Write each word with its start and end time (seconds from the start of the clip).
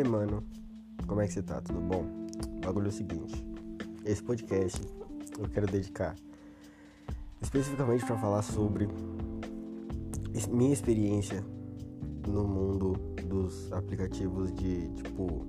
aí, 0.00 0.08
mano? 0.08 0.42
Como 1.06 1.20
é 1.20 1.26
que 1.26 1.34
você 1.34 1.42
tá? 1.42 1.60
Tudo 1.60 1.80
bom? 1.80 2.04
O 2.56 2.60
bagulho 2.60 2.86
é 2.86 2.88
o 2.88 2.92
seguinte: 2.92 3.44
esse 4.04 4.22
podcast 4.22 4.80
eu 5.38 5.48
quero 5.48 5.66
dedicar 5.66 6.14
especificamente 7.40 8.04
para 8.04 8.16
falar 8.18 8.42
sobre 8.42 8.88
minha 10.50 10.72
experiência 10.72 11.44
no 12.26 12.44
mundo 12.44 12.92
dos 13.26 13.72
aplicativos 13.72 14.52
de 14.54 14.88
tipo 14.94 15.46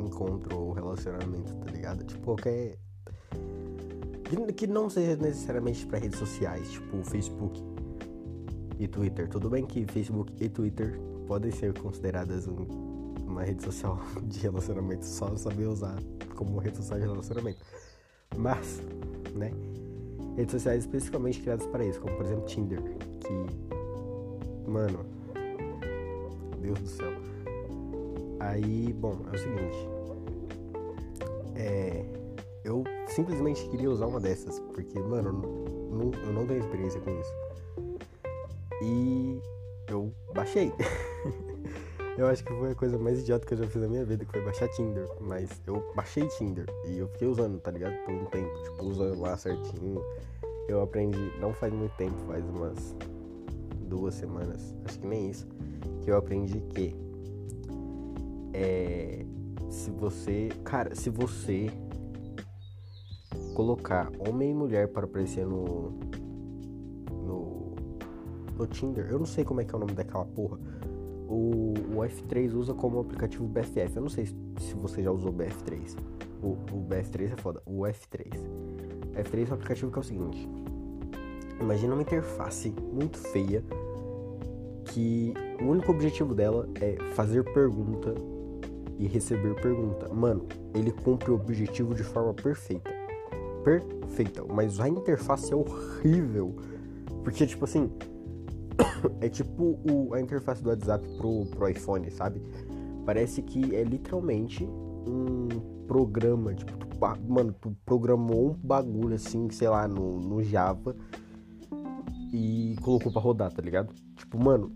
encontro 0.00 0.56
ou 0.56 0.72
relacionamento, 0.72 1.54
tá 1.56 1.70
ligado? 1.70 2.04
Tipo, 2.04 2.22
qualquer. 2.22 2.78
Que 4.56 4.66
não 4.66 4.90
seja 4.90 5.16
necessariamente 5.16 5.86
para 5.86 5.98
redes 5.98 6.18
sociais, 6.18 6.70
tipo 6.70 7.02
Facebook 7.02 7.62
e 8.78 8.86
Twitter. 8.86 9.26
Tudo 9.28 9.48
bem 9.48 9.64
que 9.64 9.86
Facebook 9.86 10.32
e 10.38 10.48
Twitter 10.48 11.00
podem 11.26 11.50
ser 11.50 11.72
consideradas 11.78 12.46
um, 12.46 12.87
uma 13.38 13.44
rede 13.44 13.62
social 13.62 14.00
de 14.24 14.40
relacionamento, 14.40 15.06
só 15.06 15.34
saber 15.36 15.66
usar 15.66 15.96
como 16.34 16.58
rede 16.58 16.76
social 16.76 16.98
de 16.98 17.06
relacionamento. 17.06 17.60
Mas, 18.36 18.82
né? 19.34 19.52
Redes 20.36 20.52
sociais 20.52 20.84
especificamente 20.84 21.40
criadas 21.40 21.66
para 21.66 21.84
isso, 21.84 22.00
como 22.00 22.16
por 22.16 22.26
exemplo 22.26 22.44
Tinder, 22.46 22.82
que. 23.20 24.68
Mano. 24.68 25.06
Deus 26.60 26.78
do 26.80 26.88
céu. 26.88 27.12
Aí, 28.40 28.92
bom, 28.92 29.16
é 29.32 29.36
o 29.36 29.38
seguinte. 29.38 29.88
É. 31.54 32.04
Eu 32.64 32.84
simplesmente 33.06 33.66
queria 33.68 33.90
usar 33.90 34.06
uma 34.06 34.20
dessas, 34.20 34.60
porque, 34.60 34.98
mano, 34.98 35.32
não, 35.90 36.10
eu 36.26 36.32
não 36.32 36.46
tenho 36.46 36.60
experiência 36.60 37.00
com 37.00 37.18
isso. 37.18 37.32
E 38.82 39.40
eu 39.88 40.12
baixei. 40.34 40.72
eu 42.18 42.26
acho 42.26 42.42
que 42.42 42.52
foi 42.52 42.72
a 42.72 42.74
coisa 42.74 42.98
mais 42.98 43.20
idiota 43.20 43.46
que 43.46 43.54
eu 43.54 43.58
já 43.58 43.66
fiz 43.68 43.80
na 43.80 43.86
minha 43.86 44.04
vida, 44.04 44.24
que 44.24 44.32
foi 44.32 44.44
baixar 44.44 44.68
Tinder. 44.70 45.08
Mas 45.20 45.48
eu 45.66 45.92
baixei 45.94 46.26
Tinder 46.26 46.66
e 46.88 46.98
eu 46.98 47.06
fiquei 47.08 47.28
usando, 47.28 47.60
tá 47.60 47.70
ligado? 47.70 47.94
Por 48.04 48.12
um 48.12 48.24
tempo, 48.24 48.62
tipo, 48.64 48.84
usando 48.86 49.20
lá 49.20 49.36
certinho. 49.36 50.02
Eu 50.68 50.82
aprendi, 50.82 51.32
não 51.40 51.54
faz 51.54 51.72
muito 51.72 51.96
tempo, 51.96 52.16
faz 52.26 52.44
umas 52.44 52.96
duas 53.88 54.14
semanas, 54.14 54.74
acho 54.84 54.98
que 54.98 55.06
nem 55.06 55.30
isso, 55.30 55.46
que 56.02 56.10
eu 56.10 56.16
aprendi 56.18 56.60
que 56.60 56.94
é, 58.52 59.24
se 59.70 59.90
você, 59.90 60.50
cara, 60.64 60.94
se 60.94 61.08
você 61.08 61.70
colocar 63.54 64.10
homem 64.18 64.50
e 64.50 64.54
mulher 64.54 64.88
para 64.88 65.06
aparecer 65.06 65.46
no 65.46 65.90
no 67.10 67.74
no 68.58 68.66
Tinder, 68.66 69.06
eu 69.08 69.18
não 69.18 69.26
sei 69.26 69.44
como 69.44 69.60
é 69.62 69.64
que 69.64 69.72
é 69.72 69.76
o 69.76 69.80
nome 69.80 69.94
daquela 69.94 70.26
porra. 70.26 70.58
O, 71.28 71.74
o 71.94 72.00
F3 72.00 72.54
usa 72.54 72.72
como 72.72 73.00
aplicativo 73.00 73.46
BFF. 73.46 73.96
Eu 73.96 74.02
não 74.02 74.08
sei 74.08 74.26
se 74.26 74.74
você 74.74 75.02
já 75.02 75.10
usou 75.10 75.32
BF3. 75.32 75.96
O, 76.42 76.52
o 76.72 76.86
BF3 76.88 77.32
é 77.32 77.36
foda. 77.36 77.62
O 77.66 77.80
F3. 77.82 78.32
F3 79.14 79.48
é 79.48 79.50
um 79.50 79.54
aplicativo 79.54 79.90
que 79.92 79.98
é 79.98 80.00
o 80.00 80.04
seguinte. 80.04 80.48
Imagina 81.60 81.92
uma 81.92 82.02
interface 82.02 82.72
muito 82.92 83.18
feia 83.18 83.62
que 84.84 85.34
o 85.60 85.64
único 85.64 85.92
objetivo 85.92 86.34
dela 86.34 86.68
é 86.80 86.96
fazer 87.14 87.44
pergunta 87.52 88.14
e 88.98 89.06
receber 89.06 89.54
pergunta. 89.60 90.08
Mano, 90.08 90.46
ele 90.74 90.90
cumpre 90.90 91.30
o 91.30 91.34
objetivo 91.34 91.94
de 91.94 92.02
forma 92.02 92.32
perfeita. 92.32 92.90
Perfeita. 93.64 94.44
Mas 94.44 94.80
a 94.80 94.88
interface 94.88 95.52
é 95.52 95.56
horrível. 95.56 96.54
Porque, 97.22 97.46
tipo 97.46 97.64
assim, 97.64 97.90
é 99.20 99.28
tipo 99.28 99.78
o, 99.90 100.14
a 100.14 100.20
interface 100.20 100.62
do 100.62 100.70
WhatsApp 100.70 101.06
pro, 101.16 101.46
pro 101.46 101.68
iPhone, 101.68 102.10
sabe? 102.10 102.42
Parece 103.04 103.42
que 103.42 103.74
é 103.74 103.82
literalmente 103.82 104.64
um 104.64 105.48
programa, 105.86 106.54
tipo, 106.54 106.76
tu, 106.76 106.86
mano, 107.26 107.54
tu 107.60 107.74
programou 107.84 108.50
um 108.50 108.54
bagulho 108.54 109.14
assim, 109.14 109.48
sei 109.50 109.68
lá, 109.68 109.88
no, 109.88 110.20
no 110.20 110.42
Java 110.42 110.94
e 112.32 112.76
colocou 112.82 113.10
pra 113.10 113.20
rodar, 113.20 113.52
tá 113.52 113.62
ligado? 113.62 113.94
Tipo, 114.16 114.42
mano, 114.42 114.70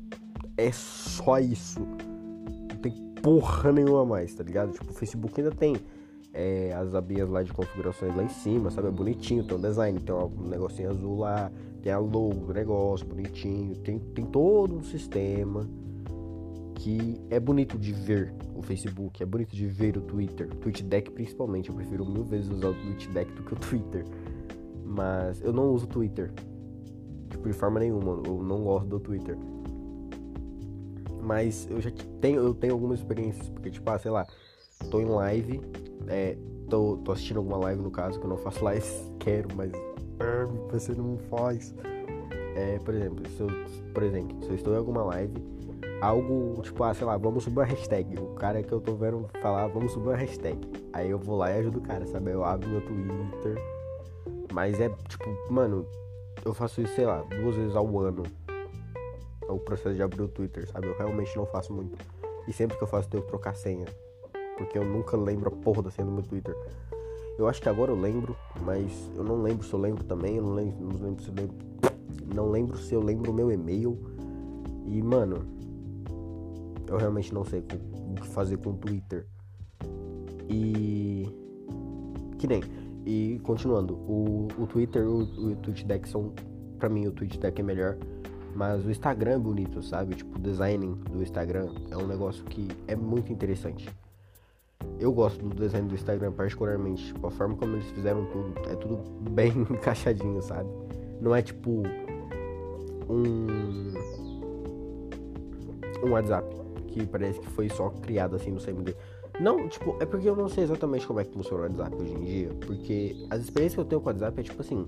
é 0.57 0.73
só 0.73 1.39
isso. 1.39 1.81
Não 1.81 2.81
tem 2.81 2.93
porra 3.23 3.73
nenhuma 3.73 4.05
mais, 4.05 4.35
tá 4.35 4.43
ligado? 4.43 4.73
Tipo, 4.73 4.91
o 4.91 4.95
Facebook 4.95 5.39
ainda 5.41 5.55
tem 5.55 5.77
é, 6.33 6.73
as 6.73 6.95
abinhas 6.95 7.29
lá 7.29 7.43
de 7.43 7.53
configurações 7.53 8.17
lá 8.17 8.23
em 8.23 8.29
cima, 8.29 8.71
sabe? 8.71 8.89
É 8.89 8.91
bonitinho, 8.91 9.45
tem 9.45 9.57
um 9.57 9.61
design, 9.61 10.01
tem 10.01 10.15
um 10.15 10.49
negocinho 10.49 10.91
azul 10.91 11.19
lá, 11.19 11.51
tem 11.83 11.93
a 11.93 11.99
logo 11.99 12.47
do 12.47 12.55
negócio, 12.55 13.05
bonitinho, 13.07 13.75
tem, 13.77 13.99
tem 13.99 14.25
todo 14.25 14.77
um 14.77 14.85
sistema 14.85 15.69
que 16.77 17.21
é 17.29 17.39
bonito 17.39 17.79
de 17.79 17.93
ver 17.93 18.33
o 18.55 18.63
Facebook, 18.63 19.23
é 19.23 19.27
bonito 19.27 19.55
de 19.55 19.67
ver 19.67 19.97
o 19.97 20.01
Twitter, 20.01 20.49
o 20.49 20.57
TweetDeck 20.57 21.11
principalmente, 21.11 21.69
eu 21.69 21.75
prefiro 21.75 22.05
mil 22.07 22.25
vezes 22.25 22.51
usar 22.51 22.69
o 22.69 22.75
TweetDeck 22.75 23.33
do 23.33 23.43
que 23.43 23.55
o 23.55 23.57
Twitter. 23.57 24.05
Mas 24.85 25.41
eu 25.43 25.53
não 25.53 25.71
uso 25.71 25.85
o 25.87 25.89
Twitter, 25.89 26.33
tipo, 27.31 27.49
de 27.49 27.55
forma 27.55 27.81
nenhuma, 27.81 28.23
eu 28.27 28.43
não 28.43 28.63
gosto 28.63 28.87
do 28.87 29.01
Twitter. 29.01 29.37
Mas 31.21 31.69
eu 31.71 31.81
já 31.81 31.91
tenho, 32.21 32.41
eu 32.41 32.55
tenho 32.55 32.75
algumas 32.75 32.99
experiências, 32.99 33.49
porque 33.49 33.71
tipo, 33.71 33.89
ah, 33.91 33.99
sei 33.99 34.11
lá, 34.11 34.27
tô 34.91 35.01
em 35.01 35.07
live, 35.07 35.61
é, 36.09 36.37
tô, 36.69 36.97
tô 36.99 37.13
assistindo 37.13 37.39
alguma 37.39 37.57
live 37.59 37.81
no 37.81 37.91
caso, 37.91 38.19
que 38.19 38.25
eu 38.25 38.31
não 38.31 38.39
faço 38.39 38.63
live, 38.65 38.87
quero, 39.19 39.49
mas 39.57 39.73
ah, 40.23 40.47
você 40.71 40.93
não 40.93 41.19
faz. 41.31 41.75
É, 42.55 42.79
por 42.79 42.95
exemplo, 42.95 43.29
se 43.31 43.41
eu, 43.41 43.49
por 43.93 44.03
exemplo, 44.03 44.43
se 44.43 44.49
eu 44.51 44.55
estou 44.55 44.75
em 44.75 44.77
alguma 44.77 45.03
live, 45.05 45.35
algo 46.01 46.61
tipo, 46.63 46.83
ah, 46.85 46.93
sei 46.93 47.07
lá, 47.07 47.17
vamos 47.17 47.45
subir 47.45 47.59
uma 47.59 47.65
hashtag. 47.65 48.19
O 48.19 48.35
cara 48.35 48.63
que 48.63 48.73
eu 48.73 48.81
tô 48.81 48.95
vendo 48.95 49.29
falar, 49.41 49.67
vamos 49.69 49.93
subir 49.93 50.09
uma 50.09 50.17
hashtag. 50.17 50.59
Aí 50.93 51.11
eu 51.11 51.19
vou 51.19 51.37
lá 51.37 51.51
e 51.51 51.59
ajudo 51.59 51.79
o 51.79 51.83
cara, 51.83 52.07
sabe? 52.07 52.31
Eu 52.31 52.45
abro 52.45 52.69
meu 52.69 52.81
Twitter. 52.81 53.57
Mas 54.53 54.81
é 54.81 54.89
tipo, 55.09 55.25
mano, 55.51 55.87
eu 56.45 56.53
faço 56.53 56.83
isso, 56.83 56.95
sei 56.95 57.07
lá, 57.07 57.23
duas 57.23 57.57
vezes 57.57 57.75
ao 57.77 57.99
ano. 57.99 58.25
O 59.49 59.59
processo 59.59 59.95
de 59.95 60.03
abrir 60.03 60.23
o 60.23 60.29
Twitter, 60.29 60.69
sabe? 60.71 60.87
Eu 60.87 60.97
realmente 60.97 61.37
não 61.37 61.47
faço 61.47 61.73
muito. 61.73 61.97
E 62.47 62.53
sempre 62.53 62.77
que 62.77 62.83
eu 62.83 62.89
faço, 62.89 63.07
eu 63.07 63.11
tenho 63.11 63.23
que 63.23 63.29
trocar 63.29 63.55
senha. 63.55 63.87
Porque 64.59 64.77
eu 64.77 64.85
nunca 64.85 65.17
lembro 65.17 65.49
a 65.49 65.53
porra 65.53 65.83
da 65.83 65.91
senha 65.91 66.07
do 66.07 66.13
meu 66.13 66.23
Twitter. 66.23 66.55
Eu 67.39 67.49
acho 67.49 67.61
que 67.61 67.69
agora 67.69 67.91
eu 67.91 67.99
lembro, 67.99 68.37
mas 68.65 69.11
eu 69.17 69.25
não 69.25 69.43
lembro 69.43 69.67
se 69.67 69.73
eu 69.73 69.81
lembro 69.81 70.05
também. 70.05 70.37
Eu 70.37 70.43
não 70.43 70.55
lembro, 70.55 70.75
não 70.81 71.01
lembro 71.01 71.23
se 71.23 71.29
eu 71.29 71.35
lembro. 71.35 71.57
Não 72.35 72.51
lembro 72.51 72.79
se 72.79 72.95
eu 72.95 73.01
lembro 73.01 73.31
o 73.31 73.35
meu 73.35 73.51
e-mail. 73.51 73.99
E, 74.87 75.03
mano, 75.03 75.45
eu 76.87 76.97
realmente 76.97 77.33
não 77.33 77.45
sei 77.45 77.61
o 77.61 77.63
que 77.63 77.79
fazer 78.29 78.59
com 78.59 78.71
o 78.71 78.75
Twitter. 78.75 79.27
E. 80.49 81.27
Que 82.39 82.47
nem. 82.47 82.63
E 83.05 83.41
continuando, 83.43 83.95
o, 83.95 84.49
o 84.59 84.67
Twitter, 84.67 85.07
o, 85.09 85.23
o 85.23 85.57
TweetDeck 85.57 86.09
são. 86.09 86.33
Pra 86.79 86.89
mim, 86.89 87.07
o 87.07 87.13
TweetDeck 87.13 87.61
é 87.61 87.65
melhor. 87.65 87.97
Mas 88.55 88.85
o 88.85 88.91
Instagram 88.91 89.33
é 89.33 89.39
bonito, 89.39 89.83
sabe? 89.83 90.15
Tipo, 90.15 90.39
o 90.39 90.41
design 90.41 90.95
do 91.11 91.23
Instagram 91.23 91.71
é 91.91 91.97
um 91.97 92.07
negócio 92.07 92.45
que 92.45 92.69
é 92.87 92.95
muito 92.95 93.33
interessante. 93.33 93.89
Eu 94.99 95.13
gosto 95.13 95.45
do 95.45 95.55
design 95.55 95.89
do 95.89 95.95
Instagram 95.95 96.33
particularmente. 96.33 97.07
Tipo, 97.07 97.27
a 97.27 97.31
forma 97.31 97.57
como 97.57 97.75
eles 97.75 97.91
fizeram 97.91 98.25
tudo. 98.27 98.55
É 98.69 98.77
tudo 98.77 98.99
bem 99.31 99.51
encaixadinho, 99.71 100.41
sabe? 100.43 100.69
Não 101.21 101.35
é 101.35 101.43
tipo. 101.43 101.83
Um. 103.09 103.47
Um 106.05 106.11
WhatsApp. 106.11 106.55
Que 106.89 107.07
parece 107.07 107.41
que 107.41 107.49
foi 107.49 107.69
só 107.69 107.89
criado 107.89 108.37
assim 108.37 108.51
no 108.51 108.61
CMD. 108.61 108.95
Não, 109.41 109.67
tipo, 109.69 109.97
é 109.99 110.05
porque 110.05 110.29
eu 110.29 110.37
não 110.37 110.49
sei 110.49 110.65
exatamente 110.65 111.07
como 111.07 111.19
é 111.19 111.25
que 111.25 111.33
funciona 111.33 111.65
o 111.65 111.67
WhatsApp 111.67 111.97
hoje 111.97 112.13
em 112.13 112.25
dia. 112.25 112.51
Porque 112.67 113.27
as 113.31 113.41
experiências 113.41 113.75
que 113.75 113.81
eu 113.81 113.85
tenho 113.85 114.01
com 114.01 114.09
o 114.09 114.13
WhatsApp 114.13 114.41
é 114.41 114.43
tipo 114.43 114.61
assim. 114.61 114.87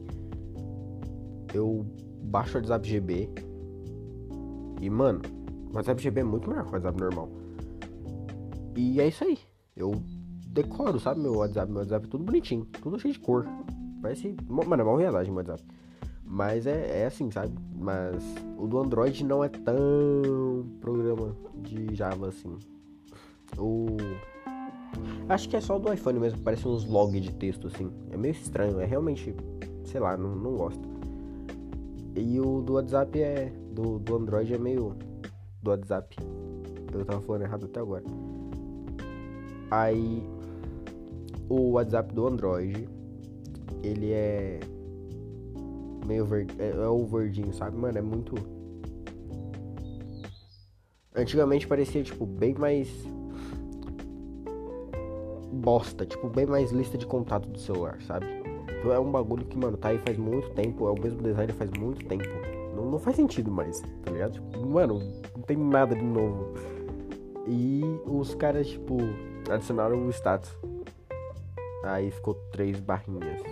Eu 1.52 1.84
baixo 2.22 2.58
o 2.58 2.60
WhatsApp 2.60 2.88
GB. 2.88 3.30
E, 4.80 4.90
mano, 4.90 5.22
o 5.72 5.76
WhatsApp 5.76 6.02
GB 6.02 6.20
é 6.20 6.24
muito 6.24 6.48
melhor 6.48 6.64
que 6.64 6.70
o 6.70 6.72
WhatsApp 6.74 7.00
normal. 7.00 7.28
E 8.76 9.00
é 9.00 9.08
isso 9.08 9.24
aí. 9.24 9.38
Eu 9.76 10.02
decoro, 10.48 11.00
sabe, 11.00 11.20
meu 11.20 11.34
WhatsApp. 11.34 11.70
Meu 11.70 11.80
WhatsApp 11.80 12.06
é 12.06 12.08
tudo 12.08 12.24
bonitinho, 12.24 12.64
tudo 12.80 12.98
cheio 12.98 13.14
de 13.14 13.20
cor. 13.20 13.46
Parece. 14.00 14.36
Mano, 14.48 14.82
é 14.82 14.84
mal 14.84 14.96
realidade 14.96 15.30
meu 15.30 15.38
WhatsApp. 15.38 15.62
Mas 16.24 16.66
é, 16.66 17.02
é 17.02 17.06
assim, 17.06 17.30
sabe? 17.30 17.54
Mas 17.76 18.22
o 18.56 18.66
do 18.66 18.78
Android 18.78 19.24
não 19.24 19.44
é 19.44 19.48
tão 19.48 20.66
programa 20.80 21.36
de 21.56 21.94
Java 21.94 22.28
assim. 22.28 22.56
O. 23.58 23.96
Acho 25.28 25.48
que 25.48 25.56
é 25.56 25.60
só 25.60 25.78
do 25.78 25.92
iPhone 25.92 26.20
mesmo, 26.20 26.40
parece 26.40 26.68
uns 26.68 26.84
log 26.86 27.18
de 27.18 27.32
texto 27.32 27.66
assim. 27.66 27.90
É 28.10 28.16
meio 28.16 28.32
estranho, 28.32 28.80
é 28.80 28.84
realmente. 28.84 29.34
Sei 29.84 30.00
lá, 30.00 30.16
não, 30.16 30.34
não 30.34 30.56
gosto. 30.56 30.88
E 32.16 32.40
o 32.40 32.62
do 32.62 32.74
WhatsApp 32.74 33.20
é. 33.20 33.52
Do, 33.72 33.98
do 33.98 34.16
Android 34.16 34.54
é 34.54 34.58
meio. 34.58 34.96
Do 35.62 35.70
WhatsApp. 35.70 36.16
Eu 36.92 37.04
tava 37.04 37.20
falando 37.20 37.42
errado 37.42 37.66
até 37.66 37.80
agora. 37.80 38.04
Aí 39.74 40.22
o 41.48 41.72
WhatsApp 41.72 42.14
do 42.14 42.28
Android, 42.28 42.88
ele 43.82 44.12
é 44.12 44.60
meio 46.06 46.24
verde, 46.24 46.54
é, 46.60 46.70
é, 46.70 46.88
o 46.88 47.04
verdinho, 47.04 47.52
sabe? 47.52 47.76
Mano, 47.76 47.98
é 47.98 48.02
muito 48.02 48.34
Antigamente 51.16 51.66
parecia 51.66 52.02
tipo 52.02 52.24
bem 52.24 52.54
mais 52.54 52.88
bosta, 55.52 56.04
tipo, 56.04 56.28
bem 56.28 56.46
mais 56.46 56.70
lista 56.70 56.98
de 56.98 57.06
contato 57.06 57.48
do 57.48 57.58
celular, 57.58 58.00
sabe? 58.02 58.26
Então 58.78 58.92
é 58.92 58.98
um 58.98 59.10
bagulho 59.10 59.44
que, 59.44 59.56
mano, 59.56 59.76
tá 59.76 59.88
aí 59.88 59.98
faz 59.98 60.16
muito 60.18 60.50
tempo, 60.50 60.86
é 60.86 60.90
o 60.90 61.00
mesmo 61.00 61.22
design 61.22 61.52
faz 61.52 61.70
muito 61.70 62.04
tempo. 62.06 62.28
Não, 62.76 62.90
não 62.90 62.98
faz 62.98 63.16
sentido 63.16 63.50
mais, 63.50 63.80
tá 64.04 64.10
ligado? 64.10 64.32
Tipo, 64.32 64.66
mano, 64.66 65.00
não 65.36 65.42
tem 65.42 65.56
nada 65.56 65.94
de 65.94 66.04
novo. 66.04 66.52
E 67.46 67.82
os 68.06 68.34
caras, 68.34 68.66
tipo, 68.66 68.98
adicionaram 69.50 70.06
o 70.06 70.10
status. 70.10 70.50
Aí 71.84 72.10
ficou 72.10 72.34
três 72.50 72.80
barrinhas. 72.80 73.42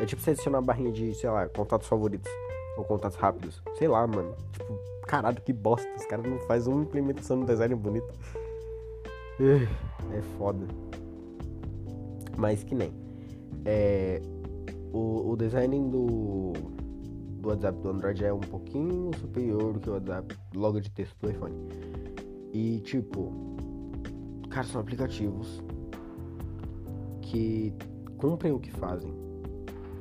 É 0.00 0.06
tipo 0.06 0.20
você 0.20 0.30
adicionar 0.30 0.58
uma 0.58 0.64
barrinha 0.64 0.90
de, 0.90 1.14
sei 1.14 1.30
lá, 1.30 1.48
contatos 1.48 1.86
favoritos. 1.86 2.30
Ou 2.76 2.84
contatos 2.84 3.16
rápidos. 3.16 3.62
Sei 3.76 3.86
lá, 3.86 4.06
mano. 4.06 4.34
Tipo, 4.52 4.78
caralho, 5.06 5.40
que 5.42 5.52
bosta. 5.52 5.88
Os 5.96 6.06
caras 6.06 6.26
não 6.26 6.38
fazem 6.40 6.72
uma 6.72 6.82
implementação 6.82 7.36
no 7.36 7.46
design 7.46 7.74
bonito. 7.74 8.12
É 10.12 10.22
foda. 10.36 10.66
Mas 12.36 12.64
que 12.64 12.74
nem. 12.74 12.92
É, 13.64 14.20
o, 14.92 15.30
o 15.30 15.36
design 15.36 15.90
do, 15.90 16.52
do 17.40 17.48
WhatsApp 17.48 17.78
do 17.80 17.90
Android 17.90 18.24
é 18.24 18.32
um 18.32 18.40
pouquinho 18.40 19.10
superior 19.18 19.74
do 19.74 19.80
que 19.80 19.90
o 19.90 19.92
WhatsApp 19.92 20.36
logo 20.54 20.80
de 20.80 20.90
texto 20.90 21.16
do 21.20 21.30
iPhone. 21.30 21.54
E 22.52 22.80
tipo, 22.80 23.56
cara, 24.50 24.66
são 24.66 24.80
aplicativos 24.80 25.62
que 27.22 27.72
cumprem 28.18 28.52
o 28.52 28.58
que 28.58 28.70
fazem, 28.72 29.14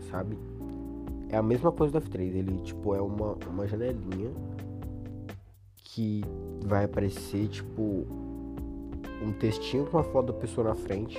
sabe? 0.10 0.38
É 1.30 1.38
a 1.38 1.44
mesma 1.44 1.72
coisa 1.72 2.00
do 2.00 2.06
F3, 2.06 2.20
ele 2.36 2.60
tipo 2.62 2.96
é 2.96 3.02
uma, 3.02 3.38
uma 3.48 3.68
janelinha 3.68 4.32
que 5.78 6.24
vai 6.66 6.86
aparecer 6.86 7.48
tipo 7.48 8.08
um 9.22 9.32
textinho 9.32 9.86
com 9.86 9.98
uma 9.98 10.04
foto 10.04 10.28
da 10.28 10.34
pessoa 10.34 10.68
na 10.68 10.76
frente. 10.76 11.18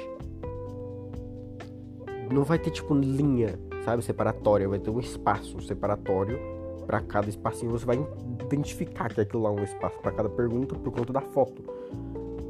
Não 2.33 2.45
vai 2.45 2.59
ter 2.59 2.71
tipo 2.71 2.95
linha, 2.95 3.59
sabe, 3.85 4.03
separatória, 4.03 4.69
vai 4.69 4.79
ter 4.79 4.91
um 4.91 5.01
espaço 5.01 5.61
separatório 5.61 6.39
para 6.87 7.01
cada 7.01 7.29
espacinho. 7.29 7.71
Você 7.71 7.85
vai 7.85 8.05
identificar 8.45 9.13
que 9.13 9.21
aquilo 9.21 9.43
lá 9.43 9.51
é 9.51 9.53
um 9.53 9.65
espaço 9.65 9.99
para 10.01 10.11
cada 10.13 10.29
pergunta 10.29 10.75
por 10.75 10.93
conta 10.93 11.13
da 11.13 11.21
foto. 11.21 11.80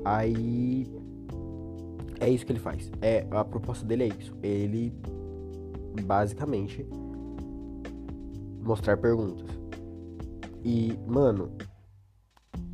Aí 0.04 0.86
é 2.20 2.28
isso 2.28 2.44
que 2.44 2.52
ele 2.52 2.58
faz. 2.58 2.90
É 3.00 3.26
a 3.30 3.44
proposta 3.44 3.84
dele 3.84 4.04
é 4.04 4.08
isso. 4.08 4.34
Ele 4.42 4.92
basicamente 6.04 6.86
mostrar 8.62 8.96
perguntas. 8.96 9.48
E, 10.64 10.98
mano, 11.06 11.52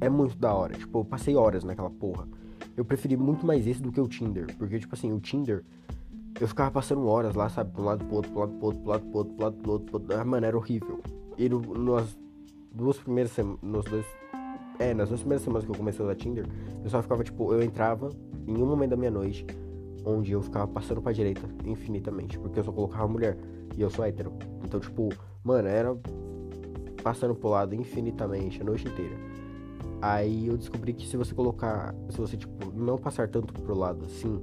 é 0.01 0.09
muito 0.09 0.37
da 0.37 0.53
hora. 0.53 0.75
Tipo, 0.75 1.01
eu 1.01 1.05
passei 1.05 1.37
horas 1.37 1.65
naquela 1.65 1.91
porra. 1.91 2.29
Eu 2.77 2.85
preferi 2.85 3.17
muito 3.17 3.47
mais 3.47 3.67
esse 3.67 3.81
do 3.81 3.93
que 3.93 4.01
o 4.01 4.09
Tinder. 4.09 4.55
Porque, 4.57 4.79
tipo 4.79 4.95
assim, 4.95 5.13
o 5.13 5.21
Tinder, 5.21 5.65
eu 6.41 6.49
ficava 6.49 6.71
passando 6.71 7.07
horas 7.07 7.35
lá, 7.35 7.49
sabe? 7.49 7.73
Pro 7.73 7.85
lado 7.85 8.05
pro 8.05 8.17
outro, 8.17 8.31
pro 8.33 8.41
lado 8.41 8.53
pro 8.55 8.67
outro, 8.67 8.83
pro 8.83 8.91
lado 8.91 9.05
pro 9.07 9.19
outro, 9.19 9.35
pro 9.35 9.45
lado 9.45 9.57
pro 9.57 9.73
outro. 9.73 9.87
Pro 9.87 10.01
outro. 10.01 10.21
Ah, 10.21 10.25
mano, 10.25 10.47
era 10.47 10.57
horrível. 10.57 11.01
E 11.39 11.49
no, 11.49 11.61
nas 11.61 12.19
duas 12.73 12.99
primeiras 12.99 13.33
semanas. 13.33 13.61
Nos 13.63 13.85
dois. 13.85 14.07
É, 14.79 14.93
nas 14.93 15.09
duas 15.09 15.21
primeiras 15.21 15.43
semanas 15.43 15.65
que 15.65 15.71
eu 15.71 15.77
comecei 15.77 16.05
a 16.05 16.09
usar 16.09 16.15
Tinder, 16.17 16.47
eu 16.85 16.91
só 16.91 17.01
ficava, 17.03 17.25
tipo, 17.25 17.53
eu 17.53 17.63
entrava 17.63 18.11
em 18.47 18.57
um 18.57 18.67
momento 18.67 18.91
da 18.91 18.97
minha 18.97 19.11
noite, 19.11 19.47
onde 20.05 20.33
eu 20.33 20.43
ficava 20.43 20.67
passando 20.67 21.01
pra 21.01 21.13
direita 21.13 21.43
infinitamente, 21.65 22.39
porque 22.39 22.59
eu 22.59 22.65
só 22.65 22.73
colocava 22.73 23.09
mulher. 23.09 23.37
E 23.77 23.83
eu 23.83 23.91
sou 23.91 24.05
hétero. 24.05 24.33
Então, 24.65 24.81
tipo, 24.81 25.09
mano, 25.43 25.69
era 25.69 25.97
passando 27.03 27.35
pro 27.35 27.49
lado 27.49 27.75
infinitamente 27.75 28.61
a 28.61 28.65
noite 28.65 28.87
inteira. 28.87 29.15
Aí 30.01 30.47
eu 30.47 30.57
descobri 30.57 30.93
que 30.93 31.07
se 31.07 31.17
você 31.17 31.35
colocar, 31.35 31.95
se 32.11 32.19
você 32.19 32.37
tipo 32.37 32.73
não 32.75 32.99
passar 32.99 33.29
tanto 33.29 33.53
pro 33.53 33.75
lado 33.75 34.05
assim, 34.05 34.43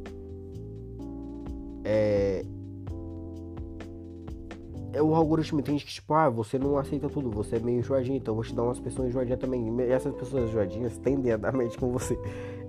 é, 1.84 2.44
é 4.94 5.02
o 5.02 5.16
algoritmo 5.16 5.60
entende 5.60 5.84
que 5.84 5.92
tipo, 5.92 6.14
ah, 6.14 6.30
você 6.30 6.58
não 6.60 6.78
aceita 6.78 7.10
tudo, 7.10 7.30
você 7.30 7.56
é 7.56 7.60
meio 7.60 7.80
enjoadinho, 7.80 8.18
então 8.18 8.36
vou 8.36 8.44
te 8.44 8.54
dar 8.54 8.64
umas 8.64 8.80
pessoas 8.80 9.10
enjoadinhas 9.10 9.40
também. 9.40 9.68
E 9.80 9.82
essas 9.92 10.14
pessoas 10.14 10.50
enjoadinhas 10.50 10.98
tendem 10.98 11.34
a 11.34 11.38
dar 11.38 11.52
mente 11.58 11.78
com 11.78 11.92
você. 11.92 12.18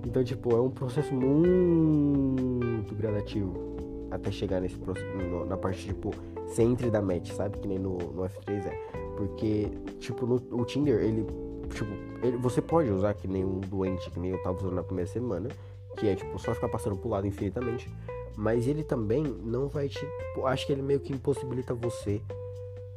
Então, 0.05 0.23
tipo, 0.23 0.51
é 0.51 0.61
um 0.61 0.69
processo 0.69 1.13
muito 1.13 2.93
gradativo 2.95 3.75
até 4.11 4.31
chegar 4.31 4.59
nesse 4.59 4.77
no, 4.77 5.45
na 5.45 5.55
parte, 5.57 5.85
tipo, 5.85 6.11
centro 6.47 6.89
da 6.89 7.01
match, 7.01 7.31
sabe? 7.31 7.57
Que 7.59 7.67
nem 7.67 7.79
no, 7.79 7.97
no 7.97 8.23
F3 8.23 8.65
é. 8.65 9.05
Porque, 9.17 9.69
tipo, 9.99 10.25
no, 10.25 10.35
o 10.51 10.65
Tinder, 10.65 11.01
ele 11.01 11.25
tipo, 11.69 11.91
ele, 12.23 12.37
você 12.37 12.61
pode 12.61 12.89
usar 12.89 13.13
que 13.13 13.27
nem 13.27 13.43
um 13.43 13.59
doente, 13.59 14.09
que 14.09 14.19
nem 14.19 14.31
eu 14.31 14.41
tava 14.41 14.57
usando 14.57 14.73
na 14.73 14.83
primeira 14.83 15.09
semana, 15.09 15.49
que 15.97 16.07
é 16.07 16.15
tipo 16.15 16.37
só 16.39 16.53
ficar 16.53 16.69
passando 16.69 16.95
pro 16.95 17.09
lado 17.09 17.27
infinitamente. 17.27 17.89
Mas 18.35 18.67
ele 18.67 18.83
também 18.83 19.23
não 19.23 19.67
vai 19.67 19.87
te. 19.87 20.05
Acho 20.45 20.65
que 20.65 20.73
ele 20.73 20.81
meio 20.81 20.99
que 20.99 21.13
impossibilita 21.13 21.73
você 21.73 22.21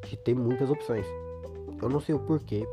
de 0.04 0.16
ter 0.16 0.34
muitas 0.34 0.70
opções. 0.70 1.06
Eu 1.80 1.88
não 1.88 2.00
sei 2.00 2.14
o 2.14 2.18
porquê. 2.18 2.66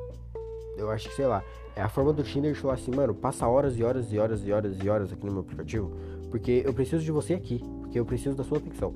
Eu 0.78 0.90
acho 0.90 1.10
que, 1.10 1.16
sei 1.16 1.28
lá, 1.28 1.44
é 1.76 1.82
a 1.82 1.90
forma 1.90 2.12
do 2.12 2.24
Tinder 2.24 2.54
de 2.54 2.60
falar 2.60 2.74
assim, 2.74 2.92
mano, 2.92 3.14
passa 3.14 3.48
horas 3.48 3.78
e 3.78 3.84
horas 3.84 4.12
e 4.12 4.18
horas 4.18 4.46
e 4.46 4.52
horas 4.52 4.78
e 4.82 4.90
horas 4.90 5.14
aqui 5.14 5.26
no 5.26 5.32
meu 5.32 5.42
aplicativo. 5.42 5.92
Porque 6.30 6.64
eu 6.66 6.74
preciso 6.74 7.04
de 7.04 7.12
você 7.12 7.34
aqui. 7.34 7.64
Porque 7.82 8.00
eu 8.00 8.06
preciso 8.06 8.36
da 8.36 8.44
sua 8.44 8.58
atenção. 8.58 8.94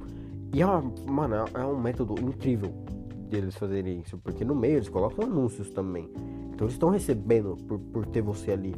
E 0.53 0.61
é 0.61 0.65
uma, 0.65 0.81
mano, 1.05 1.45
é 1.53 1.65
um 1.65 1.79
método 1.79 2.15
incrível 2.19 2.73
deles 3.29 3.55
fazerem 3.55 3.99
isso. 3.99 4.17
Porque 4.17 4.43
no 4.43 4.55
meio 4.55 4.77
eles 4.77 4.89
colocam 4.89 5.25
anúncios 5.25 5.69
também. 5.69 6.09
Então 6.53 6.65
eles 6.65 6.73
estão 6.73 6.89
recebendo 6.89 7.55
por, 7.67 7.79
por 7.79 8.05
ter 8.07 8.21
você 8.21 8.51
ali. 8.51 8.75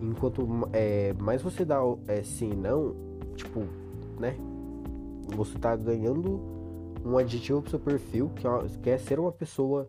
Enquanto 0.00 0.46
é, 0.72 1.14
mais 1.14 1.42
você 1.42 1.64
dá 1.64 1.78
é, 2.08 2.22
sim 2.22 2.50
e 2.50 2.56
não, 2.56 2.94
tipo, 3.36 3.64
né? 4.22 4.36
Você 5.36 5.58
tá 5.58 5.74
ganhando 5.74 6.40
um 7.04 7.18
adjetivo 7.18 7.60
pro 7.60 7.70
seu 7.70 7.80
perfil, 7.80 8.30
que 8.36 8.46
é, 8.46 8.50
que 8.82 8.90
é 8.90 8.98
ser 8.98 9.18
uma 9.18 9.32
pessoa 9.32 9.88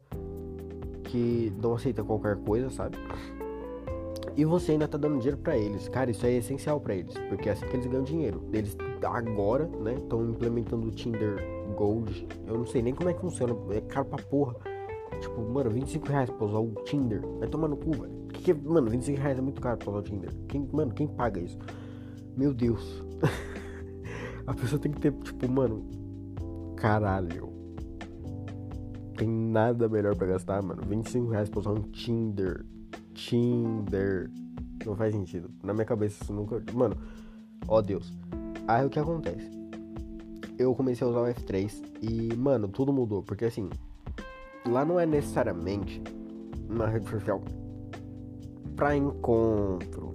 que 1.04 1.54
não 1.62 1.76
aceita 1.76 2.04
qualquer 2.04 2.38
coisa, 2.38 2.70
sabe? 2.72 2.98
E 4.36 4.44
você 4.44 4.72
ainda 4.72 4.88
tá 4.88 4.98
dando 4.98 5.18
dinheiro 5.18 5.38
para 5.38 5.56
eles. 5.56 5.88
Cara, 5.88 6.10
isso 6.10 6.26
é 6.26 6.34
essencial 6.34 6.82
para 6.82 6.96
eles, 6.96 7.14
porque 7.30 7.50
é 7.50 7.52
assim 7.52 7.68
que 7.68 7.76
eles 7.76 7.86
ganham 7.86 8.04
dinheiro. 8.04 8.44
Eles 8.52 8.76
agora, 9.06 9.68
né, 9.68 9.94
estão 9.94 10.28
implementando 10.28 10.88
o 10.88 10.92
Tinder 10.92 11.36
Gold. 11.78 12.28
Eu 12.48 12.58
não 12.58 12.66
sei 12.66 12.82
nem 12.82 12.96
como 12.96 13.10
é 13.10 13.14
que 13.14 13.22
funciona, 13.22 13.56
é 13.70 13.82
caro 13.82 14.08
pra 14.08 14.24
porra. 14.24 14.56
Tipo, 15.22 15.40
mano, 15.42 15.70
25 15.70 16.08
reais 16.08 16.30
pra 16.32 16.46
usar 16.46 16.58
o 16.58 16.72
Tinder. 16.84 17.22
Vai 17.38 17.48
tomar 17.48 17.68
no 17.68 17.78
cu, 17.78 17.92
velho. 17.92 18.12
Que 18.34 18.42
que 18.42 18.52
é, 18.52 18.54
mano, 18.56 18.90
25 18.90 19.22
reais 19.22 19.38
é 19.38 19.42
muito 19.42 19.62
caro 19.62 19.78
pra 19.78 19.90
usar 19.92 20.00
o 20.00 20.02
Tinder. 20.02 20.32
Quem, 20.48 20.68
mano, 20.72 20.92
quem 20.92 21.08
paga 21.08 21.40
isso? 21.40 21.60
Meu 22.36 22.54
Deus. 22.54 23.04
a 24.46 24.54
pessoa 24.54 24.80
tem 24.80 24.92
que 24.92 25.00
ter, 25.00 25.12
tipo, 25.12 25.50
mano. 25.50 25.86
Caralho. 26.76 27.52
Tem 29.18 29.28
nada 29.28 29.88
melhor 29.88 30.16
pra 30.16 30.28
gastar, 30.28 30.62
mano. 30.62 30.82
25 30.86 31.30
reais 31.30 31.50
pra 31.50 31.60
usar 31.60 31.72
um 31.72 31.82
Tinder. 31.92 32.66
Tinder. 33.14 34.30
Não 34.86 34.96
faz 34.96 35.14
sentido. 35.14 35.50
Na 35.64 35.74
minha 35.74 35.86
cabeça 35.86 36.24
isso 36.24 36.34
nunca. 36.34 36.62
Mano, 36.74 36.98
ó 37.68 37.82
Deus. 37.82 38.12
Aí 38.68 38.86
o 38.86 38.90
que 38.90 39.00
acontece? 39.00 39.50
Eu 40.58 40.76
comecei 40.76 41.06
a 41.06 41.10
usar 41.10 41.22
o 41.22 41.26
F3 41.26 41.84
e, 42.02 42.36
mano, 42.36 42.68
tudo 42.68 42.92
mudou. 42.92 43.24
Porque 43.24 43.46
assim, 43.46 43.70
lá 44.68 44.84
não 44.84 45.00
é 45.00 45.06
necessariamente 45.06 46.02
uma 46.70 46.88
rede 46.88 47.10
social 47.10 47.42
para 48.76 48.96
encontro. 48.98 50.14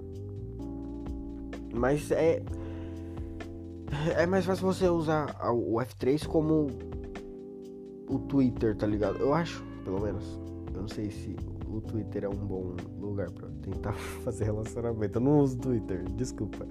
Mas 1.72 2.10
é 2.10 2.42
é 4.16 4.26
mais 4.26 4.44
fácil 4.44 4.66
você 4.66 4.88
usar 4.88 5.36
o 5.52 5.76
F3 5.76 6.26
como 6.26 6.68
o 8.08 8.18
Twitter, 8.20 8.76
tá 8.76 8.86
ligado? 8.86 9.18
Eu 9.18 9.34
acho, 9.34 9.62
pelo 9.84 10.00
menos. 10.00 10.38
Eu 10.74 10.82
não 10.82 10.88
sei 10.88 11.10
se 11.10 11.36
o 11.68 11.80
Twitter 11.80 12.24
é 12.24 12.28
um 12.28 12.34
bom 12.34 12.74
lugar 12.98 13.30
para 13.30 13.48
tentar 13.62 13.92
fazer 14.24 14.44
relacionamento. 14.44 15.18
Eu 15.18 15.22
não 15.22 15.40
uso 15.40 15.58
Twitter, 15.58 16.04
desculpa. 16.12 16.66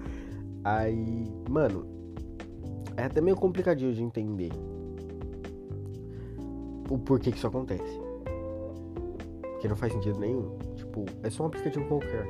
Aí, 0.64 1.32
mano, 1.50 1.86
é 2.96 3.04
até 3.04 3.22
meio 3.22 3.36
complicadinho 3.36 3.94
de 3.94 4.04
entender 4.04 4.52
o 6.90 6.98
porquê 6.98 7.32
que 7.32 7.38
isso 7.38 7.48
acontece. 7.48 8.02
Que 9.60 9.68
não 9.68 9.76
faz 9.76 9.94
sentido 9.94 10.20
nenhum. 10.20 10.58
Tipo, 10.76 11.06
é 11.24 11.30
só 11.30 11.44
um 11.44 11.48
aplicativo 11.48 11.86
qualquer. 11.88 12.26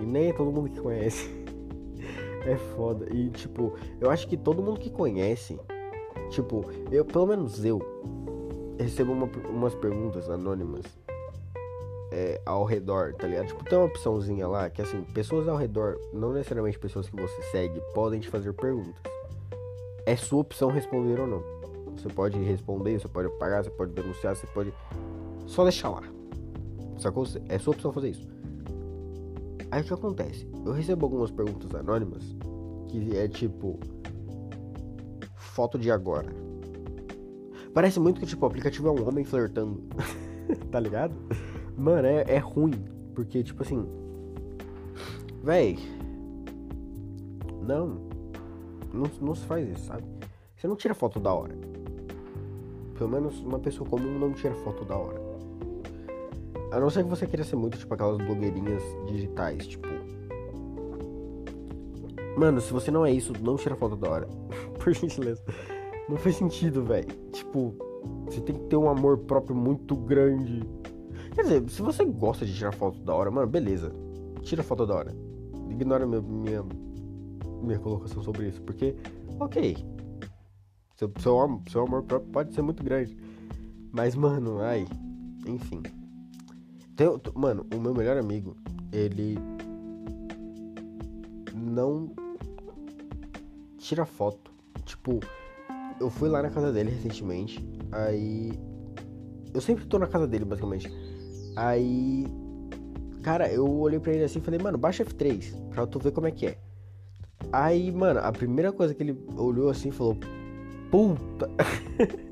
E 0.00 0.06
nem 0.06 0.28
é 0.28 0.32
todo 0.32 0.50
mundo 0.50 0.70
que 0.70 0.80
conhece. 0.80 1.30
é 2.46 2.56
foda. 2.56 3.06
E 3.10 3.30
tipo, 3.30 3.74
eu 4.00 4.10
acho 4.10 4.26
que 4.26 4.36
todo 4.36 4.62
mundo 4.62 4.80
que 4.80 4.90
conhece, 4.90 5.58
tipo, 6.30 6.64
eu, 6.90 7.04
pelo 7.04 7.26
menos 7.26 7.64
eu, 7.64 7.80
recebo 8.78 9.12
uma, 9.12 9.26
umas 9.48 9.74
perguntas 9.74 10.28
anônimas 10.28 10.84
é, 12.10 12.40
ao 12.44 12.64
redor, 12.64 13.14
tá 13.14 13.26
ligado? 13.26 13.46
Tipo, 13.46 13.64
tem 13.64 13.78
uma 13.78 13.86
opçãozinha 13.86 14.46
lá 14.46 14.68
que 14.68 14.82
assim, 14.82 15.02
pessoas 15.14 15.48
ao 15.48 15.56
redor, 15.56 15.98
não 16.12 16.32
necessariamente 16.32 16.78
pessoas 16.78 17.08
que 17.08 17.16
você 17.16 17.42
segue, 17.50 17.80
podem 17.94 18.20
te 18.20 18.28
fazer 18.28 18.52
perguntas. 18.52 19.00
É 20.04 20.16
sua 20.16 20.40
opção 20.40 20.68
responder 20.68 21.20
ou 21.20 21.26
não. 21.26 21.42
Você 21.96 22.08
pode 22.08 22.38
responder, 22.38 22.98
você 22.98 23.08
pode 23.08 23.28
apagar, 23.28 23.64
você 23.64 23.70
pode 23.70 23.92
denunciar, 23.92 24.34
você 24.34 24.46
pode. 24.48 24.72
Só 25.46 25.62
deixar 25.62 25.90
lá. 25.90 26.02
Sacou? 26.98 27.24
É 27.48 27.58
sua 27.58 27.72
opção 27.72 27.92
fazer 27.92 28.10
isso. 28.10 28.26
Aí 29.72 29.80
o 29.80 29.84
que 29.84 29.94
acontece? 29.94 30.46
Eu 30.66 30.72
recebo 30.72 31.06
algumas 31.06 31.30
perguntas 31.30 31.74
anônimas 31.74 32.22
que 32.88 33.16
é 33.16 33.26
tipo 33.26 33.80
foto 35.34 35.78
de 35.78 35.90
agora. 35.90 36.28
Parece 37.72 37.98
muito 37.98 38.20
que 38.20 38.26
tipo 38.26 38.44
o 38.44 38.46
aplicativo 38.46 38.88
é 38.88 38.90
um 38.90 39.08
homem 39.08 39.24
flertando. 39.24 39.82
tá 40.70 40.78
ligado? 40.78 41.14
Mano, 41.74 42.06
é, 42.06 42.22
é 42.28 42.36
ruim, 42.36 42.84
porque 43.14 43.42
tipo 43.42 43.62
assim, 43.62 43.88
véi, 45.42 45.78
não, 47.62 47.98
não, 48.92 49.10
não 49.22 49.34
se 49.34 49.46
faz 49.46 49.66
isso, 49.66 49.86
sabe? 49.86 50.04
Você 50.54 50.68
não 50.68 50.76
tira 50.76 50.92
foto 50.92 51.18
da 51.18 51.32
hora. 51.32 51.56
Pelo 52.98 53.08
menos 53.08 53.40
uma 53.40 53.58
pessoa 53.58 53.88
comum 53.88 54.18
não 54.18 54.34
tira 54.34 54.54
foto 54.56 54.84
da 54.84 54.98
hora. 54.98 55.21
A 56.72 56.80
não 56.80 56.88
ser 56.88 57.04
que 57.04 57.10
você 57.10 57.26
queira 57.26 57.44
ser 57.44 57.54
muito 57.54 57.76
tipo 57.76 57.92
aquelas 57.92 58.16
blogueirinhas 58.16 58.82
digitais, 59.06 59.66
tipo. 59.66 59.86
Mano, 62.34 62.62
se 62.62 62.72
você 62.72 62.90
não 62.90 63.04
é 63.04 63.12
isso, 63.12 63.34
não 63.42 63.56
tira 63.56 63.76
foto 63.76 63.94
da 63.94 64.10
hora. 64.10 64.28
Por 64.82 64.94
gentileza. 64.94 65.44
Não 66.08 66.16
faz 66.16 66.36
sentido, 66.36 66.82
velho. 66.82 67.06
Tipo, 67.30 67.74
você 68.24 68.40
tem 68.40 68.56
que 68.56 68.64
ter 68.68 68.76
um 68.76 68.88
amor 68.88 69.18
próprio 69.18 69.54
muito 69.54 69.94
grande. 69.94 70.66
Quer 71.34 71.42
dizer, 71.42 71.68
se 71.68 71.82
você 71.82 72.06
gosta 72.06 72.46
de 72.46 72.54
tirar 72.54 72.72
foto 72.72 72.98
da 73.00 73.14
hora, 73.14 73.30
mano, 73.30 73.46
beleza. 73.46 73.92
Tira 74.40 74.62
foto 74.62 74.86
da 74.86 74.94
hora. 74.94 75.14
Ignora 75.68 76.06
minha, 76.06 76.22
minha, 76.22 76.64
minha 77.62 77.78
colocação 77.80 78.22
sobre 78.22 78.48
isso. 78.48 78.62
Porque, 78.62 78.96
ok. 79.38 79.76
Seu, 80.96 81.12
seu, 81.18 81.62
seu 81.68 81.82
amor 81.82 82.02
próprio 82.04 82.32
pode 82.32 82.54
ser 82.54 82.62
muito 82.62 82.82
grande. 82.82 83.14
Mas, 83.92 84.14
mano, 84.14 84.62
ai. 84.62 84.86
Enfim. 85.46 85.82
Tem, 86.96 87.06
mano, 87.34 87.66
o 87.74 87.80
meu 87.80 87.94
melhor 87.94 88.16
amigo, 88.16 88.56
ele 88.92 89.38
não 91.54 92.10
tira 93.78 94.04
foto. 94.04 94.52
Tipo, 94.84 95.20
eu 96.00 96.10
fui 96.10 96.28
lá 96.28 96.42
na 96.42 96.50
casa 96.50 96.72
dele 96.72 96.90
recentemente, 96.90 97.64
aí 97.90 98.52
eu 99.54 99.60
sempre 99.60 99.84
tô 99.86 99.98
na 99.98 100.06
casa 100.06 100.26
dele, 100.26 100.44
basicamente. 100.44 100.92
Aí, 101.56 102.26
cara, 103.22 103.50
eu 103.50 103.68
olhei 103.68 104.00
pra 104.00 104.12
ele 104.12 104.24
assim 104.24 104.38
e 104.38 104.42
falei, 104.42 104.60
mano, 104.60 104.76
baixa 104.76 105.04
F3 105.04 105.54
pra 105.70 105.86
tu 105.86 105.98
ver 105.98 106.12
como 106.12 106.26
é 106.26 106.30
que 106.30 106.46
é. 106.46 106.58
Aí, 107.52 107.90
mano, 107.90 108.20
a 108.20 108.32
primeira 108.32 108.72
coisa 108.72 108.94
que 108.94 109.02
ele 109.02 109.18
olhou 109.36 109.68
assim 109.68 109.88
e 109.88 109.92
falou, 109.92 110.16
puta. 110.90 111.50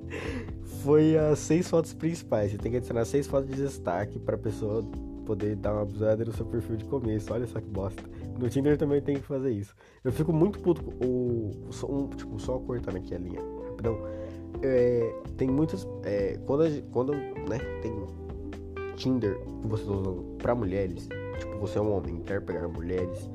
foi 0.83 1.17
as 1.17 1.39
seis 1.39 1.69
fotos 1.69 1.93
principais. 1.93 2.51
Você 2.51 2.59
tem 2.59 2.71
que 2.73 2.79
adicionar 2.79 3.05
seis 3.05 3.27
fotos 3.27 3.49
de 3.49 3.57
destaque 3.57 4.19
pra 4.19 4.37
pessoa 4.37 4.83
poder 5.27 5.55
dar 5.57 5.73
uma 5.73 5.83
abusada 5.83 6.25
no 6.25 6.33
seu 6.33 6.45
perfil 6.47 6.77
de 6.77 6.85
começo. 6.85 7.33
Olha 7.33 7.47
só 7.47 7.61
que 7.61 7.69
bosta. 7.69 8.03
No 8.39 8.49
Tinder 8.49 8.77
também 8.77 9.01
tem 9.01 9.17
que 9.17 9.27
fazer 9.27 9.51
isso. 9.51 9.75
Eu 10.03 10.13
fico 10.13 10.33
muito 10.33 10.59
puto 10.59 10.83
com 10.83 11.05
o. 11.05 11.51
Um, 11.89 12.09
tipo, 12.09 12.39
só 12.41 12.59
cortando 12.59 12.97
aqui 12.97 13.15
a 13.15 13.19
linha. 13.19 13.41
Rapidão. 13.69 13.99
É, 14.63 15.15
tem 15.37 15.49
muitas. 15.49 15.87
É, 16.05 16.39
quando, 16.47 16.83
quando 16.91 17.13
né, 17.13 17.59
tem 17.83 17.93
Tinder 18.97 19.39
que 19.63 19.69
você 19.69 19.85
tá 19.85 19.93
usando 19.93 20.37
pra 20.39 20.55
mulheres, 20.55 21.09
tipo, 21.39 21.59
você 21.59 21.79
é 21.79 21.81
um 21.81 21.95
homem, 21.97 22.21
quer 22.23 22.41
pegar 22.41 22.67
mulheres. 22.69 23.31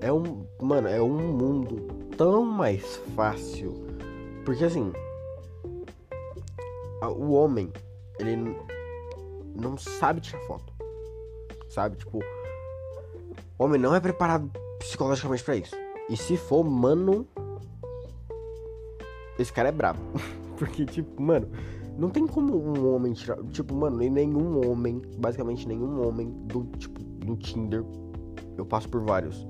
É 0.00 0.12
um. 0.12 0.44
Mano, 0.60 0.88
é 0.88 1.00
um 1.00 1.32
mundo 1.32 1.88
tão 2.16 2.44
mais 2.44 2.96
fácil. 3.14 3.86
Porque 4.44 4.64
assim, 4.64 4.92
o 7.08 7.32
homem, 7.32 7.72
ele 8.18 8.36
não 9.54 9.76
sabe 9.76 10.20
tirar 10.20 10.40
foto. 10.42 10.72
Sabe? 11.68 11.96
Tipo, 11.96 12.18
o 13.58 13.64
homem 13.64 13.80
não 13.80 13.94
é 13.94 14.00
preparado 14.00 14.50
psicologicamente 14.78 15.44
para 15.44 15.56
isso. 15.56 15.76
E 16.08 16.16
se 16.16 16.36
for, 16.36 16.64
mano, 16.64 17.26
esse 19.38 19.52
cara 19.52 19.68
é 19.68 19.72
brabo. 19.72 20.00
Porque, 20.58 20.84
tipo, 20.84 21.22
mano, 21.22 21.48
não 21.96 22.10
tem 22.10 22.26
como 22.26 22.56
um 22.56 22.94
homem 22.94 23.12
tirar. 23.12 23.38
Tipo, 23.44 23.74
mano, 23.74 23.96
nenhum 23.96 24.68
homem, 24.68 25.00
basicamente 25.18 25.68
nenhum 25.68 26.06
homem 26.06 26.30
do, 26.46 26.64
tipo, 26.78 27.00
do 27.02 27.36
Tinder. 27.36 27.84
Eu 28.56 28.66
passo 28.66 28.88
por 28.88 29.02
vários. 29.02 29.46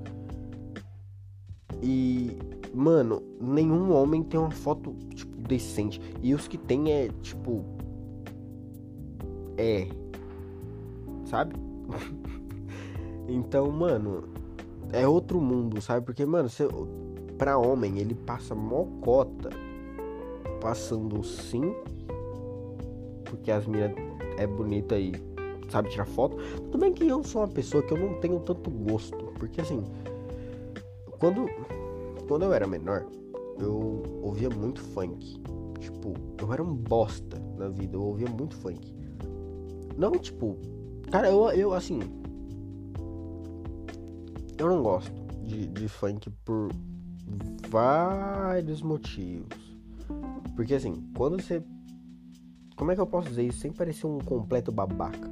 E, 1.81 2.37
mano, 2.73 3.23
nenhum 3.39 3.91
homem 3.91 4.23
tem 4.23 4.39
uma 4.39 4.51
foto, 4.51 4.95
tipo, 5.15 5.30
decente. 5.41 6.01
E 6.21 6.33
os 6.33 6.47
que 6.47 6.57
tem 6.57 6.91
é 6.91 7.09
tipo. 7.21 7.63
É. 9.57 9.87
Sabe? 11.25 11.55
então, 13.27 13.69
mano. 13.71 14.29
É 14.93 15.07
outro 15.07 15.39
mundo, 15.39 15.81
sabe? 15.81 16.05
Porque, 16.05 16.25
mano, 16.25 16.49
você, 16.49 16.67
pra 17.37 17.57
homem, 17.57 17.97
ele 17.97 18.13
passa 18.13 18.53
mocota 18.53 19.49
passando 20.59 21.23
sim. 21.23 21.73
Porque 23.23 23.49
as 23.49 23.65
minas 23.65 23.93
é 24.37 24.45
bonita 24.45 24.97
e 24.99 25.13
sabe 25.69 25.89
tirar 25.89 26.05
foto. 26.05 26.37
Tudo 26.55 26.77
bem 26.77 26.93
que 26.93 27.07
eu 27.07 27.23
sou 27.23 27.41
uma 27.41 27.47
pessoa 27.47 27.81
que 27.81 27.93
eu 27.93 27.97
não 27.97 28.19
tenho 28.19 28.39
tanto 28.41 28.69
gosto. 28.69 29.17
Porque 29.39 29.61
assim. 29.61 29.83
Quando. 31.19 31.47
Quando 32.27 32.45
eu 32.45 32.53
era 32.53 32.67
menor, 32.67 33.05
eu 33.57 34.03
ouvia 34.21 34.49
muito 34.49 34.81
funk. 34.81 35.41
Tipo, 35.79 36.13
eu 36.39 36.53
era 36.53 36.63
um 36.63 36.75
bosta 36.75 37.39
na 37.57 37.69
vida, 37.69 37.95
eu 37.95 38.03
ouvia 38.03 38.29
muito 38.29 38.55
funk. 38.55 38.93
Não, 39.97 40.11
tipo, 40.11 40.57
cara, 41.11 41.29
eu, 41.29 41.49
eu 41.51 41.73
assim. 41.73 41.99
Eu 44.57 44.69
não 44.69 44.83
gosto 44.83 45.11
de, 45.43 45.67
de 45.67 45.87
funk 45.87 46.29
por 46.45 46.69
vários 47.69 48.81
motivos. 48.81 49.77
Porque 50.55 50.75
assim, 50.75 50.93
quando 51.15 51.41
você. 51.41 51.63
Como 52.75 52.91
é 52.91 52.95
que 52.95 53.01
eu 53.01 53.07
posso 53.07 53.29
dizer 53.29 53.43
isso 53.43 53.59
sem 53.59 53.71
parecer 53.71 54.07
um 54.07 54.19
completo 54.19 54.71
babaca? 54.71 55.29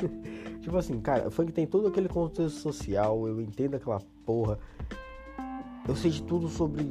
tipo 0.62 0.76
assim, 0.76 0.98
cara, 1.00 1.30
funk 1.30 1.52
tem 1.52 1.66
todo 1.66 1.88
aquele 1.88 2.08
contexto 2.08 2.58
social, 2.58 3.26
eu 3.28 3.40
entendo 3.40 3.74
aquela 3.74 4.00
porra. 4.24 4.58
Eu 5.86 5.94
sei 5.94 6.10
de 6.10 6.22
tudo 6.22 6.48
sobre 6.48 6.84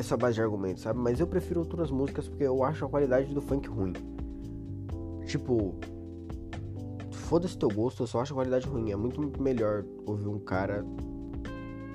essa 0.00 0.16
base 0.16 0.34
de 0.34 0.42
argumentos, 0.42 0.82
sabe? 0.82 0.98
Mas 0.98 1.20
eu 1.20 1.26
prefiro 1.26 1.60
outras 1.60 1.90
músicas 1.90 2.28
porque 2.28 2.44
eu 2.44 2.64
acho 2.64 2.84
a 2.84 2.88
qualidade 2.88 3.32
do 3.32 3.40
funk 3.40 3.68
ruim. 3.68 3.92
Tipo, 5.26 5.74
foda-se 7.12 7.56
teu 7.56 7.68
gosto, 7.68 8.02
eu 8.02 8.06
só 8.06 8.20
acho 8.20 8.32
a 8.32 8.36
qualidade 8.36 8.66
ruim. 8.66 8.90
É 8.90 8.96
muito 8.96 9.20
melhor 9.40 9.84
ouvir 10.04 10.26
um 10.26 10.38
cara, 10.38 10.84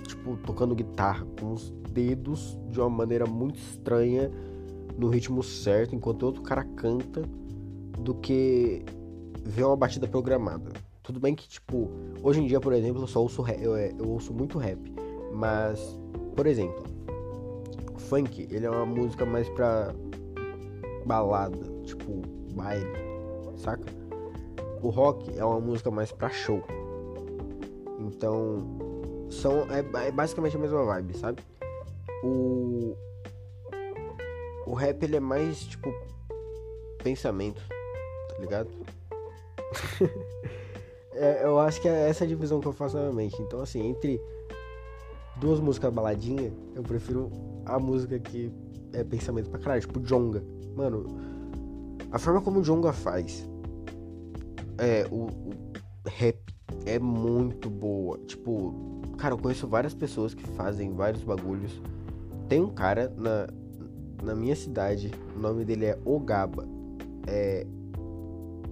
tipo, 0.07 0.37
tocando 0.37 0.73
guitarra 0.73 1.25
com 1.39 1.53
os 1.53 1.71
dedos 1.91 2.57
de 2.69 2.79
uma 2.79 2.89
maneira 2.89 3.25
muito 3.25 3.59
estranha, 3.59 4.31
no 4.97 5.09
ritmo 5.09 5.43
certo, 5.43 5.93
enquanto 5.93 6.23
outro 6.23 6.41
cara 6.41 6.63
canta, 6.63 7.23
do 7.99 8.15
que 8.15 8.83
ver 9.43 9.65
uma 9.65 9.75
batida 9.75 10.07
programada. 10.07 10.71
Tudo 11.03 11.19
bem 11.19 11.35
que, 11.35 11.47
tipo, 11.47 11.89
hoje 12.23 12.41
em 12.41 12.47
dia, 12.47 12.59
por 12.59 12.73
exemplo, 12.73 13.01
eu 13.03 13.07
só 13.07 13.21
ouço 13.21 13.41
rap, 13.41 13.61
eu, 13.61 13.75
eu 13.75 14.07
ouço 14.07 14.33
muito 14.33 14.57
rap, 14.57 14.79
mas, 15.33 15.99
por 16.35 16.47
exemplo, 16.47 16.94
funk, 18.05 18.47
ele 18.51 18.65
é 18.65 18.69
uma 18.69 18.85
música 18.85 19.25
mais 19.25 19.49
pra 19.49 19.93
balada, 21.05 21.57
tipo 21.83 22.21
baile, 22.53 22.87
saca? 23.57 23.85
O 24.81 24.89
rock 24.89 25.37
é 25.37 25.43
uma 25.43 25.59
música 25.59 25.89
mais 25.91 26.11
pra 26.11 26.29
show. 26.29 26.63
Então, 27.99 28.63
são 29.29 29.67
é, 29.71 30.07
é 30.07 30.11
basicamente 30.11 30.55
a 30.55 30.59
mesma 30.59 30.83
vibe, 30.85 31.17
sabe? 31.17 31.41
O 32.23 32.95
o 34.65 34.73
rap 34.73 35.03
ele 35.03 35.17
é 35.17 35.19
mais 35.19 35.59
tipo 35.63 35.93
pensamento, 37.03 37.61
tá 38.29 38.37
ligado? 38.39 38.69
é, 41.13 41.45
eu 41.45 41.59
acho 41.59 41.79
que 41.81 41.87
é 41.87 42.09
essa 42.09 42.25
divisão 42.25 42.59
que 42.59 42.67
eu 42.67 42.73
faço 42.73 42.97
na 42.97 43.11
mente. 43.11 43.39
Então, 43.41 43.61
assim, 43.61 43.87
entre 43.87 44.19
duas 45.37 45.59
músicas 45.59 45.93
baladinha, 45.93 46.51
eu 46.75 46.83
prefiro 46.83 47.31
a 47.65 47.79
música 47.79 48.19
que 48.19 48.51
é 48.93 49.03
pensamento 49.03 49.49
pra 49.49 49.59
caralho, 49.59 49.81
tipo 49.81 49.99
Jonga. 49.99 50.43
Mano, 50.75 51.05
a 52.11 52.19
forma 52.19 52.41
como 52.41 52.59
o 52.59 52.63
Jonga 52.63 52.93
faz 52.93 53.47
é 54.77 55.07
o, 55.11 55.25
o 55.25 55.53
rap 56.05 56.39
é 56.85 56.99
muito 56.99 57.69
boa. 57.69 58.17
Tipo, 58.19 59.01
cara, 59.17 59.33
eu 59.33 59.37
conheço 59.37 59.67
várias 59.67 59.93
pessoas 59.93 60.33
que 60.33 60.45
fazem 60.49 60.93
vários 60.93 61.23
bagulhos. 61.23 61.81
Tem 62.47 62.61
um 62.61 62.69
cara 62.69 63.11
na, 63.17 63.47
na 64.23 64.35
minha 64.35 64.55
cidade, 64.55 65.11
o 65.35 65.39
nome 65.39 65.65
dele 65.65 65.85
é 65.85 65.97
Ogaba. 66.05 66.67
É 67.27 67.65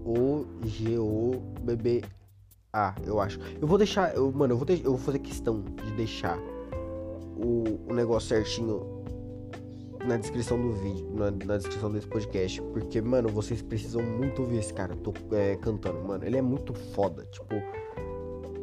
O-G-O-B-B-A, 0.06 2.04
eu 3.06 3.20
acho. 3.20 3.40
Eu 3.62 3.68
vou 3.68 3.78
deixar, 3.78 4.16
eu, 4.16 4.32
mano, 4.32 4.54
eu 4.54 4.58
vou, 4.58 4.68
eu 4.70 4.92
vou 4.92 4.98
fazer 4.98 5.20
questão 5.20 5.62
de 5.62 5.92
deixar 5.92 6.40
o, 7.38 7.80
o 7.88 7.94
negócio 7.94 8.30
certinho 8.30 9.04
na 10.04 10.18
descrição 10.18 10.60
do 10.60 10.72
vídeo, 10.72 11.08
na, 11.14 11.30
na, 11.30 11.58
descrição 11.58 11.92
desse 11.92 12.08
podcast. 12.08 12.60
Porque, 12.74 13.00
mano, 13.00 13.30
vocês 13.30 13.62
precisam 13.62 14.02
muito 14.02 14.42
ouvir 14.42 14.58
esse 14.58 14.74
cara 14.74 14.96
tô, 14.96 15.14
é, 15.32 15.56
cantando, 15.58 16.04
mano. 16.04 16.26
Ele 16.26 16.38
é 16.38 16.42
muito 16.42 16.74
foda. 16.74 17.24
Tipo, 17.26 17.54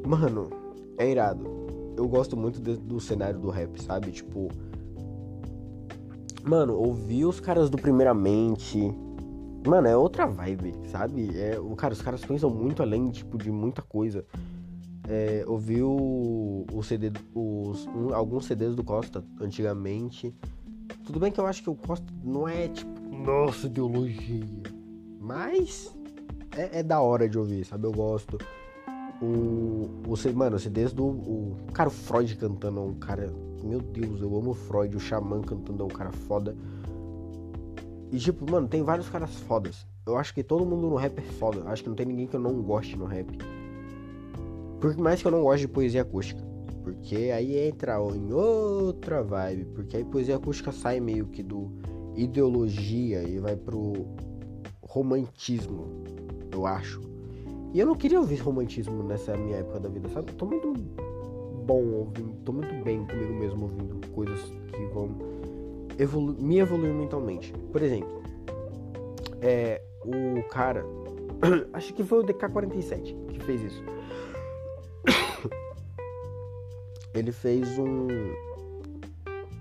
mano, 0.04 0.50
é 0.98 1.08
irado. 1.08 1.44
eu 1.96 2.08
gosto 2.08 2.36
muito 2.36 2.60
de, 2.60 2.76
do 2.78 2.98
cenário 2.98 3.38
do 3.38 3.48
rap, 3.48 3.80
sabe? 3.80 4.10
Tipo. 4.10 4.48
Mano, 6.42 6.74
ouvir 6.74 7.26
os 7.26 7.38
caras 7.38 7.70
do 7.70 7.78
Primeiramente. 7.78 8.92
Mano, 9.66 9.88
é 9.88 9.96
outra 9.96 10.26
vibe, 10.26 10.74
sabe? 10.86 11.30
É, 11.38 11.58
cara, 11.76 11.92
os 11.92 12.00
caras 12.00 12.24
pensam 12.24 12.48
muito 12.48 12.82
além, 12.82 13.10
tipo, 13.10 13.36
de 13.36 13.50
muita 13.50 13.82
coisa. 13.82 14.24
É, 15.08 15.44
ouvi 15.46 15.82
o, 15.82 16.64
o 16.72 16.82
CD, 16.82 17.10
os, 17.34 17.86
um, 17.88 18.14
alguns 18.14 18.46
CDs 18.46 18.74
do 18.74 18.82
Costa 18.82 19.24
antigamente. 19.40 20.34
Tudo 21.04 21.20
bem 21.20 21.30
que 21.30 21.40
eu 21.40 21.46
acho 21.46 21.62
que 21.62 21.70
o 21.70 21.74
Costa 21.74 22.06
não 22.24 22.48
é 22.48 22.68
tipo, 22.68 23.00
nossa 23.14 23.66
ideologia. 23.66 24.46
Mas 25.18 25.94
é, 26.56 26.80
é 26.80 26.82
da 26.82 27.00
hora 27.00 27.28
de 27.28 27.38
ouvir, 27.38 27.64
sabe? 27.64 27.86
Eu 27.86 27.92
gosto. 27.92 28.38
O, 29.20 29.90
o 30.06 30.34
mano, 30.34 30.56
os 30.56 30.62
CDs 30.62 30.92
do. 30.92 31.04
O, 31.04 31.56
cara, 31.72 31.88
o 31.88 31.92
Freud 31.92 32.34
cantando 32.36 32.80
é 32.80 32.82
um 32.82 32.94
cara. 32.94 33.32
Meu 33.62 33.80
Deus, 33.80 34.22
eu 34.22 34.34
amo 34.36 34.52
o 34.52 34.54
Freud. 34.54 34.96
O 34.96 35.00
Xamã 35.00 35.42
cantando 35.42 35.82
é 35.82 35.86
um 35.86 35.88
cara 35.88 36.10
foda. 36.10 36.56
E 38.12 38.18
tipo, 38.18 38.50
mano, 38.50 38.68
tem 38.68 38.82
vários 38.82 39.08
caras 39.08 39.34
fodas. 39.40 39.86
Eu 40.06 40.16
acho 40.16 40.34
que 40.34 40.42
todo 40.42 40.66
mundo 40.66 40.88
no 40.88 40.96
rap 40.96 41.18
é 41.18 41.22
foda. 41.22 41.62
Acho 41.66 41.82
que 41.82 41.88
não 41.88 41.96
tem 41.96 42.06
ninguém 42.06 42.26
que 42.26 42.34
eu 42.34 42.40
não 42.40 42.60
goste 42.62 42.96
no 42.96 43.04
rap. 43.04 43.38
Por 44.80 44.96
mais 44.96 45.20
que 45.20 45.28
eu 45.28 45.32
não 45.32 45.42
goste 45.42 45.66
de 45.66 45.72
poesia 45.72 46.02
acústica. 46.02 46.42
Porque 46.82 47.30
aí 47.34 47.56
entra 47.56 47.98
em 48.14 48.32
outra 48.32 49.22
vibe. 49.22 49.66
Porque 49.66 49.96
aí 49.96 50.04
poesia 50.04 50.36
acústica 50.36 50.72
sai 50.72 50.98
meio 50.98 51.26
que 51.26 51.42
do 51.42 51.70
ideologia 52.16 53.22
e 53.22 53.38
vai 53.38 53.56
pro 53.56 54.06
romantismo, 54.82 55.86
eu 56.52 56.66
acho. 56.66 57.00
E 57.72 57.78
eu 57.78 57.86
não 57.86 57.94
queria 57.94 58.18
ouvir 58.18 58.36
romantismo 58.36 59.02
nessa 59.04 59.36
minha 59.36 59.58
época 59.58 59.78
da 59.78 59.88
vida, 59.88 60.08
sabe? 60.08 60.32
Eu 60.32 60.36
tô 60.36 60.46
muito 60.46 60.72
bom 61.64 61.84
ouvindo, 61.92 62.34
tô 62.44 62.52
muito 62.52 62.84
bem 62.84 63.06
comigo 63.06 63.32
mesmo 63.32 63.64
ouvindo 63.64 64.08
coisas 64.08 64.40
que 64.72 64.84
vão 64.92 65.08
evolu 66.00 66.34
me 66.38 66.58
evoluir 66.58 66.94
mentalmente. 66.94 67.52
Por 67.70 67.82
exemplo, 67.82 68.22
é, 69.42 69.82
o 70.04 70.42
cara, 70.48 70.84
acho 71.74 71.92
que 71.92 72.02
foi 72.02 72.20
o 72.20 72.24
DK47 72.24 73.14
que 73.28 73.40
fez 73.40 73.62
isso. 73.62 73.84
Ele 77.14 77.32
fez 77.32 77.78
um, 77.78 78.08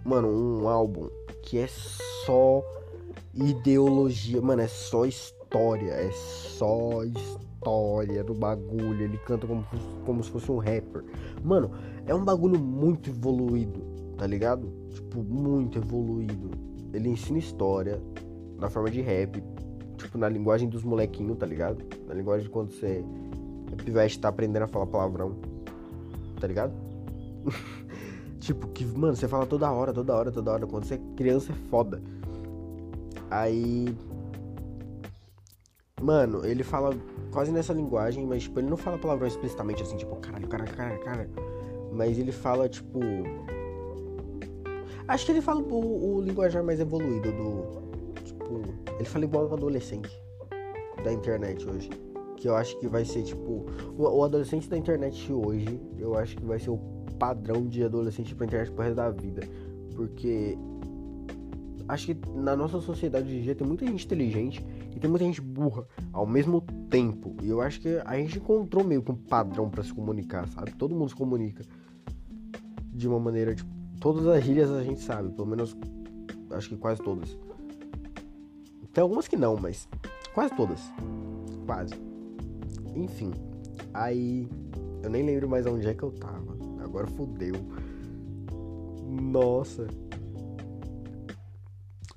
mano, 0.05 0.29
um 0.29 0.67
álbum 0.67 1.09
que 1.43 1.57
é 1.57 1.67
só 1.67 2.63
ideologia, 3.33 4.41
mano, 4.41 4.61
é 4.61 4.67
só 4.67 5.05
história, 5.05 5.91
é 5.91 6.11
só 6.11 7.03
história 7.03 8.23
do 8.23 8.33
bagulho. 8.33 9.01
Ele 9.01 9.17
canta 9.17 9.45
como, 9.47 9.65
como 10.05 10.23
se 10.23 10.29
fosse 10.29 10.51
um 10.51 10.57
rapper. 10.57 11.03
Mano, 11.43 11.71
é 12.05 12.13
um 12.13 12.23
bagulho 12.23 12.59
muito 12.59 13.09
evoluído, 13.09 13.81
tá 14.19 14.27
ligado? 14.27 14.69
Tipo, 14.89 15.23
muito 15.23 15.79
evoluído. 15.79 16.51
Ele 16.93 17.09
ensina 17.09 17.39
história 17.39 18.01
na 18.59 18.69
forma 18.69 18.91
de 18.91 18.99
rap, 18.99 19.41
tipo, 19.97 20.17
na 20.17 20.27
linguagem 20.27 20.67
dos 20.67 20.83
molequinhos, 20.83 21.37
tá 21.37 21.45
ligado? 21.45 21.81
Na 22.05 22.13
linguagem 22.13 22.43
de 22.43 22.49
quando 22.49 22.71
você 22.71 23.03
é 23.71 23.75
pivete 23.77 24.19
tá 24.19 24.27
aprendendo 24.27 24.63
a 24.63 24.67
falar 24.67 24.87
palavrão, 24.87 25.37
tá 26.39 26.47
ligado? 26.47 26.73
tipo, 28.39 28.67
que, 28.67 28.83
mano, 28.83 29.15
você 29.15 29.27
fala 29.27 29.45
toda 29.45 29.71
hora, 29.71 29.93
toda 29.93 30.13
hora, 30.13 30.31
toda 30.31 30.51
hora. 30.51 30.67
Quando 30.67 30.83
você 30.83 30.95
é 30.95 31.01
criança 31.15 31.53
é 31.53 31.55
foda. 31.69 32.01
Aí. 33.31 33.95
Mano, 36.01 36.45
ele 36.45 36.63
fala 36.63 36.93
quase 37.31 37.51
nessa 37.51 37.73
linguagem, 37.73 38.25
mas 38.25 38.43
tipo, 38.43 38.59
ele 38.59 38.69
não 38.69 38.77
fala 38.77 38.97
palavrão 38.97 39.27
explicitamente 39.27 39.83
assim, 39.83 39.95
tipo, 39.95 40.15
caralho, 40.17 40.47
caralho, 40.47 40.75
caralho, 40.75 40.99
caralho. 41.03 41.29
Mas 41.93 42.19
ele 42.19 42.33
fala, 42.33 42.67
tipo. 42.67 42.99
Acho 45.09 45.25
que 45.25 45.31
ele 45.31 45.41
fala 45.41 45.59
o, 45.59 46.17
o 46.17 46.21
linguajar 46.21 46.63
mais 46.63 46.79
evoluído 46.79 47.31
do. 47.31 48.21
Tipo. 48.23 48.61
Ele 48.93 49.05
fala 49.05 49.25
igual 49.25 49.49
um 49.49 49.53
adolescente 49.53 50.11
da 51.03 51.11
internet 51.11 51.67
hoje. 51.67 51.89
Que 52.37 52.47
eu 52.47 52.55
acho 52.55 52.79
que 52.79 52.87
vai 52.87 53.03
ser, 53.03 53.23
tipo. 53.23 53.65
O, 53.97 54.03
o 54.03 54.23
adolescente 54.23 54.69
da 54.69 54.77
internet 54.77 55.33
hoje, 55.33 55.81
eu 55.97 56.15
acho 56.15 56.37
que 56.37 56.45
vai 56.45 56.59
ser 56.59 56.69
o 56.69 56.77
padrão 57.17 57.65
de 57.67 57.83
adolescente 57.83 58.35
pra 58.35 58.45
internet 58.45 58.71
pro 58.71 58.83
resto 58.83 58.97
da 58.97 59.09
vida. 59.09 59.41
Porque 59.95 60.55
acho 61.87 62.05
que 62.05 62.29
na 62.35 62.55
nossa 62.55 62.79
sociedade 62.79 63.27
hoje 63.29 63.41
dia 63.41 63.55
tem 63.55 63.65
muita 63.65 63.87
gente 63.87 64.05
inteligente 64.05 64.63
e 64.95 64.99
tem 64.99 65.09
muita 65.09 65.25
gente 65.25 65.41
burra 65.41 65.87
ao 66.13 66.27
mesmo 66.27 66.61
tempo. 66.87 67.35
E 67.41 67.49
eu 67.49 67.61
acho 67.61 67.81
que 67.81 67.99
a 68.05 68.15
gente 68.15 68.37
encontrou 68.37 68.83
meio 68.83 69.01
que 69.01 69.11
um 69.11 69.15
padrão 69.15 69.71
para 69.71 69.83
se 69.83 69.91
comunicar, 69.91 70.47
sabe? 70.49 70.71
Todo 70.73 70.93
mundo 70.93 71.09
se 71.09 71.15
comunica 71.15 71.65
de 72.93 73.07
uma 73.07 73.19
maneira, 73.19 73.55
tipo, 73.55 73.78
todas 73.99 74.25
as 74.27 74.43
gírias 74.43 74.71
a 74.71 74.83
gente 74.83 75.01
sabe, 75.01 75.31
pelo 75.31 75.47
menos 75.47 75.75
acho 76.51 76.69
que 76.69 76.77
quase 76.77 77.01
todas. 77.01 77.37
Tem 78.93 79.01
algumas 79.01 79.27
que 79.27 79.35
não, 79.35 79.55
mas 79.55 79.87
quase 80.33 80.55
todas. 80.55 80.81
Quase. 81.65 81.93
Enfim. 82.95 83.31
Aí 83.93 84.47
eu 85.03 85.09
nem 85.09 85.23
lembro 85.23 85.47
mais 85.47 85.65
onde 85.65 85.87
é 85.87 85.93
que 85.93 86.03
eu 86.03 86.11
tava. 86.11 86.57
Agora 86.83 87.07
fodeu. 87.07 87.55
Nossa. 89.05 89.87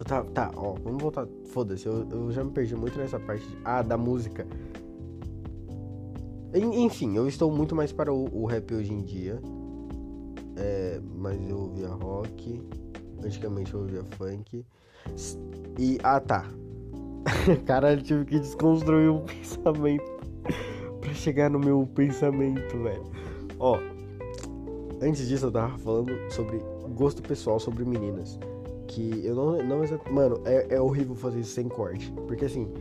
Tá, 0.05 0.25
tá, 0.25 0.51
ó, 0.57 0.75
vamos 0.83 1.01
voltar. 1.01 1.29
Foda-se, 1.53 1.87
eu, 1.87 2.09
eu 2.11 2.33
já 2.33 2.43
me 2.43 2.51
perdi 2.51 2.75
muito 2.75 2.99
nessa 2.99 3.21
parte. 3.21 3.47
De, 3.47 3.59
ah, 3.65 3.83
da 3.83 3.97
música. 3.97 4.47
Enfim, 6.55 7.17
eu 7.17 7.29
estou 7.29 7.51
muito 7.51 7.75
mais 7.75 7.93
para 7.93 8.13
o, 8.13 8.29
o 8.43 8.47
rap 8.47 8.75
hoje 8.75 8.93
em 8.93 9.03
dia. 9.03 9.41
É, 10.63 11.01
mas 11.17 11.39
eu 11.49 11.59
ouvia 11.59 11.89
rock. 11.89 12.63
Antigamente 13.25 13.75
eu 13.75 13.81
ouvia 13.81 14.05
funk. 14.17 14.65
E. 15.79 15.99
Ah, 16.05 16.21
tá. 16.21 16.47
Caralho, 17.67 18.01
tive 18.03 18.25
que 18.25 18.39
desconstruir 18.39 19.11
um 19.11 19.21
pensamento 19.27 20.05
para 21.01 21.13
chegar 21.15 21.51
no 21.51 21.59
meu 21.59 21.87
pensamento, 21.95 22.79
velho. 22.79 23.05
Ó, 23.59 23.79
antes 25.03 25.27
disso 25.27 25.47
eu 25.47 25.53
tava 25.53 25.77
falando 25.79 26.13
sobre 26.31 26.61
gosto 26.95 27.23
pessoal 27.23 27.59
sobre 27.59 27.85
meninas 27.85 28.39
que 28.87 29.25
eu 29.25 29.35
não. 29.35 29.63
não 29.63 29.81
mano, 30.13 30.41
é, 30.45 30.77
é 30.77 30.81
horrível 30.81 31.17
fazer 31.17 31.41
isso 31.41 31.55
sem 31.55 31.69
corte. 31.69 32.13
Porque 32.29 32.45
assim, 32.45 32.73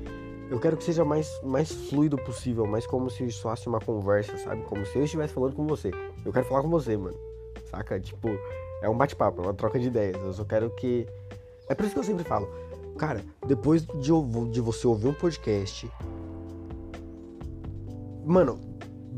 eu 0.50 0.60
quero 0.60 0.78
que 0.78 0.84
seja 0.84 1.04
mais, 1.04 1.28
mais 1.44 1.72
fluido 1.72 2.18
possível, 2.18 2.68
mais 2.68 2.86
como 2.86 3.10
se 3.10 3.32
fosse 3.32 3.68
uma 3.68 3.80
conversa, 3.80 4.38
sabe? 4.38 4.62
Como 4.64 4.86
se 4.86 4.98
eu 4.98 5.04
estivesse 5.04 5.34
falando 5.34 5.56
com 5.56 5.66
você. 5.66 5.92
Eu 6.24 6.32
quero 6.32 6.46
falar 6.46 6.62
com 6.62 6.70
você, 6.70 6.96
mano. 6.96 7.31
Saca? 7.72 8.00
Tipo, 8.00 8.30
é 8.82 8.90
um 8.90 8.98
bate-papo, 8.98 9.42
é 9.42 9.46
uma 9.46 9.54
troca 9.54 9.80
de 9.80 9.88
ideias. 9.88 10.22
Eu 10.22 10.34
só 10.34 10.44
quero 10.44 10.70
que. 10.72 11.08
É 11.70 11.74
por 11.74 11.86
isso 11.86 11.94
que 11.94 12.00
eu 12.00 12.04
sempre 12.04 12.26
falo, 12.26 12.50
cara, 12.98 13.24
depois 13.48 13.86
de, 13.86 14.12
de 14.52 14.62
você 14.62 14.86
ouvir 14.86 15.08
um 15.08 15.14
podcast. 15.14 15.90
Mano, 18.26 18.60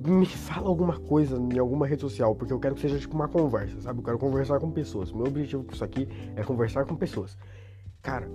me 0.05 0.25
fala 0.25 0.69
alguma 0.69 0.99
coisa 0.99 1.37
em 1.37 1.57
alguma 1.57 1.87
rede 1.87 2.01
social, 2.01 2.35
porque 2.35 2.53
eu 2.53 2.59
quero 2.59 2.75
que 2.75 2.81
seja 2.81 2.99
tipo 2.99 3.15
uma 3.15 3.27
conversa, 3.27 3.81
sabe? 3.81 3.99
Eu 3.99 4.03
quero 4.03 4.19
conversar 4.19 4.59
com 4.59 4.69
pessoas. 4.69 5.11
Meu 5.11 5.25
objetivo 5.25 5.63
com 5.63 5.73
isso 5.73 5.83
aqui 5.83 6.07
é 6.35 6.43
conversar 6.43 6.85
com 6.85 6.95
pessoas. 6.95 7.37
Cara, 8.01 8.29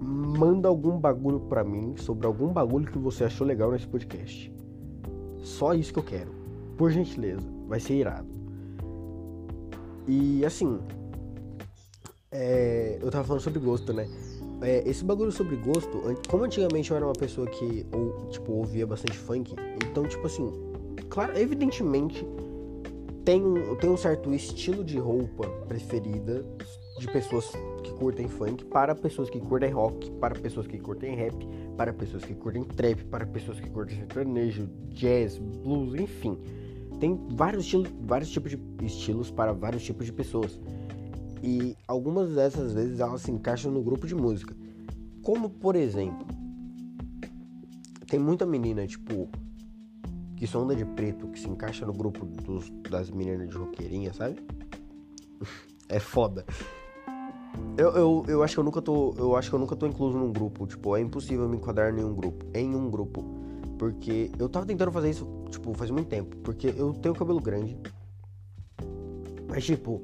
manda 0.00 0.68
algum 0.68 0.98
bagulho 0.98 1.40
pra 1.40 1.62
mim 1.62 1.94
sobre 1.96 2.26
algum 2.26 2.52
bagulho 2.52 2.90
que 2.90 2.98
você 2.98 3.24
achou 3.24 3.46
legal 3.46 3.70
nesse 3.70 3.86
podcast. 3.86 4.52
Só 5.38 5.74
isso 5.74 5.92
que 5.92 5.98
eu 5.98 6.04
quero. 6.04 6.30
Por 6.76 6.90
gentileza, 6.90 7.46
vai 7.70 7.80
ser 7.80 7.94
irado. 7.94 8.28
E 10.06 10.44
assim, 10.44 10.78
é, 12.30 12.98
eu 13.00 13.10
tava 13.10 13.24
falando 13.24 13.40
sobre 13.40 13.60
gosto, 13.60 13.94
né? 13.94 14.06
é, 14.62 14.82
esse 14.86 15.04
bagulho 15.04 15.32
sobre 15.32 15.56
gosto, 15.56 16.00
como 16.28 16.44
antigamente 16.44 16.90
eu 16.90 16.96
era 16.96 17.06
uma 17.06 17.14
pessoa 17.14 17.46
que 17.46 17.86
ou, 17.92 18.28
tipo, 18.28 18.52
ouvia 18.52 18.86
bastante 18.86 19.16
funk, 19.16 19.54
então, 19.88 20.04
tipo 20.06 20.26
assim, 20.26 20.52
claro, 21.08 21.36
evidentemente 21.38 22.26
tem 23.24 23.42
um, 23.42 23.76
tem 23.76 23.90
um 23.90 23.96
certo 23.96 24.32
estilo 24.34 24.84
de 24.84 24.98
roupa 24.98 25.48
preferida 25.66 26.44
de 26.98 27.06
pessoas 27.06 27.50
que 27.82 27.92
curtem 27.94 28.28
funk 28.28 28.64
para 28.66 28.94
pessoas 28.94 29.30
que 29.30 29.40
curtem 29.40 29.70
rock, 29.70 30.10
para 30.12 30.34
pessoas 30.34 30.66
que 30.66 30.78
curtem 30.78 31.16
rap, 31.16 31.34
para 31.76 31.92
pessoas 31.92 32.24
que 32.24 32.34
curtem 32.34 32.62
trap, 32.64 33.02
para 33.04 33.26
pessoas 33.26 33.58
que 33.58 33.70
curtem 33.70 33.96
sertanejo, 33.96 34.68
jazz, 34.88 35.38
blues, 35.38 35.94
enfim. 35.94 36.38
Tem 37.00 37.18
vários, 37.30 37.64
estilos, 37.64 37.90
vários 38.02 38.30
tipos 38.30 38.52
de 38.52 38.60
estilos 38.84 39.30
para 39.30 39.52
vários 39.52 39.82
tipos 39.82 40.04
de 40.04 40.12
pessoas. 40.12 40.60
E 41.42 41.74
algumas 41.88 42.34
dessas 42.34 42.74
vezes 42.74 43.00
elas 43.00 43.22
se 43.22 43.32
encaixam 43.32 43.72
no 43.72 43.82
grupo 43.82 44.06
de 44.06 44.14
música. 44.14 44.54
Como 45.22 45.48
por 45.48 45.74
exemplo, 45.74 46.26
tem 48.06 48.20
muita 48.20 48.44
menina, 48.44 48.86
tipo, 48.86 49.30
que 50.36 50.46
só 50.46 50.60
anda 50.60 50.76
de 50.76 50.84
preto, 50.84 51.28
que 51.28 51.40
se 51.40 51.48
encaixa 51.48 51.86
no 51.86 51.92
grupo 51.92 52.26
dos, 52.26 52.70
das 52.90 53.10
meninas 53.10 53.48
de 53.48 53.56
roqueirinha, 53.56 54.12
sabe? 54.12 54.36
é 55.88 55.98
foda. 55.98 56.44
Eu, 57.78 57.90
eu, 57.92 58.24
eu 58.28 58.42
acho 58.42 58.54
que 58.54 58.60
eu 58.60 58.64
nunca 58.64 58.82
tô. 58.82 59.14
Eu 59.16 59.36
acho 59.36 59.48
que 59.48 59.54
eu 59.54 59.58
nunca 59.58 59.74
tô 59.74 59.86
incluso 59.86 60.18
num 60.18 60.32
grupo. 60.32 60.66
Tipo, 60.66 60.96
é 60.96 61.00
impossível 61.00 61.48
me 61.48 61.56
enquadrar 61.56 61.92
em 61.92 61.96
nenhum 61.96 62.14
grupo. 62.14 62.44
Em 62.54 62.74
um 62.74 62.90
grupo. 62.90 63.24
Porque 63.80 64.30
eu 64.38 64.46
tava 64.46 64.66
tentando 64.66 64.92
fazer 64.92 65.08
isso, 65.08 65.26
tipo, 65.48 65.72
faz 65.72 65.90
muito 65.90 66.06
tempo. 66.06 66.36
Porque 66.44 66.66
eu 66.76 66.92
tenho 66.92 67.14
cabelo 67.14 67.40
grande. 67.40 67.78
Mas, 69.48 69.64
tipo, 69.64 70.02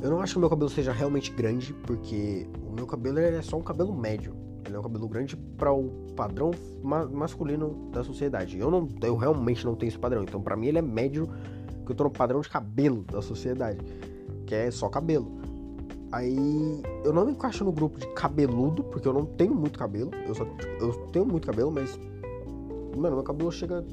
eu 0.00 0.08
não 0.08 0.20
acho 0.20 0.34
que 0.34 0.36
o 0.38 0.40
meu 0.40 0.48
cabelo 0.48 0.70
seja 0.70 0.92
realmente 0.92 1.32
grande. 1.32 1.74
Porque 1.88 2.46
o 2.64 2.72
meu 2.72 2.86
cabelo 2.86 3.18
é 3.18 3.42
só 3.42 3.56
um 3.56 3.62
cabelo 3.62 3.92
médio. 3.92 4.32
Ele 4.64 4.76
é 4.76 4.78
um 4.78 4.82
cabelo 4.82 5.08
grande 5.08 5.36
para 5.36 5.72
o 5.72 5.90
padrão 6.14 6.52
ma 6.84 7.04
masculino 7.04 7.90
da 7.90 8.04
sociedade. 8.04 8.56
Eu 8.56 8.70
não, 8.70 8.86
eu 9.02 9.16
realmente 9.16 9.64
não 9.64 9.74
tenho 9.74 9.88
esse 9.88 9.98
padrão. 9.98 10.22
Então, 10.22 10.40
para 10.40 10.54
mim, 10.54 10.68
ele 10.68 10.78
é 10.78 10.82
médio, 10.82 11.28
que 11.84 11.90
eu 11.90 11.96
tô 11.96 12.04
no 12.04 12.10
padrão 12.10 12.40
de 12.40 12.48
cabelo 12.48 13.02
da 13.10 13.20
sociedade, 13.20 13.80
que 14.46 14.54
é 14.54 14.70
só 14.70 14.88
cabelo. 14.88 15.32
Aí 16.12 16.80
eu 17.04 17.12
não 17.12 17.26
me 17.26 17.32
encaixo 17.32 17.64
no 17.64 17.72
grupo 17.72 17.98
de 17.98 18.06
cabeludo, 18.14 18.84
porque 18.84 19.08
eu 19.08 19.12
não 19.12 19.26
tenho 19.26 19.52
muito 19.52 19.76
cabelo. 19.76 20.12
Eu 20.28 20.32
só 20.32 20.46
eu 20.78 20.92
tenho 21.08 21.26
muito 21.26 21.48
cabelo, 21.48 21.72
mas 21.72 21.98
mano, 23.00 23.16
meu 23.16 23.24
cabelo 23.24 23.50
chega 23.50 23.84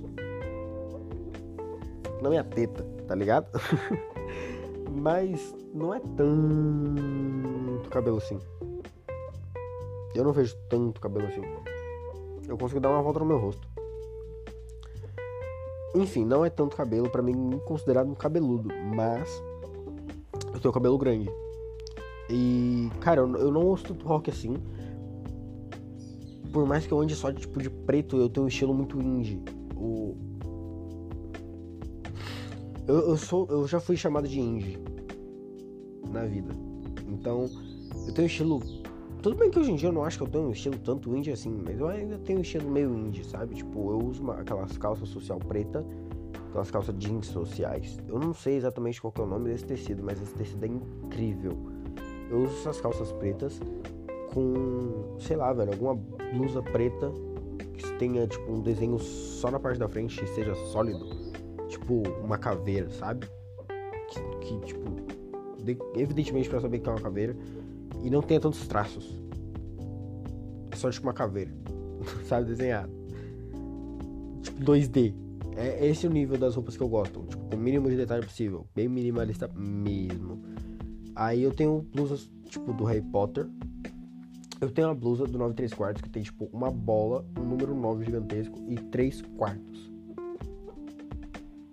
na 2.22 2.30
minha 2.30 2.44
teta, 2.44 2.86
tá 3.08 3.16
ligado? 3.16 3.48
mas 4.92 5.56
não 5.74 5.94
é 5.94 6.00
tanto 6.00 7.90
cabelo 7.90 8.18
assim. 8.18 8.40
Eu 10.14 10.24
não 10.24 10.34
vejo 10.34 10.56
tanto 10.70 11.00
cabelo 11.00 11.28
assim. 11.28 11.42
Eu 12.48 12.58
consigo 12.58 12.80
dar 12.80 12.90
uma 12.90 13.02
volta 13.02 13.20
no 13.20 13.26
meu 13.26 13.38
rosto. 13.38 13.68
Enfim, 15.96 16.26
não 16.26 16.46
é 16.46 16.50
tanto 16.50 16.76
cabelo 16.76 17.10
para 17.10 17.22
mim 17.22 17.60
considerado 17.66 18.10
um 18.10 18.16
cabeludo, 18.16 18.70
mas 18.96 19.42
eu 20.54 20.60
tenho 20.60 20.74
cabelo 20.74 20.98
grande. 20.98 21.30
E, 22.30 22.90
cara, 23.00 23.22
eu, 23.22 23.52
não 23.52 23.66
ouço 23.66 23.86
tanto 23.86 24.06
rock 24.06 24.30
assim. 24.30 24.58
Por 26.52 26.66
mais 26.66 26.86
que 26.86 26.94
eu 26.94 27.00
ande 27.00 27.16
só 27.16 27.30
de 27.32 27.42
tipo 27.42 27.62
de 27.62 27.70
preto, 27.70 28.18
eu 28.18 28.30
tenho 28.30 28.46
um 28.46 28.50
estilo 28.50 28.74
muito 28.74 29.00
indie. 29.02 29.42
O... 29.76 30.16
Eu, 32.88 33.10
eu, 33.10 33.18
sou, 33.18 33.48
eu 33.50 33.68
já 33.68 33.80
fui 33.80 33.98
chamado 33.98 34.28
de 34.28 34.40
indie 34.40 34.78
na 36.12 36.26
vida. 36.26 36.54
Então, 37.08 37.50
eu 38.08 38.14
tenho 38.14 38.24
um 38.24 38.28
estilo. 38.28 38.62
Tudo 39.22 39.36
bem 39.36 39.50
que 39.50 39.60
hoje 39.60 39.72
em 39.72 39.76
dia 39.76 39.90
eu 39.90 39.94
não 39.94 40.04
acho 40.04 40.18
que 40.18 40.24
eu 40.24 40.28
tenho 40.28 40.46
um 40.46 40.52
estilo 40.52 40.78
tanto 40.78 41.16
indie 41.16 41.32
assim, 41.32 41.50
mas 41.66 41.80
eu 41.80 41.88
ainda 41.88 42.18
tenho 42.20 42.40
um 42.40 42.42
estilo 42.42 42.70
meio 42.70 42.96
indie, 42.96 43.26
sabe? 43.26 43.56
Tipo, 43.56 43.92
eu 43.92 44.08
uso 44.08 44.22
uma, 44.22 44.36
aquelas 44.36 44.78
calças 44.78 45.10
social 45.10 45.40
preta, 45.40 45.86
aquelas 46.50 46.72
calças 46.72 46.96
jeans 46.98 47.28
sociais. 47.28 47.98
Eu 48.08 48.20
não 48.20 48.34
sei 48.34 48.56
exatamente 48.56 49.02
qual 49.02 49.14
é 49.18 49.22
o 49.22 49.26
nome 49.26 49.50
desse 49.50 49.66
tecido, 49.66 50.02
mas 50.04 50.22
esse 50.22 50.34
tecido 50.34 50.64
é 50.64 50.68
incrível 50.68 51.78
eu 52.30 52.44
uso 52.44 52.58
essas 52.60 52.82
calças 52.82 53.12
pretas 53.14 53.60
com, 54.38 55.18
sei 55.20 55.36
lá, 55.36 55.52
velho, 55.52 55.72
alguma 55.72 55.96
blusa 56.32 56.62
preta 56.62 57.12
que 57.74 57.92
tenha, 57.98 58.28
tipo, 58.28 58.52
um 58.52 58.62
desenho 58.62 59.00
só 59.00 59.50
na 59.50 59.60
parte 59.60 59.80
da 59.80 59.90
frente 59.90 60.24
e 60.24 60.28
seja 60.28 60.54
sólido. 60.72 61.08
Tipo, 61.68 62.04
uma 62.24 62.38
caveira, 62.38 62.88
sabe? 62.92 63.28
Que, 64.10 64.46
que 64.46 64.60
tipo, 64.68 64.82
de, 65.64 65.76
evidentemente 65.96 66.48
para 66.48 66.62
saber 66.62 66.80
que 66.80 66.88
é 66.88 66.92
uma 66.92 67.02
caveira 67.02 67.36
e 68.04 68.12
não 68.12 68.22
tenha 68.22 68.40
tantos 68.40 68.68
traços. 68.68 69.20
É 70.70 70.76
só, 70.76 70.92
tipo, 70.92 71.08
uma 71.08 71.14
caveira, 71.14 71.52
sabe? 72.26 72.46
Desenhado. 72.46 72.92
Tipo, 74.44 74.64
2D. 74.64 75.16
É 75.56 75.88
esse 75.88 76.06
o 76.06 76.12
nível 76.12 76.38
das 76.38 76.54
roupas 76.54 76.78
que 76.78 76.84
eu 76.84 76.88
gosto. 76.88 77.24
Tipo, 77.24 77.44
com 77.46 77.56
o 77.56 77.60
mínimo 77.60 77.90
de 77.90 77.96
detalhe 77.96 78.24
possível. 78.24 78.68
Bem 78.76 78.88
minimalista 78.88 79.50
mesmo. 79.56 80.44
Aí 81.16 81.42
eu 81.42 81.52
tenho 81.52 81.82
blusas, 81.92 82.30
tipo, 82.48 82.72
do 82.72 82.84
Harry 82.84 83.02
Potter. 83.02 83.48
Eu 84.60 84.72
tenho 84.72 84.88
uma 84.88 84.96
blusa 84.96 85.26
do 85.26 85.38
9 85.38 85.54
3 85.54 85.74
quartos 85.74 86.02
que 86.02 86.10
tem, 86.10 86.24
tipo, 86.24 86.50
uma 86.52 86.72
bola, 86.72 87.24
um 87.38 87.44
número 87.44 87.76
9 87.76 88.06
gigantesco 88.06 88.58
e 88.68 88.76
3 88.76 89.22
quartos. 89.38 89.92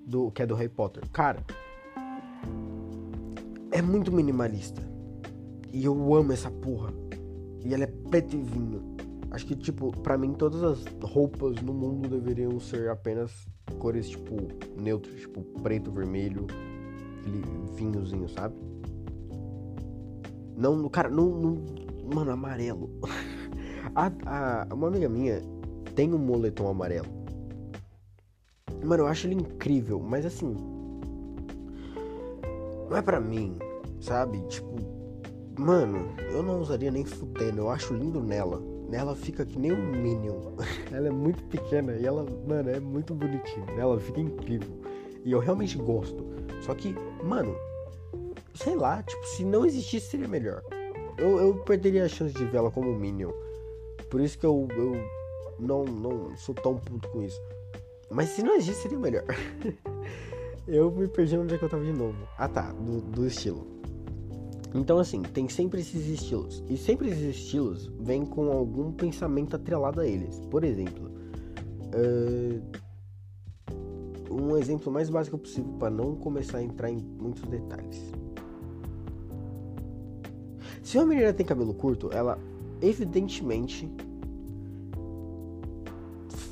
Do, 0.06 0.30
que 0.30 0.42
é 0.42 0.46
do 0.46 0.54
Harry 0.54 0.68
Potter. 0.68 1.02
Cara, 1.10 1.42
é 3.72 3.80
muito 3.80 4.12
minimalista. 4.12 4.82
E 5.72 5.86
eu 5.86 6.14
amo 6.14 6.32
essa 6.32 6.50
porra. 6.50 6.92
E 7.64 7.72
ela 7.72 7.84
é 7.84 7.86
preto 7.86 8.36
e 8.36 8.42
vinho. 8.42 8.94
Acho 9.30 9.46
que, 9.46 9.56
tipo, 9.56 9.90
pra 10.02 10.18
mim 10.18 10.34
todas 10.34 10.62
as 10.62 10.84
roupas 11.02 11.60
no 11.62 11.72
mundo 11.72 12.06
deveriam 12.06 12.60
ser 12.60 12.90
apenas 12.90 13.48
cores, 13.78 14.10
tipo, 14.10 14.36
neutras. 14.78 15.20
Tipo, 15.20 15.40
preto, 15.62 15.90
vermelho, 15.90 16.46
aquele 17.20 17.42
vinhozinho, 17.74 18.28
sabe? 18.28 18.54
Não, 20.54 20.86
cara, 20.90 21.08
não. 21.08 21.30
não 21.30 21.83
mano, 22.12 22.32
amarelo. 22.32 22.90
a, 23.94 24.10
a, 24.26 24.74
uma 24.74 24.88
amiga 24.88 25.08
minha 25.08 25.40
tem 25.94 26.12
um 26.12 26.18
moletom 26.18 26.68
amarelo. 26.68 27.06
Mano, 28.82 29.04
eu 29.04 29.06
acho 29.06 29.26
ele 29.26 29.36
incrível, 29.36 30.00
mas 30.00 30.26
assim. 30.26 30.54
Não 32.88 32.96
é 32.96 33.02
pra 33.02 33.20
mim, 33.20 33.56
sabe? 34.00 34.40
Tipo, 34.48 34.76
mano, 35.58 36.08
eu 36.30 36.42
não 36.42 36.60
usaria 36.60 36.90
nem 36.90 37.04
fudendo. 37.04 37.62
Eu 37.62 37.70
acho 37.70 37.94
lindo 37.94 38.20
nela. 38.20 38.60
Nela 38.90 39.16
fica 39.16 39.46
que 39.46 39.58
nem 39.58 39.72
um 39.72 39.90
Minion. 39.90 40.52
ela 40.92 41.08
é 41.08 41.10
muito 41.10 41.42
pequena 41.44 41.94
e 41.94 42.04
ela, 42.04 42.26
mano, 42.46 42.70
é 42.70 42.78
muito 42.78 43.14
bonitinha. 43.14 43.66
Ela 43.78 43.98
fica 43.98 44.20
incrível. 44.20 44.68
E 45.24 45.32
eu 45.32 45.38
realmente 45.38 45.78
gosto. 45.78 46.24
Só 46.60 46.74
que, 46.74 46.94
mano, 47.22 47.54
sei 48.54 48.76
lá, 48.76 49.02
tipo, 49.02 49.26
se 49.26 49.44
não 49.44 49.64
existisse 49.64 50.10
seria 50.10 50.28
melhor. 50.28 50.62
Eu, 51.16 51.38
eu 51.38 51.54
perderia 51.64 52.04
a 52.04 52.08
chance 52.08 52.34
de 52.34 52.44
vê-la 52.44 52.70
como 52.70 52.94
Minion. 52.94 53.30
Por 54.10 54.20
isso 54.20 54.38
que 54.38 54.46
eu, 54.46 54.68
eu 54.76 54.96
não, 55.58 55.84
não 55.84 56.36
sou 56.36 56.54
tão 56.54 56.76
puto 56.76 57.08
com 57.08 57.22
isso. 57.22 57.40
Mas 58.10 58.30
se 58.30 58.42
não 58.42 58.54
existisse 58.54 58.82
seria 58.82 58.98
melhor. 58.98 59.24
eu 60.66 60.90
me 60.90 61.08
perdi 61.08 61.36
onde 61.36 61.54
é 61.54 61.58
que 61.58 61.64
eu 61.64 61.68
tava 61.68 61.84
de 61.84 61.92
novo. 61.92 62.16
Ah 62.38 62.48
tá, 62.48 62.72
do, 62.72 63.00
do 63.00 63.26
estilo. 63.26 63.66
Então 64.74 64.98
assim, 64.98 65.22
tem 65.22 65.48
sempre 65.48 65.80
esses 65.80 66.06
estilos. 66.06 66.62
E 66.68 66.76
sempre 66.76 67.08
esses 67.08 67.36
estilos 67.36 67.90
vêm 68.00 68.24
com 68.24 68.50
algum 68.50 68.92
pensamento 68.92 69.56
atrelado 69.56 70.00
a 70.00 70.06
eles. 70.06 70.40
Por 70.50 70.64
exemplo, 70.64 71.12
uh, 71.94 72.60
um 74.30 74.56
exemplo 74.56 74.92
mais 74.92 75.08
básico 75.08 75.38
possível 75.38 75.72
para 75.78 75.90
não 75.90 76.16
começar 76.16 76.58
a 76.58 76.62
entrar 76.62 76.90
em 76.90 76.98
muitos 76.98 77.42
detalhes. 77.42 78.12
Se 80.84 80.98
uma 80.98 81.06
menina 81.06 81.32
tem 81.32 81.46
cabelo 81.46 81.72
curto, 81.72 82.10
ela 82.12 82.38
evidentemente 82.82 83.90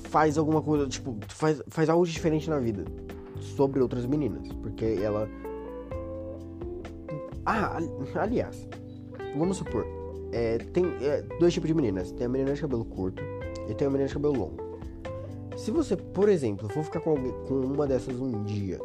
faz 0.08 0.38
alguma 0.38 0.62
coisa, 0.62 0.88
tipo, 0.88 1.14
faz, 1.28 1.62
faz 1.68 1.90
algo 1.90 2.06
diferente 2.06 2.48
na 2.48 2.58
vida 2.58 2.82
sobre 3.38 3.80
outras 3.80 4.06
meninas. 4.06 4.48
Porque 4.62 4.86
ela. 5.02 5.28
Ah, 7.44 7.78
aliás, 8.14 8.66
vamos 9.36 9.58
supor, 9.58 9.84
é, 10.32 10.56
tem 10.58 10.86
é, 11.02 11.20
dois 11.38 11.52
tipos 11.52 11.68
de 11.68 11.74
meninas: 11.74 12.10
tem 12.12 12.24
a 12.24 12.28
menina 12.28 12.54
de 12.54 12.60
cabelo 12.60 12.86
curto 12.86 13.22
e 13.68 13.74
tem 13.74 13.86
a 13.86 13.90
menina 13.90 14.08
de 14.08 14.14
cabelo 14.14 14.34
longo. 14.34 14.62
Se 15.58 15.70
você, 15.70 15.94
por 15.94 16.30
exemplo, 16.30 16.70
for 16.70 16.82
ficar 16.82 17.00
com, 17.00 17.10
alguém, 17.10 17.32
com 17.46 17.60
uma 17.60 17.86
dessas 17.86 18.18
um 18.18 18.42
dia, 18.44 18.80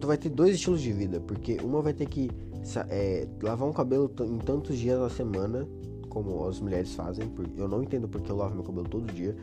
tu 0.00 0.06
vai 0.06 0.16
ter 0.16 0.28
dois 0.28 0.54
estilos 0.54 0.80
de 0.80 0.92
vida, 0.92 1.18
porque 1.18 1.58
uma 1.64 1.82
vai 1.82 1.92
ter 1.92 2.06
que 2.06 2.30
é, 2.88 3.28
lavar 3.42 3.68
um 3.68 3.72
cabelo 3.72 4.10
em 4.20 4.38
tantos 4.38 4.78
dias 4.78 4.98
na 4.98 5.10
semana, 5.10 5.66
como 6.08 6.46
as 6.46 6.60
mulheres 6.60 6.94
fazem. 6.94 7.30
Eu 7.56 7.68
não 7.68 7.82
entendo 7.82 8.08
porque 8.08 8.30
eu 8.30 8.36
lavo 8.36 8.54
meu 8.54 8.64
cabelo 8.64 8.88
todo 8.88 9.12
dia. 9.12 9.36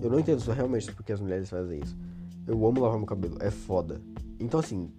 Eu 0.00 0.10
não 0.10 0.18
entendo 0.18 0.40
realmente 0.50 0.92
porque 0.92 1.12
as 1.12 1.20
mulheres 1.20 1.50
fazem 1.50 1.80
isso. 1.80 1.96
Eu 2.46 2.66
amo 2.66 2.80
lavar 2.80 2.98
meu 2.98 3.06
cabelo, 3.06 3.36
é 3.40 3.50
foda. 3.50 4.00
Então, 4.40 4.60
assim, 4.60 4.90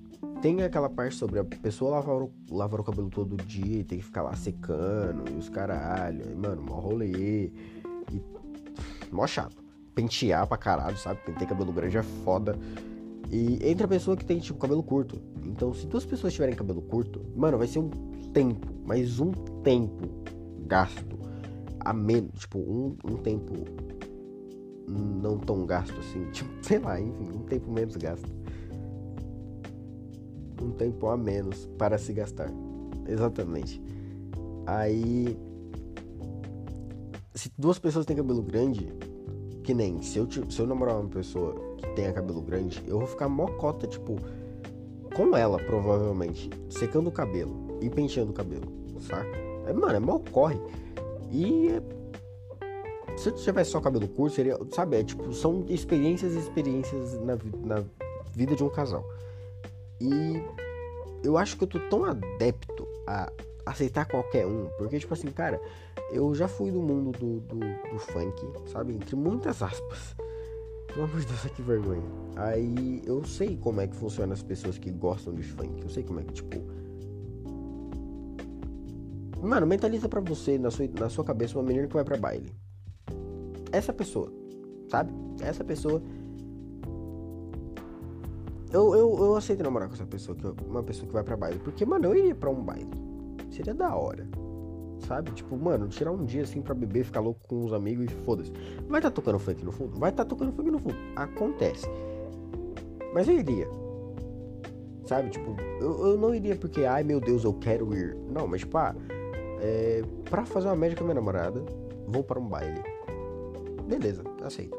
tem 0.42 0.62
aquela 0.62 0.90
parte 0.90 1.16
sobre 1.16 1.40
a 1.40 1.44
pessoa 1.44 1.92
lavar 1.92 2.16
o, 2.16 2.32
lavar 2.50 2.80
o 2.80 2.84
cabelo 2.84 3.10
todo 3.10 3.36
dia 3.38 3.80
e 3.80 3.84
tem 3.84 4.00
que 4.00 4.06
ficar 4.06 4.22
lá 4.22 4.36
secando 4.36 5.30
e 5.32 5.38
os 5.38 5.50
caralho. 5.50 6.30
E, 6.30 6.36
mano, 6.36 6.62
mó 6.62 6.76
rolê. 6.76 7.52
E. 8.12 8.22
mó 9.12 9.26
chato. 9.26 9.58
Pentear 9.96 10.48
pra 10.48 10.58
caralho, 10.58 10.98
sabe? 10.98 11.20
Tem 11.38 11.48
cabelo 11.48 11.74
grande 11.74 11.98
é 11.98 12.04
foda. 12.04 12.58
E 13.32 13.60
entre 13.70 13.84
a 13.84 13.88
pessoa 13.88 14.18
que 14.18 14.26
tem, 14.26 14.40
tipo, 14.40 14.58
cabelo 14.58 14.82
curto. 14.82 15.22
Então, 15.46 15.74
se 15.74 15.86
duas 15.86 16.04
pessoas 16.04 16.34
tiverem 16.34 16.56
cabelo 16.56 16.82
curto, 16.82 17.22
mano, 17.36 17.58
vai 17.58 17.68
ser 17.68 17.80
um 17.80 17.90
tempo, 18.34 18.68
mais 18.86 19.20
um 19.20 19.32
tempo 19.64 20.08
gasto 20.66 21.20
a 21.82 21.94
menos, 21.94 22.42
tipo, 22.42 22.60
um, 22.60 22.96
um 23.06 23.18
tempo 23.18 23.54
não 24.88 25.38
tão 25.38 25.66
gasto 25.66 25.98
assim, 26.00 26.26
tipo, 26.32 26.50
sei 26.64 26.80
lá, 26.80 27.00
enfim, 27.00 27.30
um 27.36 27.44
tempo 27.44 27.72
menos 27.72 27.96
gasto. 27.96 28.30
Um 30.62 30.72
tempo 30.72 31.08
a 31.08 31.16
menos 31.16 31.68
para 31.78 31.98
se 31.98 32.12
gastar. 32.12 32.52
Exatamente. 33.08 33.82
Aí, 34.66 35.38
se 37.34 37.50
duas 37.58 37.80
pessoas 37.80 38.06
têm 38.06 38.16
cabelo 38.18 38.42
grande, 38.42 38.94
que 39.64 39.74
nem 39.74 40.02
se 40.02 40.20
eu, 40.20 40.28
se 40.30 40.60
eu 40.60 40.68
namorar 40.68 41.00
uma 41.00 41.10
pessoa 41.10 41.56
que 41.80 41.90
tenha 41.96 42.14
cabelo 42.14 42.42
grande, 42.42 42.84
eu 42.88 43.00
vou 43.00 43.08
ficar 43.08 43.28
mocota, 43.30 43.88
tipo, 43.88 44.16
com 45.16 45.36
ela, 45.36 45.58
provavelmente, 45.58 46.50
secando 46.70 47.08
o 47.08 47.12
cabelo 47.12 47.78
e 47.82 47.90
penteando 47.90 48.32
o 48.32 48.34
cabelo, 48.34 48.72
saca? 49.00 49.30
É, 49.68 49.74
mano, 49.74 49.96
é 49.96 50.00
mal 50.00 50.22
corre. 50.32 50.60
E 51.32 51.70
é, 51.70 51.82
se 53.18 53.30
eu 53.30 53.36
tivesse 53.36 53.72
só 53.72 53.82
cabelo 53.82 54.08
curto, 54.08 54.36
seria, 54.36 54.58
sabe, 54.72 54.98
é 54.98 55.04
tipo, 55.04 55.34
são 55.34 55.66
experiências 55.68 56.34
e 56.34 56.40
experiências 56.40 57.20
na, 57.20 57.38
na 57.64 57.84
vida 58.34 58.56
de 58.56 58.64
um 58.64 58.70
casal. 58.70 59.04
E 60.00 60.42
eu 61.24 61.38
acho 61.38 61.58
que 61.58 61.64
eu 61.64 61.68
tô 61.68 61.80
tão 61.90 62.06
adepto 62.06 62.88
a 63.06 63.32
aceitar 63.66 64.06
qualquer 64.06 64.46
um, 64.46 64.70
porque, 64.78 64.98
tipo 65.00 65.14
assim, 65.14 65.30
cara, 65.32 65.62
eu 66.12 66.34
já 66.34 66.48
fui 66.48 66.72
do 66.72 66.82
mundo 66.82 67.12
do, 67.12 67.40
do, 67.42 67.60
do 67.60 68.00
funk, 68.00 68.70
sabe, 68.72 68.94
entre 68.94 69.16
muitas 69.16 69.62
aspas. 69.62 70.16
Pelo 70.94 71.06
amor 71.06 71.20
de 71.20 71.28
Deus, 71.28 71.42
que 71.56 71.62
vergonha. 71.62 72.04
Aí 72.36 73.02
eu 73.06 73.24
sei 73.24 73.58
como 73.58 73.82
é 73.82 73.88
que 73.88 73.96
funciona 73.96 74.34
as 74.34 74.42
pessoas 74.42 74.78
que 74.78 74.92
gostam 74.92 75.34
de 75.34 75.44
funk. 75.44 75.82
Eu 75.82 75.90
sei 75.90 76.04
como 76.04 76.20
é 76.20 76.24
que, 76.24 76.34
tipo. 76.34 76.58
Mano, 79.42 79.66
mentaliza 79.66 80.10
pra 80.10 80.20
você, 80.20 80.58
na 80.58 80.70
sua, 80.70 80.88
na 81.00 81.10
sua 81.10 81.24
cabeça, 81.24 81.58
uma 81.58 81.64
menina 81.64 81.88
que 81.88 81.94
vai 81.94 82.04
pra 82.04 82.18
baile. 82.18 82.54
Essa 83.72 83.94
pessoa, 83.94 84.32
sabe? 84.90 85.14
Essa 85.42 85.64
pessoa. 85.64 86.02
Eu, 88.72 88.94
eu, 88.94 89.18
eu 89.18 89.36
aceito 89.36 89.64
namorar 89.64 89.88
com 89.88 89.96
essa 89.96 90.06
pessoa, 90.06 90.38
que 90.38 90.46
uma 90.64 90.84
pessoa 90.84 91.08
que 91.08 91.14
vai 91.14 91.24
pra 91.24 91.38
baile. 91.38 91.60
Porque, 91.60 91.86
mano, 91.86 92.06
eu 92.06 92.16
iria 92.16 92.36
pra 92.36 92.50
um 92.50 92.64
baile. 92.64 92.92
Seria 93.50 93.74
da 93.74 93.96
hora 93.96 94.28
sabe? 95.00 95.32
Tipo, 95.32 95.58
mano, 95.58 95.88
tirar 95.88 96.12
um 96.12 96.26
dia 96.26 96.44
assim 96.44 96.62
pra 96.62 96.74
beber, 96.74 97.06
ficar 97.06 97.20
louco 97.20 97.40
com 97.48 97.64
os 97.64 97.74
amigos 97.74 98.06
e 98.06 98.16
foda-se. 98.24 98.52
Vai 98.88 99.02
tá 99.02 99.10
tocando 99.10 99.40
funk 99.40 99.64
no 99.64 99.72
fundo? 99.72 100.00
Vai 100.00 100.12
tá 100.12 100.26
tocando 100.26 100.52
funk 100.52 100.70
no 100.70 100.80
fundo. 100.80 100.96
Acontece. 101.16 101.88
Mas 103.14 103.28
eu 103.28 103.40
iria. 103.40 103.68
Sabe? 105.06 105.30
Tipo, 105.30 105.56
eu, 105.80 106.08
eu 106.08 106.18
não 106.18 106.34
iria 106.34 106.56
porque, 106.56 106.86
ai 106.86 107.04
meu 107.04 107.20
Deus, 107.20 107.44
eu 107.44 107.54
quero 107.54 107.96
ir. 107.96 108.16
Não, 108.32 108.48
mas 108.48 108.62
tipo, 108.62 108.78
ah, 108.78 108.96
é, 109.62 110.04
pra 110.30 110.46
fazer 110.46 110.68
uma 110.68 110.76
média 110.76 110.96
com 110.96 111.04
a 111.04 111.06
minha 111.06 111.16
namorada, 111.16 111.64
vou 112.08 112.24
para 112.24 112.40
um 112.40 112.48
baile. 112.48 112.82
Beleza, 113.88 114.24
aceito. 114.44 114.78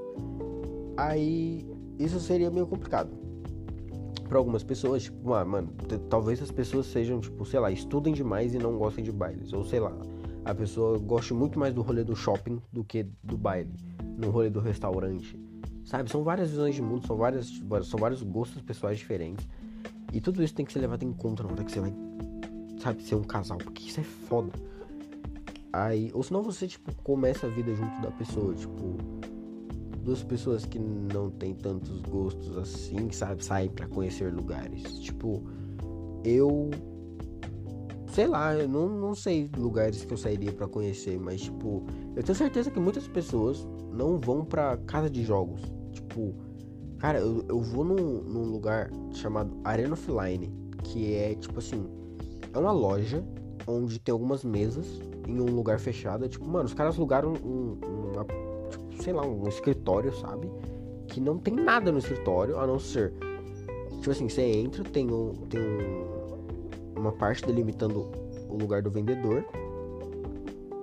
Aí, 0.97 1.67
isso 1.99 2.21
seria 2.21 2.51
meio 2.51 2.67
complicado 2.67 3.30
para 4.31 4.39
algumas 4.39 4.63
pessoas, 4.63 5.03
tipo, 5.03 5.35
ah, 5.35 5.45
mano, 5.45 5.73
talvez 6.09 6.41
as 6.41 6.53
pessoas 6.53 6.87
sejam, 6.87 7.19
tipo, 7.19 7.45
sei 7.45 7.59
lá, 7.59 7.69
estudem 7.69 8.15
demais 8.15 8.55
e 8.55 8.59
não 8.59 8.79
gostem 8.79 9.03
de 9.03 9.11
bailes. 9.11 9.53
Ou 9.53 9.65
sei 9.65 9.81
lá, 9.81 9.93
a 10.45 10.55
pessoa 10.55 10.97
goste 11.01 11.35
muito 11.35 11.59
mais 11.59 11.75
do 11.75 11.83
rolê 11.83 12.05
do 12.05 12.15
shopping 12.15 12.63
do 12.73 12.85
que 12.85 13.03
do 13.25 13.37
baile, 13.37 13.73
no 14.17 14.31
rolê 14.31 14.49
do 14.49 14.61
restaurante. 14.61 15.37
Sabe? 15.85 16.09
São 16.09 16.23
várias 16.23 16.51
visões 16.51 16.77
de 16.77 16.81
mundo, 16.81 17.05
são, 17.09 17.17
várias, 17.17 17.61
são 17.83 17.99
vários 17.99 18.23
gostos 18.23 18.63
pessoais 18.63 18.99
diferentes. 18.99 19.49
E 20.13 20.21
tudo 20.21 20.45
isso 20.45 20.55
tem 20.55 20.65
que 20.65 20.73
ser 20.73 20.79
levado 20.79 21.03
em 21.03 21.13
conta 21.13 21.43
na 21.43 21.51
hora 21.51 21.65
que 21.65 21.73
você 21.73 21.81
vai, 21.81 21.93
sabe, 22.81 23.03
ser 23.03 23.17
um 23.17 23.25
casal, 23.25 23.59
porque 23.59 23.89
isso 23.89 23.99
é 23.99 24.05
foda. 24.05 24.53
Aí, 25.73 26.09
ou 26.15 26.23
senão 26.23 26.41
você, 26.41 26.69
tipo, 26.69 26.95
começa 27.03 27.49
a 27.49 27.51
vida 27.51 27.75
junto 27.75 28.01
da 28.01 28.13
pessoa, 28.13 28.55
tipo, 28.55 28.97
duas 30.03 30.23
pessoas 30.23 30.65
que 30.65 30.79
não 30.79 31.31
têm 31.31 31.55
tantos 31.55 32.01
gostos 32.03 32.57
assim, 32.57 33.11
sabe, 33.11 33.45
saem 33.45 33.71
para 33.71 33.87
conhecer 33.87 34.33
lugares. 34.33 34.83
Tipo, 35.01 35.43
eu 36.25 36.71
sei 38.13 38.27
lá, 38.27 38.55
eu 38.55 38.69
não, 38.69 38.89
não 38.89 39.15
sei 39.15 39.49
lugares 39.57 40.05
que 40.05 40.13
eu 40.13 40.17
sairia 40.17 40.53
para 40.53 40.67
conhecer, 40.67 41.19
mas 41.19 41.43
tipo, 41.43 41.85
eu 42.17 42.23
tenho 42.23 42.37
certeza 42.37 42.71
que 42.71 42.81
muitas 42.81 43.07
pessoas 43.07 43.67
não 43.93 44.19
vão 44.19 44.45
para 44.45 44.77
casa 44.79 45.09
de 45.09 45.23
jogos. 45.23 45.61
Tipo, 45.93 46.35
cara, 46.99 47.21
eu, 47.21 47.45
eu 47.49 47.61
vou 47.61 47.85
num, 47.85 48.23
num 48.23 48.45
lugar 48.45 48.91
chamado 49.13 49.57
Arena 49.65 49.93
Offline, 49.93 50.53
que 50.83 51.15
é 51.15 51.35
tipo 51.35 51.59
assim, 51.59 51.87
é 52.53 52.59
uma 52.59 52.73
loja 52.73 53.25
onde 53.67 53.99
tem 54.01 54.13
algumas 54.13 54.43
mesas 54.45 55.01
em 55.27 55.41
um 55.41 55.55
lugar 55.55 55.79
fechado. 55.79 56.29
Tipo, 56.29 56.49
mano, 56.49 56.65
os 56.65 56.75
caras 56.75 56.97
alugaram 56.97 57.33
um, 57.35 57.79
uma 58.13 58.25
sei 59.01 59.13
lá, 59.13 59.27
um 59.27 59.49
escritório, 59.49 60.13
sabe? 60.15 60.51
Que 61.09 61.21
não 61.21 61.39
tem 61.39 61.55
nada 61.55 61.91
no 61.91 61.99
escritório, 61.99 62.59
a 62.59 62.67
não 62.67 62.79
ser. 62.79 63.13
Tipo 63.99 64.11
assim, 64.11 64.29
você 64.29 64.43
entra, 64.43 64.85
tem, 64.85 65.13
um, 65.13 65.35
tem 65.49 65.61
um, 65.61 66.97
uma 66.97 67.13
parte 67.13 67.45
delimitando 67.45 68.11
o 68.49 68.57
lugar 68.57 68.83
do 68.83 68.91
vendedor. 68.91 69.45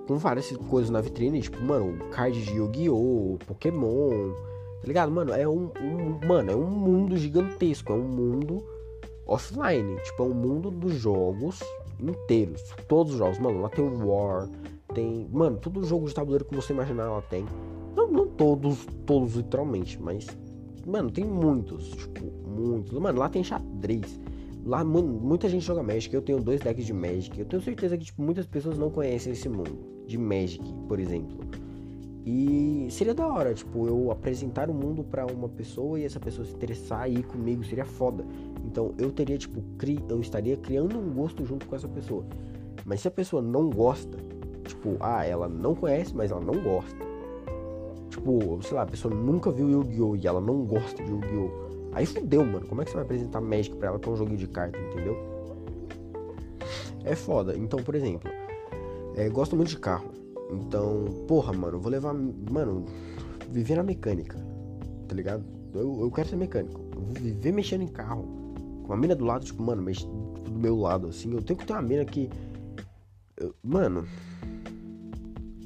Com 0.06 0.16
várias 0.16 0.50
coisas 0.68 0.90
na 0.90 1.00
vitrine, 1.00 1.40
tipo, 1.40 1.62
mano, 1.62 1.98
card 2.10 2.42
de 2.42 2.56
Yu-Gi-Oh!, 2.56 3.38
Pokémon, 3.46 4.32
tá 4.80 4.86
ligado? 4.86 5.12
Mano, 5.12 5.34
é 5.34 5.46
um, 5.46 5.70
um, 5.80 6.26
Mano, 6.26 6.50
é 6.50 6.56
um 6.56 6.66
mundo 6.66 7.16
gigantesco, 7.16 7.92
é 7.92 7.96
um 7.96 8.08
mundo 8.08 8.64
offline. 9.26 9.96
Tipo, 10.02 10.22
é 10.22 10.26
um 10.26 10.34
mundo 10.34 10.70
dos 10.70 10.94
jogos 10.94 11.60
inteiros. 12.00 12.62
Todos 12.86 13.12
os 13.12 13.18
jogos, 13.18 13.38
mano, 13.38 13.60
lá 13.60 13.68
tem 13.68 13.84
War, 13.84 14.48
tem. 14.94 15.28
Mano, 15.30 15.58
todo 15.58 15.84
jogo 15.84 16.08
de 16.08 16.14
tabuleiro 16.14 16.44
que 16.44 16.54
você 16.54 16.72
imaginar 16.72 17.10
lá 17.10 17.22
tem. 17.22 17.44
Não, 17.98 18.06
não 18.06 18.26
todos, 18.28 18.86
todos 19.04 19.34
literalmente, 19.34 20.00
mas. 20.00 20.24
Mano, 20.86 21.10
tem 21.10 21.24
muitos, 21.24 21.88
tipo, 21.88 22.26
muitos. 22.48 22.96
Mano, 22.96 23.18
lá 23.18 23.28
tem 23.28 23.42
xadrez. 23.42 24.20
Lá 24.64 24.84
muita 24.84 25.48
gente 25.48 25.66
joga 25.66 25.82
Magic. 25.82 26.14
Eu 26.14 26.22
tenho 26.22 26.40
dois 26.40 26.60
decks 26.60 26.86
de 26.86 26.92
Magic. 26.92 27.36
Eu 27.36 27.44
tenho 27.44 27.60
certeza 27.60 27.98
que 27.98 28.04
tipo, 28.04 28.22
muitas 28.22 28.46
pessoas 28.46 28.78
não 28.78 28.88
conhecem 28.88 29.32
esse 29.32 29.48
mundo 29.48 29.76
de 30.06 30.16
Magic, 30.16 30.62
por 30.86 31.00
exemplo. 31.00 31.40
E 32.24 32.86
seria 32.88 33.14
da 33.14 33.26
hora, 33.26 33.52
tipo, 33.52 33.88
eu 33.88 34.12
apresentar 34.12 34.70
o 34.70 34.74
mundo 34.74 35.02
para 35.02 35.26
uma 35.26 35.48
pessoa 35.48 35.98
e 35.98 36.04
essa 36.04 36.20
pessoa 36.20 36.46
se 36.46 36.54
interessar 36.54 37.10
e 37.10 37.14
ir 37.14 37.24
comigo, 37.24 37.64
seria 37.64 37.84
foda. 37.84 38.24
Então 38.64 38.94
eu 38.96 39.10
teria, 39.10 39.36
tipo, 39.36 39.60
cri... 39.76 39.98
eu 40.08 40.20
estaria 40.20 40.56
criando 40.56 40.96
um 40.96 41.12
gosto 41.14 41.44
junto 41.44 41.66
com 41.66 41.74
essa 41.74 41.88
pessoa. 41.88 42.24
Mas 42.84 43.00
se 43.00 43.08
a 43.08 43.10
pessoa 43.10 43.42
não 43.42 43.68
gosta, 43.68 44.16
tipo, 44.64 44.96
ah, 45.00 45.24
ela 45.24 45.48
não 45.48 45.74
conhece, 45.74 46.14
mas 46.14 46.30
ela 46.30 46.40
não 46.40 46.62
gosta 46.62 47.07
tipo, 48.18 48.60
sei 48.62 48.76
lá, 48.76 48.82
a 48.82 48.86
pessoa 48.86 49.14
nunca 49.14 49.50
viu 49.50 49.70
Yu-Gi-Oh! 49.70 50.16
e 50.16 50.26
ela 50.26 50.40
não 50.40 50.64
gosta 50.64 51.02
de 51.02 51.10
Yu-Gi-Oh! 51.10 51.68
Aí 51.92 52.04
fudeu, 52.04 52.44
mano. 52.44 52.66
Como 52.66 52.82
é 52.82 52.84
que 52.84 52.90
você 52.90 52.96
vai 52.96 53.04
apresentar 53.04 53.40
Magic 53.40 53.74
pra 53.76 53.88
ela 53.88 53.98
que 53.98 54.08
é 54.08 54.12
um 54.12 54.16
joguinho 54.16 54.38
de 54.38 54.46
carta, 54.48 54.78
entendeu? 54.78 55.16
É 57.04 57.14
foda. 57.14 57.56
Então, 57.56 57.82
por 57.82 57.94
exemplo, 57.94 58.30
é, 59.16 59.28
gosto 59.28 59.56
muito 59.56 59.70
de 59.70 59.78
carro. 59.78 60.10
Então, 60.50 61.04
porra, 61.26 61.52
mano, 61.52 61.80
vou 61.80 61.90
levar. 61.90 62.14
Mano, 62.14 62.84
viver 63.50 63.76
na 63.76 63.82
mecânica. 63.82 64.38
Tá 65.08 65.14
ligado? 65.14 65.44
Eu, 65.74 66.00
eu 66.02 66.10
quero 66.10 66.28
ser 66.28 66.36
mecânico. 66.36 66.80
Eu 66.94 67.00
vou 67.00 67.14
viver 67.14 67.52
mexendo 67.52 67.82
em 67.82 67.88
carro. 67.88 68.22
Com 68.82 68.92
uma 68.92 68.96
mina 68.96 69.14
do 69.14 69.24
lado, 69.24 69.44
tipo, 69.44 69.62
mano, 69.62 69.82
mexe 69.82 70.06
do 70.06 70.58
meu 70.58 70.76
lado, 70.76 71.08
assim. 71.08 71.32
Eu 71.32 71.42
tenho 71.42 71.58
que 71.58 71.66
ter 71.66 71.72
uma 71.72 71.82
mina 71.82 72.04
que. 72.04 72.28
Eu, 73.36 73.54
mano. 73.62 74.06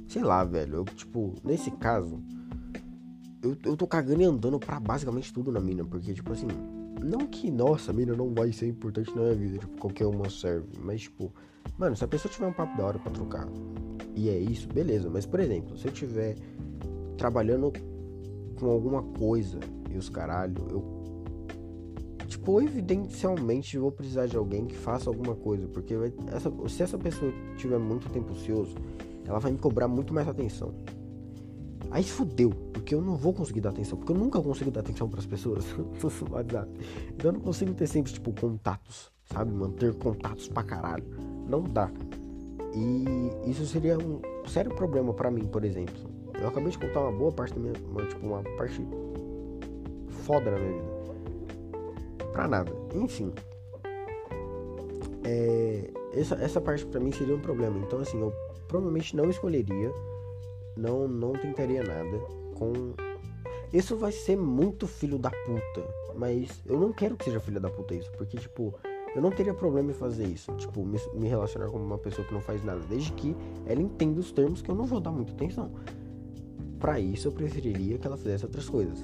Sei 0.08 0.22
lá, 0.22 0.44
velho. 0.44 0.76
Eu, 0.76 0.84
tipo, 0.84 1.34
nesse 1.44 1.70
caso 1.72 2.22
eu, 3.42 3.56
eu 3.64 3.76
tô 3.76 3.86
cagando 3.86 4.22
e 4.22 4.24
andando 4.24 4.58
pra 4.58 4.78
basicamente 4.78 5.32
tudo 5.32 5.50
na 5.50 5.60
mina, 5.60 5.84
porque, 5.84 6.14
tipo 6.14 6.32
assim, 6.32 6.46
não 7.02 7.26
que, 7.26 7.50
nossa, 7.50 7.90
a 7.90 7.94
mina 7.94 8.14
não 8.14 8.32
vai 8.32 8.52
ser 8.52 8.68
importante 8.68 9.14
na 9.14 9.22
minha 9.22 9.34
vida, 9.34 9.58
tipo, 9.58 9.76
qualquer 9.78 10.06
uma 10.06 10.30
serve, 10.30 10.68
mas, 10.80 11.02
tipo, 11.02 11.32
mano, 11.76 11.96
se 11.96 12.04
a 12.04 12.08
pessoa 12.08 12.32
tiver 12.32 12.46
um 12.46 12.52
papo 12.52 12.76
da 12.76 12.84
hora 12.84 12.98
pra 12.98 13.10
trocar 13.10 13.48
e 14.14 14.28
é 14.28 14.38
isso, 14.38 14.68
beleza, 14.68 15.10
mas, 15.10 15.26
por 15.26 15.40
exemplo, 15.40 15.76
se 15.76 15.86
eu 15.88 15.92
tiver 15.92 16.36
trabalhando 17.16 17.72
com 18.58 18.70
alguma 18.70 19.02
coisa 19.02 19.58
e 19.90 19.96
os 19.96 20.08
caralho, 20.08 20.54
eu 20.70 21.02
tipo, 22.28 22.62
evidencialmente 22.62 23.76
vou 23.76 23.92
precisar 23.92 24.26
de 24.26 24.36
alguém 24.36 24.64
que 24.66 24.76
faça 24.76 25.10
alguma 25.10 25.34
coisa, 25.34 25.66
porque 25.68 25.96
vai, 25.96 26.12
essa, 26.32 26.50
se 26.68 26.82
essa 26.82 26.96
pessoa 26.96 27.32
tiver 27.56 27.78
muito 27.78 28.08
tempo 28.10 28.32
ocioso, 28.32 28.74
ela 29.26 29.38
vai 29.38 29.52
me 29.52 29.58
cobrar 29.58 29.86
muito 29.86 30.14
mais 30.14 30.26
atenção. 30.26 30.74
Aí 31.92 32.02
fudeu, 32.02 32.50
porque 32.72 32.94
eu 32.94 33.02
não 33.02 33.16
vou 33.16 33.34
conseguir 33.34 33.60
dar 33.60 33.68
atenção, 33.68 33.98
porque 33.98 34.12
eu 34.12 34.16
nunca 34.16 34.40
consigo 34.40 34.70
dar 34.70 34.80
atenção 34.80 35.10
para 35.10 35.20
as 35.20 35.26
pessoas 35.26 35.62
no 35.76 36.34
WhatsApp. 36.34 36.70
Então 37.10 37.28
eu 37.30 37.32
não 37.34 37.40
consigo 37.40 37.74
ter 37.74 37.86
sempre, 37.86 38.10
tipo, 38.10 38.32
contatos, 38.32 39.12
sabe? 39.30 39.52
Manter 39.52 39.94
contatos 39.94 40.48
pra 40.48 40.62
caralho. 40.62 41.04
Não 41.46 41.62
dá. 41.62 41.90
E 42.74 43.50
isso 43.50 43.66
seria 43.66 43.98
um 43.98 44.22
sério 44.48 44.74
problema 44.74 45.12
para 45.12 45.30
mim, 45.30 45.44
por 45.44 45.64
exemplo. 45.64 45.94
Eu 46.40 46.48
acabei 46.48 46.70
de 46.70 46.78
contar 46.78 47.00
uma 47.00 47.12
boa 47.12 47.30
parte 47.30 47.52
da 47.52 47.60
minha, 47.60 47.74
uma, 47.86 48.06
tipo, 48.06 48.26
uma 48.26 48.42
parte 48.56 48.80
foda 50.24 50.50
na 50.50 50.58
minha 50.58 50.72
vida. 50.72 52.24
Pra 52.32 52.48
nada. 52.48 52.72
Enfim. 52.94 53.30
É, 55.24 55.90
essa, 56.14 56.36
essa 56.36 56.58
parte 56.58 56.86
para 56.86 57.00
mim 57.00 57.12
seria 57.12 57.36
um 57.36 57.40
problema. 57.40 57.78
Então, 57.80 57.98
assim, 57.98 58.18
eu 58.18 58.32
provavelmente 58.66 59.14
não 59.14 59.28
escolheria 59.28 59.92
não 60.76 61.06
não 61.06 61.32
tentaria 61.32 61.82
nada 61.82 62.18
com 62.54 62.94
isso 63.72 63.96
vai 63.96 64.12
ser 64.12 64.36
muito 64.36 64.86
filho 64.86 65.18
da 65.18 65.30
puta, 65.30 65.88
mas 66.14 66.62
eu 66.66 66.78
não 66.78 66.92
quero 66.92 67.16
que 67.16 67.24
seja 67.24 67.40
filho 67.40 67.58
da 67.58 67.70
puta 67.70 67.94
isso, 67.94 68.10
porque 68.12 68.36
tipo, 68.36 68.74
eu 69.16 69.22
não 69.22 69.30
teria 69.30 69.54
problema 69.54 69.90
em 69.90 69.94
fazer 69.94 70.26
isso, 70.26 70.52
tipo, 70.56 70.84
me, 70.84 70.98
me 71.14 71.26
relacionar 71.26 71.70
com 71.70 71.78
uma 71.78 71.96
pessoa 71.96 72.26
que 72.26 72.34
não 72.34 72.40
faz 72.42 72.62
nada, 72.62 72.80
desde 72.88 73.10
que 73.12 73.34
ela 73.64 73.80
entenda 73.80 74.20
os 74.20 74.30
termos 74.30 74.60
que 74.60 74.70
eu 74.70 74.74
não 74.74 74.84
vou 74.84 75.00
dar 75.00 75.10
muita 75.10 75.32
atenção. 75.32 75.70
Para 76.78 77.00
isso 77.00 77.28
eu 77.28 77.32
preferiria 77.32 77.96
que 77.96 78.06
ela 78.06 78.18
fizesse 78.18 78.44
outras 78.44 78.68
coisas. 78.68 78.98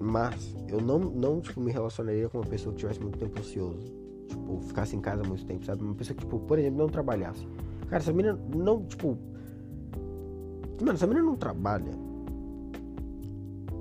Mas 0.00 0.54
eu 0.68 0.80
não, 0.80 0.98
não 0.98 1.40
tipo, 1.40 1.60
me 1.60 1.70
relacionaria 1.70 2.28
com 2.30 2.38
uma 2.38 2.46
pessoa 2.46 2.72
que 2.72 2.80
tivesse 2.80 3.00
muito 3.00 3.18
tempo 3.18 3.40
ocioso. 3.40 3.92
Tipo, 4.28 4.60
ficasse 4.60 4.96
em 4.96 5.00
casa 5.00 5.22
muito 5.22 5.44
tempo, 5.44 5.64
sabe? 5.66 5.82
Uma 5.82 5.94
pessoa 5.94 6.16
que, 6.16 6.24
tipo, 6.24 6.38
por 6.38 6.58
exemplo, 6.58 6.78
não 6.78 6.88
trabalhasse. 6.88 7.46
Cara, 7.94 8.02
essa 8.02 8.12
mina 8.12 8.36
não, 8.52 8.84
tipo. 8.86 9.16
Mano, 10.84 10.98
se 10.98 11.04
a 11.04 11.06
menina 11.06 11.24
não 11.24 11.36
trabalha, 11.36 11.92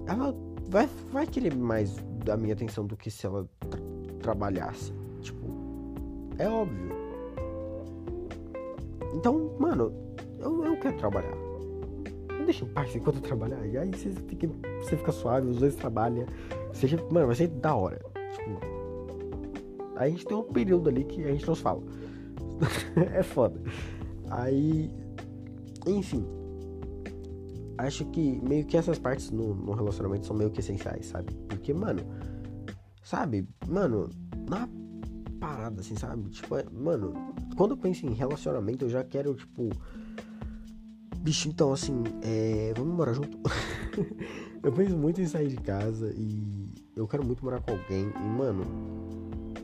ela 0.06 0.36
vai, 0.70 0.88
vai 1.12 1.26
querer 1.26 1.56
mais 1.56 1.96
da 2.24 2.38
minha 2.38 2.54
atenção 2.54 2.86
do 2.86 2.96
que 2.96 3.10
se 3.10 3.26
ela 3.26 3.50
tra 3.72 3.82
trabalhasse. 4.22 4.94
Tipo, 5.20 5.48
é 6.38 6.48
óbvio. 6.48 6.92
Então, 9.16 9.56
mano, 9.58 9.92
eu, 10.40 10.64
eu 10.64 10.80
quero 10.80 10.96
trabalhar. 10.98 11.36
Me 12.38 12.46
deixa 12.46 12.66
em 12.66 12.68
paz 12.68 12.96
enquanto 12.96 13.16
eu 13.16 13.22
trabalhar. 13.24 13.66
E 13.66 13.76
aí 13.80 13.90
você 13.90 14.12
fica, 14.12 14.48
você 14.80 14.96
fica 14.96 15.12
suave, 15.12 15.48
os 15.48 15.58
dois 15.58 15.76
trabalham. 15.76 16.28
Seja, 16.72 17.04
mano, 17.10 17.26
vai 17.26 17.36
ser 17.36 17.48
da 17.48 17.74
hora. 17.74 18.00
Tipo, 18.34 18.60
a 19.96 20.08
gente 20.08 20.24
tem 20.24 20.38
um 20.38 20.44
período 20.44 20.88
ali 20.88 21.04
que 21.04 21.24
a 21.24 21.32
gente 21.32 21.48
não 21.48 21.56
se 21.56 21.64
fala. 21.64 21.82
é 23.12 23.24
foda. 23.24 23.60
Aí, 24.34 24.90
enfim. 25.86 26.26
Acho 27.78 28.06
que 28.06 28.40
meio 28.48 28.66
que 28.66 28.78
essas 28.78 28.98
partes 28.98 29.30
no, 29.32 29.54
no, 29.54 29.74
relacionamento 29.74 30.26
são 30.26 30.36
meio 30.36 30.50
que 30.50 30.60
essenciais, 30.60 31.08
sabe? 31.08 31.34
Porque, 31.48 31.74
mano, 31.74 32.02
sabe? 33.04 33.48
Mano, 33.68 34.10
na 34.50 34.68
parada, 35.40 35.82
assim, 35.82 35.96
sabe? 35.96 36.30
Tipo, 36.30 36.58
é, 36.58 36.66
mano, 36.72 37.14
quando 37.58 37.72
eu 37.72 37.78
penso 37.78 38.06
em 38.06 38.14
relacionamento, 38.14 38.86
eu 38.86 38.90
já 38.90 39.04
quero, 39.04 39.36
tipo. 39.36 39.70
Bicho, 41.20 41.48
então, 41.48 41.72
assim, 41.72 42.04
é, 42.22 42.74
vamos 42.76 42.96
morar 42.96 43.14
junto. 43.14 43.38
eu 44.64 44.72
penso 44.72 44.98
muito 44.98 45.22
em 45.22 45.26
sair 45.26 45.48
de 45.48 45.58
casa 45.58 46.14
e 46.16 46.70
eu 46.96 47.08
quero 47.08 47.26
muito 47.26 47.44
morar 47.44 47.62
com 47.62 47.72
alguém. 47.72 48.12
E, 48.16 48.28
mano, 48.28 48.64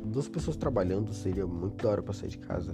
duas 0.05 0.27
pessoas 0.27 0.55
trabalhando 0.57 1.13
seria 1.13 1.45
muito 1.45 1.83
da 1.83 1.89
hora 1.89 2.01
pra 2.01 2.13
sair 2.13 2.29
de 2.29 2.37
casa. 2.37 2.71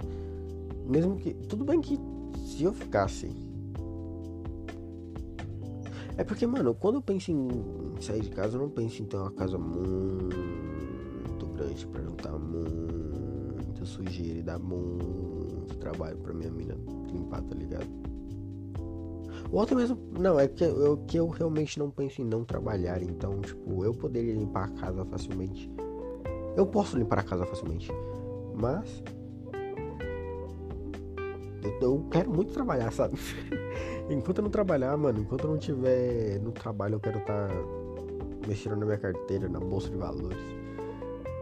Mesmo 0.86 1.16
que. 1.16 1.34
Tudo 1.48 1.64
bem 1.64 1.80
que 1.80 1.98
se 2.46 2.64
eu 2.64 2.72
ficasse. 2.72 3.30
É 6.16 6.24
porque, 6.24 6.46
mano, 6.46 6.74
quando 6.74 6.94
eu 6.96 7.02
penso 7.02 7.30
em 7.30 7.48
sair 8.00 8.22
de 8.22 8.30
casa, 8.30 8.56
eu 8.56 8.60
não 8.62 8.70
penso 8.70 9.02
em 9.02 9.06
ter 9.06 9.16
uma 9.16 9.30
casa 9.30 9.58
muito 9.58 10.36
grande 11.54 11.86
pra 11.86 12.02
juntar 12.02 12.32
muita 12.38 13.84
sujeira 13.84 14.38
e 14.38 14.42
dar 14.42 14.58
muito 14.58 15.76
trabalho 15.78 16.16
pra 16.18 16.32
minha 16.32 16.50
mina 16.50 16.74
limpar, 17.12 17.42
tá 17.42 17.54
ligado? 17.54 17.86
Ou 19.50 19.60
até 19.60 19.74
mesmo. 19.74 19.98
Não, 20.18 20.38
é 20.38 20.48
que 20.48 20.64
eu, 20.64 20.96
que 21.06 21.18
eu 21.18 21.28
realmente 21.28 21.78
não 21.78 21.90
penso 21.90 22.22
em 22.22 22.24
não 22.24 22.44
trabalhar. 22.44 23.02
Então, 23.02 23.40
tipo, 23.40 23.84
eu 23.84 23.92
poderia 23.92 24.34
limpar 24.34 24.64
a 24.64 24.72
casa 24.72 25.04
facilmente. 25.04 25.70
Eu 26.56 26.66
posso 26.66 26.96
limpar 26.96 27.18
a 27.18 27.22
casa 27.22 27.44
facilmente. 27.46 27.90
Mas 28.54 29.02
eu 31.80 32.06
quero 32.10 32.30
muito 32.30 32.52
trabalhar, 32.52 32.92
sabe? 32.92 33.18
enquanto 34.10 34.38
eu 34.38 34.44
não 34.44 34.50
trabalhar, 34.50 34.96
mano, 34.96 35.20
enquanto 35.20 35.44
eu 35.44 35.50
não 35.50 35.58
tiver 35.58 36.38
no 36.40 36.52
trabalho, 36.52 36.94
eu 36.94 37.00
quero 37.00 37.18
estar 37.18 37.48
tá 37.48 37.54
mexendo 38.46 38.76
na 38.76 38.86
minha 38.86 38.98
carteira, 38.98 39.48
na 39.48 39.60
bolsa 39.60 39.88
de 39.88 39.96
valores. 39.96 40.38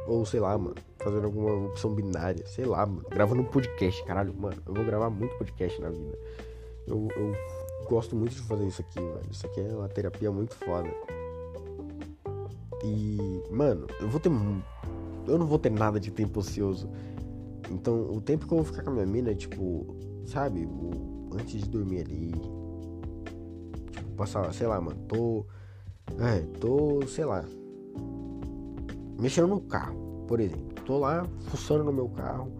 Ou 0.06 0.24
sei 0.26 0.40
lá, 0.40 0.56
mano, 0.58 0.74
fazendo 0.98 1.24
alguma 1.24 1.66
opção 1.66 1.94
binária, 1.94 2.46
sei 2.46 2.64
lá, 2.64 2.84
mano, 2.84 3.04
gravando 3.10 3.42
um 3.42 3.46
podcast, 3.46 4.04
caralho, 4.04 4.34
mano, 4.34 4.56
eu 4.66 4.74
vou 4.74 4.84
gravar 4.84 5.10
muito 5.10 5.34
podcast 5.36 5.80
na 5.80 5.88
vida. 5.90 6.18
Eu, 6.86 7.08
eu 7.16 7.34
gosto 7.88 8.14
muito 8.14 8.34
de 8.34 8.42
fazer 8.42 8.66
isso 8.66 8.82
aqui, 8.82 9.00
velho. 9.00 9.26
Isso 9.30 9.46
aqui 9.46 9.60
é 9.60 9.74
uma 9.74 9.88
terapia 9.88 10.30
muito 10.30 10.54
foda. 10.56 10.90
E, 12.84 13.42
mano, 13.50 13.86
eu 14.00 14.08
vou 14.08 14.20
ter. 14.20 14.30
Eu 15.26 15.38
não 15.38 15.46
vou 15.46 15.58
ter 15.58 15.70
nada 15.70 15.98
de 15.98 16.10
tempo 16.10 16.40
ocioso. 16.40 16.88
Então, 17.70 18.10
o 18.12 18.20
tempo 18.20 18.46
que 18.46 18.52
eu 18.52 18.58
vou 18.58 18.66
ficar 18.66 18.82
com 18.82 18.90
a 18.90 18.92
minha 18.92 19.06
mina 19.06 19.30
é 19.30 19.34
tipo 19.34 19.86
sabe? 20.26 20.66
O, 20.66 21.30
antes 21.34 21.62
de 21.62 21.68
dormir 21.68 22.00
ali. 22.00 22.32
Tipo, 23.90 24.10
passar, 24.16 24.52
sei 24.52 24.66
lá, 24.66 24.80
mano, 24.80 24.98
tô. 25.08 25.46
É, 26.20 26.40
tô, 26.58 27.06
sei 27.06 27.24
lá. 27.24 27.44
Mexendo 29.18 29.48
no 29.48 29.60
carro, 29.60 30.24
por 30.26 30.40
exemplo. 30.40 30.74
Tô 30.84 30.98
lá, 30.98 31.26
fuçando 31.48 31.84
no 31.84 31.92
meu 31.92 32.08
carro. 32.08 32.52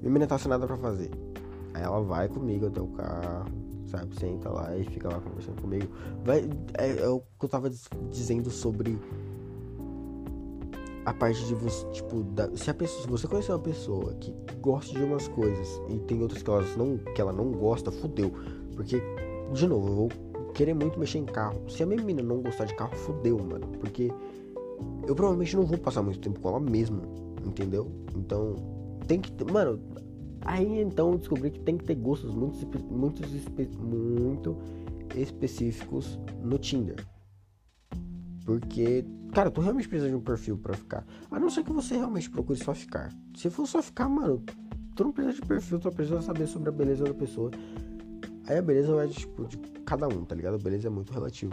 Minha 0.00 0.10
menina 0.10 0.26
tá 0.26 0.38
sem 0.38 0.48
nada 0.48 0.66
pra 0.66 0.76
fazer. 0.76 1.10
Aí 1.74 1.82
ela 1.82 2.00
vai 2.00 2.28
comigo 2.28 2.66
até 2.66 2.80
o 2.80 2.88
carro, 2.88 3.50
sabe? 3.86 4.14
Senta 4.18 4.48
lá 4.48 4.76
e 4.76 4.84
fica 4.84 5.08
lá 5.08 5.20
conversando 5.20 5.60
comigo. 5.60 5.88
Vai, 6.24 6.48
é, 6.78 7.00
é 7.00 7.08
o 7.08 7.20
que 7.20 7.44
eu 7.44 7.48
tava 7.48 7.70
dizendo 8.10 8.50
sobre 8.50 8.98
a 11.08 11.14
parte 11.14 11.42
de 11.46 11.54
você, 11.54 11.86
tipo, 11.86 12.22
da, 12.22 12.54
se 12.54 12.70
a 12.70 12.74
pessoa, 12.74 13.02
se 13.02 13.08
você 13.08 13.26
conhecer 13.26 13.52
uma 13.52 13.58
pessoa 13.58 14.12
que 14.20 14.34
gosta 14.60 14.92
de 14.92 15.02
umas 15.02 15.26
coisas 15.28 15.80
e 15.88 15.98
tem 16.00 16.20
outras 16.20 16.42
que, 16.42 16.50
não, 16.76 16.98
que 16.98 17.18
ela 17.18 17.32
não 17.32 17.50
gosta, 17.50 17.90
fudeu. 17.90 18.30
Porque, 18.76 19.00
de 19.54 19.66
novo, 19.66 19.88
eu 19.88 19.94
vou 19.94 20.08
querer 20.52 20.74
muito 20.74 21.00
mexer 21.00 21.18
em 21.18 21.24
carro. 21.24 21.62
Se 21.66 21.82
a 21.82 21.86
minha 21.86 22.02
menina 22.02 22.28
não 22.28 22.42
gostar 22.42 22.66
de 22.66 22.74
carro, 22.74 22.94
fudeu, 22.94 23.38
mano. 23.38 23.66
Porque 23.80 24.12
eu 25.06 25.14
provavelmente 25.14 25.56
não 25.56 25.64
vou 25.64 25.78
passar 25.78 26.02
muito 26.02 26.20
tempo 26.20 26.38
com 26.40 26.48
ela 26.50 26.60
mesmo, 26.60 27.00
entendeu? 27.42 27.90
Então, 28.14 28.56
tem 29.06 29.18
que. 29.18 29.32
Mano, 29.50 29.80
aí 30.42 30.82
então 30.82 31.12
eu 31.12 31.18
descobri 31.18 31.50
que 31.50 31.60
tem 31.60 31.78
que 31.78 31.84
ter 31.84 31.94
gostos 31.94 32.34
muito, 32.34 32.58
muito, 32.90 33.22
muito 33.82 34.56
específicos 35.16 36.18
no 36.42 36.58
Tinder. 36.58 37.02
Porque, 38.48 39.04
cara, 39.34 39.50
tu 39.50 39.60
realmente 39.60 39.86
precisa 39.86 40.08
de 40.08 40.16
um 40.16 40.22
perfil 40.22 40.56
para 40.56 40.72
ficar. 40.72 41.04
A 41.30 41.38
não 41.38 41.50
ser 41.50 41.62
que 41.62 41.70
você 41.70 41.96
realmente 41.96 42.30
procure 42.30 42.58
só 42.58 42.72
ficar. 42.72 43.12
Se 43.36 43.50
for 43.50 43.66
só 43.66 43.82
ficar, 43.82 44.08
mano, 44.08 44.42
tu 44.96 45.04
não 45.04 45.12
precisa 45.12 45.34
de 45.34 45.46
perfil, 45.46 45.78
tu 45.78 45.92
precisa 45.92 46.22
saber 46.22 46.46
sobre 46.46 46.70
a 46.70 46.72
beleza 46.72 47.04
da 47.04 47.12
pessoa. 47.12 47.50
Aí 48.46 48.56
a 48.56 48.62
beleza 48.62 48.94
vai, 48.94 49.06
tipo, 49.08 49.44
de 49.44 49.58
cada 49.84 50.08
um, 50.08 50.24
tá 50.24 50.34
ligado? 50.34 50.54
A 50.54 50.58
beleza 50.58 50.86
é 50.86 50.90
muito 50.90 51.12
relativo. 51.12 51.52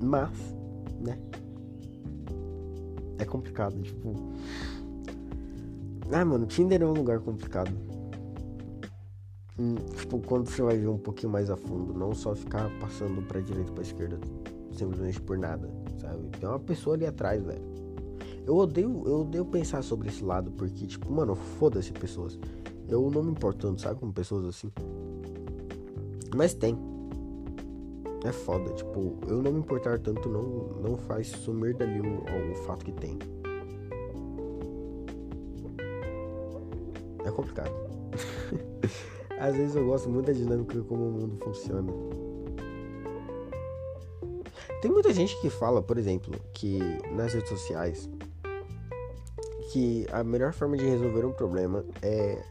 Mas, 0.00 0.30
né? 1.02 1.18
É 3.18 3.26
complicado, 3.26 3.78
tipo. 3.82 4.14
Ah, 6.10 6.24
mano, 6.24 6.46
Tinder 6.46 6.80
é 6.80 6.86
um 6.86 6.94
lugar 6.94 7.20
complicado. 7.20 7.72
Tipo, 9.96 10.20
quando 10.20 10.48
você 10.48 10.62
vai 10.62 10.78
ver 10.78 10.86
um 10.86 10.98
pouquinho 10.98 11.32
mais 11.32 11.50
a 11.50 11.56
fundo, 11.56 11.92
não 11.92 12.14
só 12.14 12.34
ficar 12.34 12.70
passando 12.78 13.20
pra 13.22 13.40
direita 13.40 13.72
pra 13.72 13.82
esquerda 13.82 14.18
simplesmente 14.72 15.20
por 15.20 15.36
nada, 15.36 15.68
sabe? 15.98 16.28
Tem 16.38 16.48
uma 16.48 16.60
pessoa 16.60 16.94
ali 16.94 17.04
atrás, 17.04 17.42
velho. 17.42 17.62
Eu 18.46 18.56
odeio, 18.56 19.02
eu 19.06 19.20
odeio 19.22 19.44
pensar 19.44 19.82
sobre 19.82 20.08
esse 20.08 20.24
lado, 20.24 20.50
porque, 20.52 20.86
tipo, 20.86 21.12
mano, 21.12 21.34
foda-se 21.34 21.92
pessoas. 21.92 22.38
Eu 22.88 23.10
não 23.10 23.22
me 23.22 23.32
importando, 23.32 23.80
sabe, 23.80 24.00
com 24.00 24.10
pessoas 24.12 24.46
assim. 24.46 24.70
Mas 26.34 26.54
tem. 26.54 26.78
É 28.24 28.32
foda, 28.32 28.72
tipo, 28.72 29.16
eu 29.26 29.42
não 29.42 29.52
me 29.52 29.58
importar 29.58 29.98
tanto 29.98 30.28
não, 30.28 30.42
não 30.82 30.96
faz 30.96 31.28
sumir 31.28 31.74
dali 31.74 32.00
o, 32.00 32.52
o 32.52 32.54
fato 32.64 32.84
que 32.84 32.92
tem. 32.92 33.18
É 37.24 37.30
complicado. 37.30 37.72
Às 39.38 39.56
vezes 39.56 39.76
eu 39.76 39.84
gosto 39.86 40.08
muito 40.08 40.26
da 40.26 40.32
dinâmica 40.32 40.80
como 40.82 41.08
o 41.08 41.12
mundo 41.12 41.36
funciona. 41.42 41.92
Tem 44.80 44.90
muita 44.90 45.12
gente 45.12 45.38
que 45.40 45.50
fala, 45.50 45.82
por 45.82 45.98
exemplo, 45.98 46.34
que 46.52 46.78
nas 47.16 47.34
redes 47.34 47.48
sociais 47.48 48.08
que 49.72 50.06
a 50.12 50.24
melhor 50.24 50.52
forma 50.52 50.76
de 50.76 50.84
resolver 50.84 51.26
um 51.26 51.32
problema 51.32 51.84
é 52.02 52.42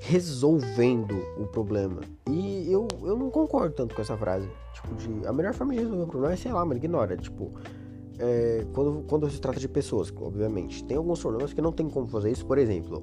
resolvendo 0.00 1.14
o 1.38 1.46
problema. 1.46 2.00
E 2.28 2.72
eu, 2.72 2.88
eu 3.02 3.16
não 3.16 3.30
concordo 3.30 3.74
tanto 3.74 3.94
com 3.94 4.00
essa 4.00 4.16
frase. 4.16 4.48
Tipo, 4.72 4.94
de 4.94 5.26
a 5.26 5.32
melhor 5.32 5.52
forma 5.52 5.74
de 5.74 5.80
resolver 5.80 6.02
um 6.02 6.08
problema 6.08 6.34
é, 6.34 6.36
sei 6.36 6.52
lá, 6.52 6.64
mano, 6.64 6.78
ignora. 6.78 7.16
Tipo, 7.16 7.52
é, 8.18 8.64
quando, 8.72 9.04
quando 9.06 9.30
se 9.30 9.40
trata 9.40 9.60
de 9.60 9.68
pessoas, 9.68 10.12
obviamente. 10.16 10.82
Tem 10.84 10.96
alguns 10.96 11.20
problemas 11.20 11.52
que 11.52 11.60
não 11.60 11.70
tem 11.70 11.88
como 11.88 12.06
fazer 12.06 12.30
isso. 12.30 12.46
Por 12.46 12.56
exemplo, 12.56 13.02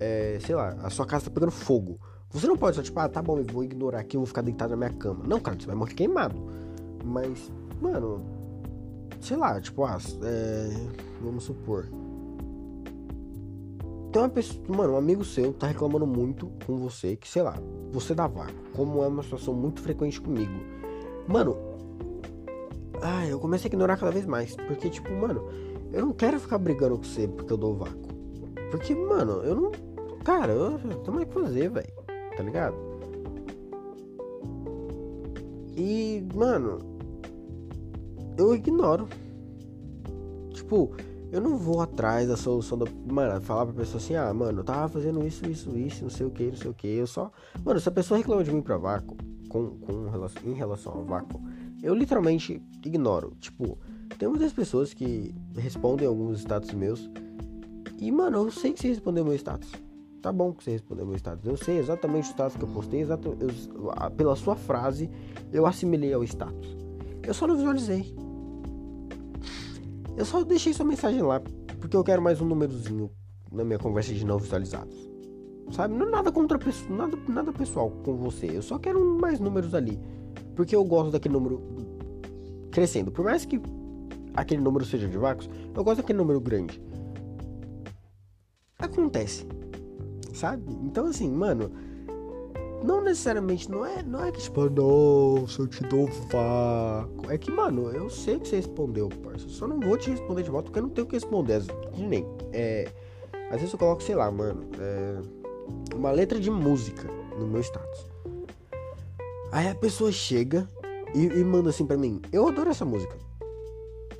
é, 0.00 0.38
sei 0.40 0.54
lá, 0.54 0.76
a 0.82 0.90
sua 0.90 1.06
casa 1.06 1.26
tá 1.26 1.30
pegando 1.30 1.52
fogo. 1.52 1.98
Você 2.30 2.46
não 2.46 2.56
pode 2.56 2.76
só, 2.76 2.82
tipo, 2.82 2.98
ah, 2.98 3.08
tá 3.08 3.22
bom, 3.22 3.38
eu 3.38 3.44
vou 3.44 3.64
ignorar 3.64 4.00
aqui, 4.00 4.16
eu 4.16 4.20
vou 4.20 4.26
ficar 4.26 4.42
deitado 4.42 4.70
na 4.70 4.76
minha 4.76 4.90
cama. 4.90 5.24
Não, 5.26 5.40
cara, 5.40 5.58
você 5.58 5.66
vai 5.66 5.76
morrer 5.76 5.94
queimado. 5.94 6.36
Mas, 7.04 7.50
mano, 7.80 8.24
sei 9.20 9.36
lá, 9.36 9.60
tipo, 9.60 9.84
ah, 9.84 9.98
é, 10.22 10.70
vamos 11.20 11.44
supor. 11.44 11.86
Tem 14.12 14.22
uma 14.22 14.28
pessoa, 14.28 14.62
mano, 14.68 14.94
um 14.94 14.96
amigo 14.96 15.24
seu 15.24 15.52
tá 15.52 15.66
reclamando 15.66 16.06
muito 16.06 16.50
com 16.66 16.76
você, 16.76 17.16
que 17.16 17.28
sei 17.28 17.42
lá, 17.42 17.58
você 17.92 18.14
dá 18.14 18.26
vácuo, 18.26 18.54
como 18.74 19.02
é 19.02 19.08
uma 19.08 19.22
situação 19.22 19.52
muito 19.54 19.80
frequente 19.80 20.20
comigo. 20.20 20.54
Mano, 21.28 21.56
ah, 23.02 23.26
eu 23.26 23.38
comecei 23.38 23.68
a 23.68 23.70
ignorar 23.70 23.96
cada 23.96 24.12
vez 24.12 24.24
mais, 24.24 24.56
porque, 24.56 24.88
tipo, 24.88 25.12
mano, 25.12 25.44
eu 25.92 26.00
não 26.04 26.12
quero 26.12 26.40
ficar 26.40 26.58
brigando 26.58 26.96
com 26.96 27.04
você 27.04 27.28
porque 27.28 27.52
eu 27.52 27.56
dou 27.56 27.76
vácuo. 27.76 28.06
Porque, 28.70 28.94
mano, 28.94 29.42
eu 29.42 29.54
não. 29.54 29.72
Cara, 30.26 30.50
eu 30.50 30.76
tenho 30.76 31.12
mais 31.12 31.28
que 31.28 31.34
fazer, 31.34 31.70
velho. 31.70 31.92
Tá 32.36 32.42
ligado? 32.42 32.74
E, 35.76 36.26
mano, 36.34 36.78
eu 38.36 38.52
ignoro. 38.52 39.06
Tipo, 40.50 40.96
eu 41.30 41.40
não 41.40 41.56
vou 41.56 41.80
atrás 41.80 42.26
da 42.26 42.36
solução 42.36 42.76
da. 42.76 42.86
Mano, 43.08 43.40
falar 43.40 43.66
pra 43.66 43.76
pessoa 43.76 44.02
assim, 44.02 44.16
ah, 44.16 44.34
mano, 44.34 44.62
eu 44.62 44.64
tava 44.64 44.88
fazendo 44.88 45.24
isso, 45.24 45.48
isso, 45.48 45.78
isso, 45.78 46.02
não 46.02 46.10
sei 46.10 46.26
o 46.26 46.30
que, 46.30 46.46
não 46.46 46.56
sei 46.56 46.70
o 46.72 46.74
que. 46.74 46.88
Eu 46.88 47.06
só. 47.06 47.30
Mano, 47.64 47.78
se 47.78 47.88
a 47.88 47.92
pessoa 47.92 48.18
reclama 48.18 48.42
de 48.42 48.50
mim 48.50 48.62
pra 48.62 48.76
vácuo, 48.76 49.16
com, 49.48 49.78
com 49.78 50.10
em 50.44 50.54
relação 50.54 50.92
ao 50.92 51.04
vácuo, 51.04 51.40
eu 51.84 51.94
literalmente 51.94 52.60
ignoro. 52.84 53.32
Tipo, 53.38 53.78
tem 54.18 54.28
muitas 54.28 54.52
pessoas 54.52 54.92
que 54.92 55.32
respondem 55.56 56.08
alguns 56.08 56.40
status 56.40 56.74
meus. 56.74 57.08
E, 58.00 58.10
mano, 58.10 58.38
eu 58.38 58.50
sei 58.50 58.72
que 58.72 58.80
você 58.80 58.88
respondeu 58.88 59.24
meu 59.24 59.36
status. 59.36 59.85
Tá 60.26 60.32
bom 60.32 60.52
que 60.52 60.64
você 60.64 60.72
respondeu 60.72 61.06
meu 61.06 61.14
status. 61.14 61.46
Eu 61.46 61.56
sei 61.56 61.78
exatamente 61.78 62.24
o 62.24 62.30
status 62.30 62.56
que 62.56 62.64
eu 62.64 62.68
postei, 62.68 63.00
exato, 63.00 63.36
eu, 63.38 64.10
pela 64.16 64.34
sua 64.34 64.56
frase, 64.56 65.08
eu 65.52 65.64
assimilei 65.64 66.12
ao 66.12 66.24
status. 66.24 66.76
Eu 67.22 67.32
só 67.32 67.46
não 67.46 67.54
visualizei. 67.54 68.12
Eu 70.16 70.24
só 70.24 70.42
deixei 70.42 70.72
sua 70.72 70.84
mensagem 70.84 71.22
lá, 71.22 71.40
porque 71.78 71.96
eu 71.96 72.02
quero 72.02 72.20
mais 72.20 72.40
um 72.40 72.44
númerozinho 72.44 73.08
na 73.52 73.62
minha 73.62 73.78
conversa 73.78 74.12
de 74.12 74.26
não 74.26 74.36
visualizados. 74.36 74.96
Sabe? 75.70 75.94
Não 75.94 76.08
é 76.08 76.10
nada 76.10 76.32
contra 76.32 76.58
nada, 76.90 77.16
nada 77.28 77.52
pessoal 77.52 77.88
com 77.88 78.16
você. 78.16 78.50
Eu 78.52 78.62
só 78.62 78.80
quero 78.80 79.16
mais 79.20 79.38
números 79.38 79.76
ali. 79.76 79.96
Porque 80.56 80.74
eu 80.74 80.82
gosto 80.82 81.12
daquele 81.12 81.34
número 81.34 81.62
crescendo. 82.72 83.12
Por 83.12 83.24
mais 83.24 83.44
que 83.44 83.60
aquele 84.34 84.60
número 84.60 84.84
seja 84.84 85.06
de 85.06 85.18
vácuos, 85.18 85.48
eu 85.72 85.84
gosto 85.84 85.98
daquele 85.98 86.18
número 86.18 86.40
grande. 86.40 86.82
Acontece. 88.76 89.46
Sabe? 90.36 90.70
Então 90.82 91.06
assim, 91.06 91.30
mano, 91.30 91.72
não 92.84 93.00
necessariamente, 93.00 93.70
não 93.70 93.86
é, 93.86 94.02
não 94.02 94.22
é 94.22 94.30
que 94.30 94.38
tipo, 94.38 94.68
nossa, 94.68 95.62
eu 95.62 95.66
te 95.66 95.82
dou 95.84 96.06
vácuo. 96.30 97.30
É 97.30 97.38
que, 97.38 97.50
mano, 97.50 97.90
eu 97.90 98.10
sei 98.10 98.38
que 98.38 98.46
você 98.46 98.56
respondeu, 98.56 99.08
parça. 99.24 99.48
Só 99.48 99.66
não 99.66 99.80
vou 99.80 99.96
te 99.96 100.10
responder 100.10 100.42
de 100.42 100.50
volta 100.50 100.64
porque 100.66 100.78
eu 100.78 100.82
não 100.82 100.90
tenho 100.90 101.06
o 101.06 101.08
que 101.08 101.16
responder. 101.16 101.62
Nem. 101.96 102.26
É, 102.52 102.86
às 103.50 103.56
vezes 103.56 103.72
eu 103.72 103.78
coloco, 103.78 104.02
sei 104.02 104.14
lá, 104.14 104.30
mano, 104.30 104.62
é, 104.78 105.16
uma 105.94 106.10
letra 106.10 106.38
de 106.38 106.50
música 106.50 107.08
no 107.38 107.46
meu 107.46 107.62
status. 107.62 108.06
Aí 109.50 109.68
a 109.68 109.74
pessoa 109.74 110.12
chega 110.12 110.68
e, 111.14 111.24
e 111.24 111.44
manda 111.44 111.70
assim 111.70 111.86
pra 111.86 111.96
mim: 111.96 112.20
Eu 112.30 112.46
adoro 112.46 112.68
essa 112.68 112.84
música. 112.84 113.16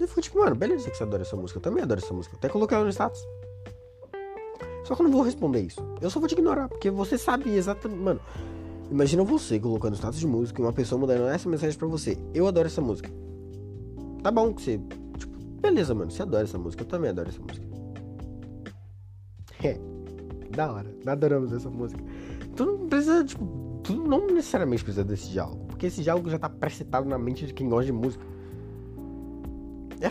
Eu 0.00 0.08
fico 0.08 0.22
tipo, 0.22 0.38
mano, 0.38 0.56
beleza 0.56 0.88
que 0.88 0.96
você 0.96 1.02
adora 1.02 1.22
essa 1.22 1.36
música. 1.36 1.58
Eu 1.58 1.62
também 1.62 1.82
adoro 1.82 2.00
essa 2.02 2.14
música. 2.14 2.36
Até 2.36 2.48
coloquei 2.48 2.74
ela 2.74 2.86
no 2.86 2.90
status. 2.90 3.22
Só 4.86 4.94
que 4.94 5.02
eu 5.02 5.04
não 5.04 5.10
vou 5.10 5.22
responder 5.22 5.62
isso. 5.62 5.80
Eu 6.00 6.08
só 6.08 6.20
vou 6.20 6.28
te 6.28 6.32
ignorar, 6.32 6.68
porque 6.68 6.90
você 6.92 7.18
sabe 7.18 7.50
exatamente. 7.50 8.00
Mano, 8.00 8.20
imagina 8.88 9.24
você 9.24 9.58
colocando 9.58 9.96
status 9.96 10.20
de 10.20 10.26
música 10.28 10.62
e 10.62 10.64
uma 10.64 10.72
pessoa 10.72 11.00
mandando 11.00 11.26
essa 11.26 11.48
mensagem 11.48 11.76
pra 11.76 11.88
você. 11.88 12.16
Eu 12.32 12.46
adoro 12.46 12.68
essa 12.68 12.80
música. 12.80 13.10
Tá 14.22 14.30
bom 14.30 14.54
que 14.54 14.62
você. 14.62 14.80
Tipo, 15.18 15.36
beleza, 15.60 15.92
mano. 15.92 16.12
Você 16.12 16.22
adora 16.22 16.44
essa 16.44 16.56
música. 16.56 16.84
Eu 16.84 16.86
também 16.86 17.10
adoro 17.10 17.28
essa 17.28 17.40
música. 17.40 17.66
É. 19.64 19.76
Da 20.54 20.72
hora. 20.72 20.94
Adoramos 21.04 21.52
essa 21.52 21.68
música. 21.68 22.00
Tu 22.54 22.64
não 22.64 22.86
precisa, 22.86 23.24
tipo. 23.24 23.80
Tu 23.82 23.92
não 23.92 24.28
necessariamente 24.28 24.84
precisa 24.84 25.04
desse 25.04 25.30
diálogo. 25.30 25.64
Porque 25.66 25.86
esse 25.86 26.00
diálogo 26.00 26.30
já 26.30 26.38
tá 26.38 26.48
precitado 26.48 27.08
na 27.08 27.18
mente 27.18 27.44
de 27.44 27.52
quem 27.52 27.68
gosta 27.68 27.86
de 27.86 27.92
música. 27.92 28.24
É, 30.00 30.10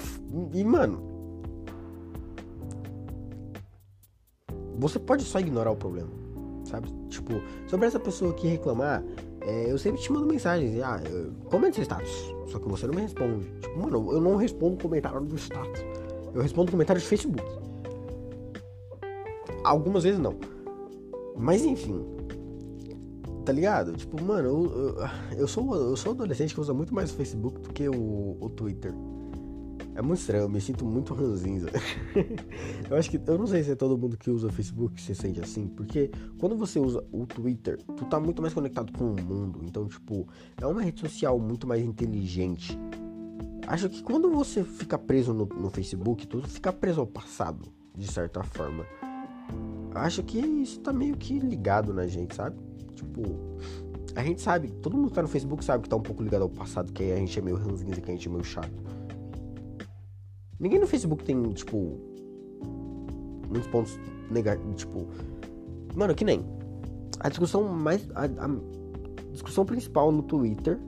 e, 0.53 0.63
mano, 0.65 1.14
você 4.77 4.99
pode 4.99 5.23
só 5.23 5.39
ignorar 5.39 5.71
o 5.71 5.75
problema, 5.75 6.09
sabe? 6.65 6.89
Tipo, 7.09 7.41
sobre 7.67 7.87
essa 7.87 7.99
pessoa 7.99 8.33
que 8.33 8.47
reclamar, 8.47 9.03
é, 9.41 9.71
eu 9.71 9.77
sempre 9.77 10.01
te 10.01 10.11
mando 10.11 10.25
mensagens, 10.25 10.81
ah, 10.81 10.99
comenta 11.49 11.75
seu 11.75 11.83
status, 11.83 12.33
só 12.47 12.59
que 12.59 12.67
você 12.67 12.87
não 12.87 12.93
me 12.93 13.01
responde. 13.01 13.45
Tipo, 13.61 13.79
mano, 13.79 14.11
eu 14.11 14.21
não 14.21 14.35
respondo 14.35 14.81
comentário 14.81 15.21
do 15.21 15.35
status, 15.35 15.83
eu 16.33 16.41
respondo 16.41 16.71
comentário 16.71 17.01
de 17.01 17.07
Facebook. 17.07 17.43
Algumas 19.63 20.03
vezes 20.03 20.19
não. 20.19 20.35
Mas 21.37 21.63
enfim, 21.63 22.05
tá 23.45 23.51
ligado? 23.51 23.93
Tipo, 23.93 24.21
mano, 24.23 24.47
eu, 24.47 24.65
eu, 24.65 25.39
eu, 25.39 25.47
sou, 25.47 25.75
eu 25.75 25.95
sou 25.95 26.11
adolescente 26.13 26.53
que 26.53 26.59
usa 26.59 26.73
muito 26.73 26.93
mais 26.93 27.11
o 27.11 27.13
Facebook 27.13 27.59
do 27.61 27.69
que 27.69 27.87
o, 27.87 28.37
o 28.39 28.49
Twitter. 28.49 28.93
É 29.95 30.01
muito 30.01 30.19
estranho, 30.19 30.43
eu 30.43 30.49
me 30.49 30.59
sinto 30.59 30.85
muito 30.85 31.13
ranzinza. 31.13 31.69
eu 32.89 32.97
acho 32.97 33.09
que. 33.09 33.19
Eu 33.25 33.37
não 33.37 33.47
sei 33.47 33.63
se 33.63 33.71
é 33.71 33.75
todo 33.75 33.97
mundo 33.97 34.17
que 34.17 34.29
usa 34.29 34.51
Facebook 34.51 35.01
se 35.01 35.15
sente 35.15 35.39
assim, 35.39 35.67
porque 35.67 36.11
quando 36.37 36.57
você 36.57 36.77
usa 36.79 37.01
o 37.13 37.25
Twitter, 37.25 37.77
tu 37.95 38.03
tá 38.05 38.19
muito 38.19 38.41
mais 38.41 38.53
conectado 38.53 38.91
com 38.91 39.13
o 39.13 39.21
mundo. 39.23 39.61
Então, 39.63 39.87
tipo, 39.87 40.27
é 40.59 40.65
uma 40.65 40.81
rede 40.81 40.99
social 40.99 41.39
muito 41.39 41.65
mais 41.65 41.81
inteligente. 41.81 42.77
Acho 43.67 43.89
que 43.89 44.03
quando 44.03 44.29
você 44.29 44.65
fica 44.65 44.97
preso 44.97 45.33
no, 45.33 45.45
no 45.45 45.69
Facebook, 45.69 46.27
tu 46.27 46.41
fica 46.41 46.73
preso 46.73 46.99
ao 46.99 47.07
passado, 47.07 47.65
de 47.97 48.11
certa 48.11 48.43
forma. 48.43 48.85
Acho 49.93 50.21
que 50.23 50.39
isso 50.39 50.81
tá 50.81 50.91
meio 50.91 51.15
que 51.15 51.39
ligado 51.39 51.93
na 51.93 52.05
gente, 52.05 52.35
sabe? 52.35 52.57
Tipo, 52.93 53.23
a 54.13 54.21
gente 54.21 54.41
sabe, 54.41 54.69
todo 54.81 54.97
mundo 54.97 55.07
que 55.07 55.15
tá 55.15 55.21
no 55.21 55.27
Facebook 55.29 55.63
sabe 55.63 55.83
que 55.83 55.89
tá 55.89 55.95
um 55.95 56.01
pouco 56.01 56.21
ligado 56.21 56.41
ao 56.41 56.49
passado, 56.49 56.91
que 56.91 57.11
a 57.11 57.15
gente 57.15 57.39
é 57.39 57.41
meio 57.41 57.55
ranzinza, 57.55 58.01
que 58.01 58.11
a 58.11 58.13
gente 58.13 58.27
é 58.27 58.31
meio 58.31 58.43
chato. 58.43 58.94
Ninguém 60.59 60.79
no 60.79 60.87
Facebook 60.87 61.23
tem, 61.23 61.41
tipo, 61.51 61.99
muitos 63.49 63.67
pontos 63.67 63.99
negativos. 64.29 64.75
Tipo, 64.75 65.07
mano, 65.95 66.15
que 66.15 66.25
nem. 66.25 66.45
A 67.19 67.29
discussão 67.29 67.63
mais. 67.63 68.07
A, 68.15 68.25
a 68.25 68.49
discussão 69.31 69.65
principal 69.65 70.11
no 70.11 70.23
Twitter 70.23 70.79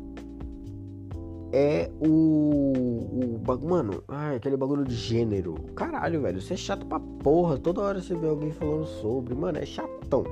é 1.51 1.89
o. 1.99 3.39
o 3.47 3.67
mano, 3.67 4.03
ai, 4.07 4.37
aquele 4.37 4.55
bagulho 4.55 4.85
de 4.85 4.95
gênero. 4.95 5.55
Caralho, 5.75 6.21
velho, 6.21 6.37
isso 6.37 6.53
é 6.53 6.57
chato 6.57 6.85
pra 6.85 6.99
porra. 6.99 7.57
Toda 7.57 7.81
hora 7.81 8.01
você 8.01 8.15
vê 8.15 8.27
alguém 8.27 8.51
falando 8.51 8.85
sobre. 8.85 9.35
Mano, 9.35 9.57
é 9.57 9.65
chatão. 9.65 10.23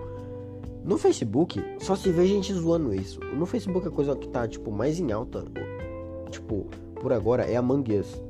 No 0.83 0.97
Facebook, 0.99 1.59
só 1.79 1.95
se 1.95 2.11
vê 2.11 2.27
gente 2.27 2.53
zoando 2.53 2.93
isso. 2.93 3.19
No 3.19 3.45
Facebook, 3.47 3.87
a 3.87 3.91
coisa 3.91 4.15
que 4.15 4.27
tá, 4.27 4.47
tipo, 4.47 4.71
mais 4.71 4.99
em 4.99 5.11
alta, 5.11 5.43
tipo, 6.29 6.67
por 7.01 7.11
agora, 7.11 7.43
é 7.43 7.55
Among 7.55 7.99
Us 7.99 8.24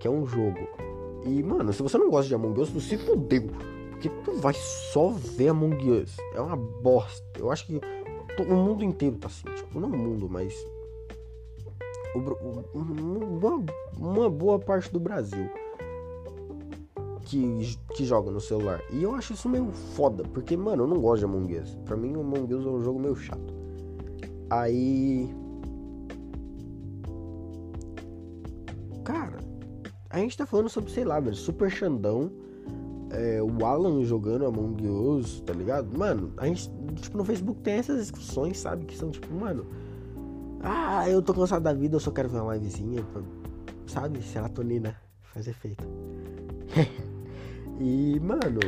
que 0.00 0.08
é 0.08 0.10
um 0.10 0.26
jogo. 0.26 0.66
E, 1.24 1.42
mano, 1.42 1.72
se 1.72 1.82
você 1.82 1.98
não 1.98 2.10
gosta 2.10 2.26
de 2.26 2.34
Among 2.34 2.60
Us, 2.60 2.70
se 2.82 2.96
fudeu. 2.96 3.50
Porque 3.90 4.08
tu 4.24 4.32
vai 4.38 4.54
só 4.54 5.10
ver 5.10 5.48
Among 5.48 5.90
Us. 5.90 6.16
É 6.34 6.40
uma 6.40 6.56
bosta. 6.56 7.22
Eu 7.38 7.52
acho 7.52 7.66
que 7.66 7.80
o 8.40 8.54
mundo 8.54 8.82
inteiro 8.82 9.16
tá 9.18 9.28
assim. 9.28 9.44
Tipo, 9.54 9.78
não 9.78 9.90
o 9.90 9.96
mundo, 9.96 10.28
mas. 10.28 10.54
uma, 12.14 13.64
uma 13.98 14.30
boa 14.30 14.58
parte 14.58 14.90
do 14.90 14.98
Brasil 14.98 15.48
que, 17.26 17.78
que 17.94 18.04
joga 18.06 18.30
no 18.30 18.40
celular. 18.40 18.82
E 18.90 19.02
eu 19.02 19.14
acho 19.14 19.34
isso 19.34 19.48
meio 19.50 19.70
foda. 19.70 20.24
Porque, 20.24 20.56
mano, 20.56 20.84
eu 20.84 20.86
não 20.86 20.98
gosto 20.98 21.20
de 21.20 21.24
Among 21.26 21.58
Us. 21.58 21.76
Pra 21.84 21.96
mim, 21.96 22.16
o 22.16 22.20
Among 22.20 22.54
Us 22.54 22.64
é 22.64 22.68
um 22.68 22.80
jogo 22.80 22.98
meio 22.98 23.14
chato. 23.14 23.54
Aí. 24.48 25.28
Cara, 29.04 29.49
a 30.10 30.18
gente 30.18 30.36
tá 30.36 30.44
falando 30.44 30.68
sobre, 30.68 30.90
sei 30.90 31.04
lá, 31.04 31.20
velho, 31.20 31.36
Super 31.36 31.70
Xandão, 31.70 32.32
é, 33.10 33.40
o 33.40 33.64
Alan 33.64 34.04
jogando 34.04 34.44
Among 34.44 34.88
Us, 34.88 35.40
tá 35.40 35.52
ligado? 35.52 35.96
Mano, 35.96 36.32
a 36.36 36.46
gente, 36.46 36.68
tipo, 36.96 37.16
no 37.16 37.24
Facebook 37.24 37.60
tem 37.60 37.74
essas 37.74 38.00
discussões, 38.00 38.58
sabe? 38.58 38.84
Que 38.86 38.96
são 38.96 39.10
tipo, 39.10 39.32
mano, 39.32 39.66
ah, 40.62 41.08
eu 41.08 41.22
tô 41.22 41.32
cansado 41.32 41.62
da 41.62 41.72
vida, 41.72 41.94
eu 41.94 42.00
só 42.00 42.10
quero 42.10 42.28
ver 42.28 42.40
uma 42.40 42.54
livezinha, 42.54 43.04
pra, 43.04 43.22
sabe? 43.86 44.20
Serotonina 44.20 44.96
faz 45.22 45.46
efeito. 45.46 45.84
e, 47.78 48.18
mano, 48.18 48.60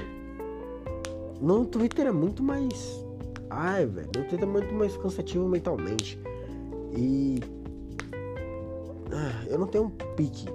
no 1.41 1.67
Twitter 1.67 2.07
é 2.07 2.13
muito 2.13 2.41
mais. 2.41 3.05
Ai, 3.51 3.85
velho, 3.85 4.07
no 4.07 4.13
Twitter 4.13 4.43
é 4.43 4.47
muito 4.47 4.73
mais 4.73 4.97
cansativo 4.97 5.49
mentalmente. 5.49 6.19
E. 6.97 7.41
Ah, 9.13 9.45
eu 9.49 9.59
não 9.59 9.67
tenho 9.67 9.85
um 9.85 9.91
pique 9.91 10.47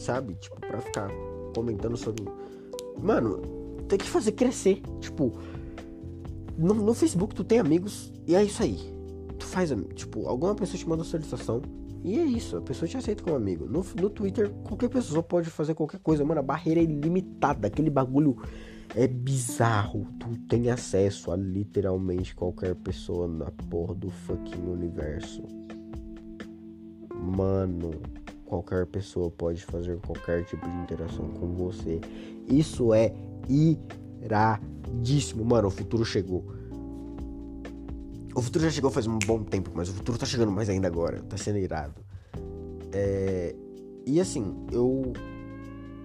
sabe? 0.00 0.34
Tipo, 0.34 0.60
pra 0.60 0.80
ficar 0.80 1.10
comentando 1.54 1.96
sobre. 1.96 2.24
Mano, 3.00 3.40
tem 3.88 3.98
que 3.98 4.08
fazer 4.08 4.32
crescer. 4.32 4.82
Tipo, 5.00 5.32
no, 6.56 6.74
no, 6.74 6.94
Facebook 6.94 7.34
tu 7.34 7.44
tem 7.44 7.58
amigos 7.58 8.12
e 8.26 8.34
é 8.34 8.42
isso 8.42 8.62
aí. 8.62 8.78
Tu 9.38 9.46
faz, 9.46 9.72
tipo, 9.94 10.26
alguma 10.26 10.54
pessoa 10.54 10.78
te 10.78 10.88
manda 10.88 11.04
solicitação 11.04 11.62
e 12.02 12.18
é 12.18 12.24
isso, 12.24 12.56
a 12.56 12.62
pessoa 12.62 12.88
te 12.88 12.96
aceita 12.96 13.22
como 13.22 13.36
amigo. 13.36 13.66
No, 13.66 13.84
no 14.00 14.10
Twitter, 14.10 14.50
qualquer 14.64 14.88
pessoa 14.88 15.22
pode 15.22 15.50
fazer 15.50 15.74
qualquer 15.74 16.00
coisa, 16.00 16.24
mano. 16.24 16.40
A 16.40 16.42
barreira 16.42 16.80
é 16.80 16.82
ilimitada, 16.82 17.66
aquele 17.66 17.90
bagulho 17.90 18.36
é 18.94 19.06
bizarro. 19.06 20.06
Tu 20.18 20.28
tem 20.48 20.70
acesso 20.70 21.30
a 21.30 21.36
literalmente 21.36 22.34
qualquer 22.34 22.74
pessoa 22.74 23.28
na 23.28 23.50
porra 23.50 23.94
do 23.94 24.10
fucking 24.10 24.62
universo. 24.62 25.42
Mano, 27.14 27.90
qualquer 28.50 28.84
pessoa 28.86 29.30
pode 29.30 29.64
fazer 29.64 29.96
qualquer 30.00 30.44
tipo 30.44 30.68
de 30.68 30.76
interação 30.78 31.28
com 31.28 31.54
você. 31.54 32.00
Isso 32.48 32.92
é 32.92 33.14
iradíssimo. 34.20 35.44
Mano, 35.44 35.68
o 35.68 35.70
futuro 35.70 36.04
chegou. 36.04 36.44
O 38.34 38.42
futuro 38.42 38.64
já 38.64 38.70
chegou 38.70 38.90
faz 38.90 39.06
um 39.06 39.18
bom 39.20 39.44
tempo, 39.44 39.70
mas 39.72 39.88
o 39.88 39.92
futuro 39.92 40.18
tá 40.18 40.26
chegando 40.26 40.50
mais 40.50 40.68
ainda 40.68 40.88
agora. 40.88 41.22
Tá 41.22 41.36
sendo 41.36 41.58
irado. 41.58 41.94
É... 42.92 43.54
E 44.04 44.20
assim, 44.20 44.66
eu. 44.72 45.12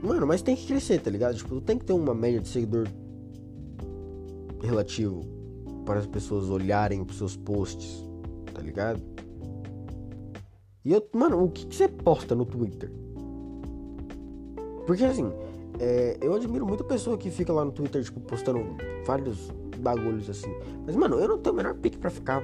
Mano, 0.04 0.28
mas 0.28 0.44
tem 0.44 0.56
que 0.56 0.68
crescer, 0.68 1.02
tá 1.02 1.10
ligado? 1.10 1.36
Tipo, 1.36 1.60
tem 1.60 1.80
que 1.80 1.86
ter 1.86 1.94
uma 1.94 2.14
média 2.14 2.40
de 2.40 2.48
seguidor 2.48 2.88
relativo 4.62 5.22
para 5.84 6.00
as 6.00 6.06
pessoas 6.06 6.48
olharem 6.50 7.04
pros 7.04 7.18
seus 7.18 7.36
posts, 7.36 8.04
tá 8.54 8.62
ligado? 8.62 9.02
E 10.86 10.94
eu, 10.94 11.04
mano, 11.12 11.44
o 11.44 11.50
que, 11.50 11.66
que 11.66 11.76
você 11.76 11.88
posta 11.88 12.36
no 12.36 12.46
Twitter? 12.46 12.92
Porque 14.86 15.04
assim, 15.04 15.34
é, 15.80 16.16
eu 16.22 16.36
admiro 16.36 16.64
muito 16.64 16.84
a 16.84 16.86
pessoa 16.86 17.18
que 17.18 17.32
fica 17.32 17.52
lá 17.52 17.66
no 17.66 17.72
Twitter, 17.72 18.04
tipo, 18.04 18.20
postando 18.22 18.64
vários 19.04 19.50
bagulhos 19.80 20.30
assim. 20.30 20.54
Mas, 20.86 20.96
mano, 20.96 21.20
eu 21.20 21.28
não 21.28 21.40
tenho 21.40 21.54
o 21.54 21.58
menor 21.58 21.74
pique 21.74 21.98
pra 21.98 22.12
ficar 22.12 22.44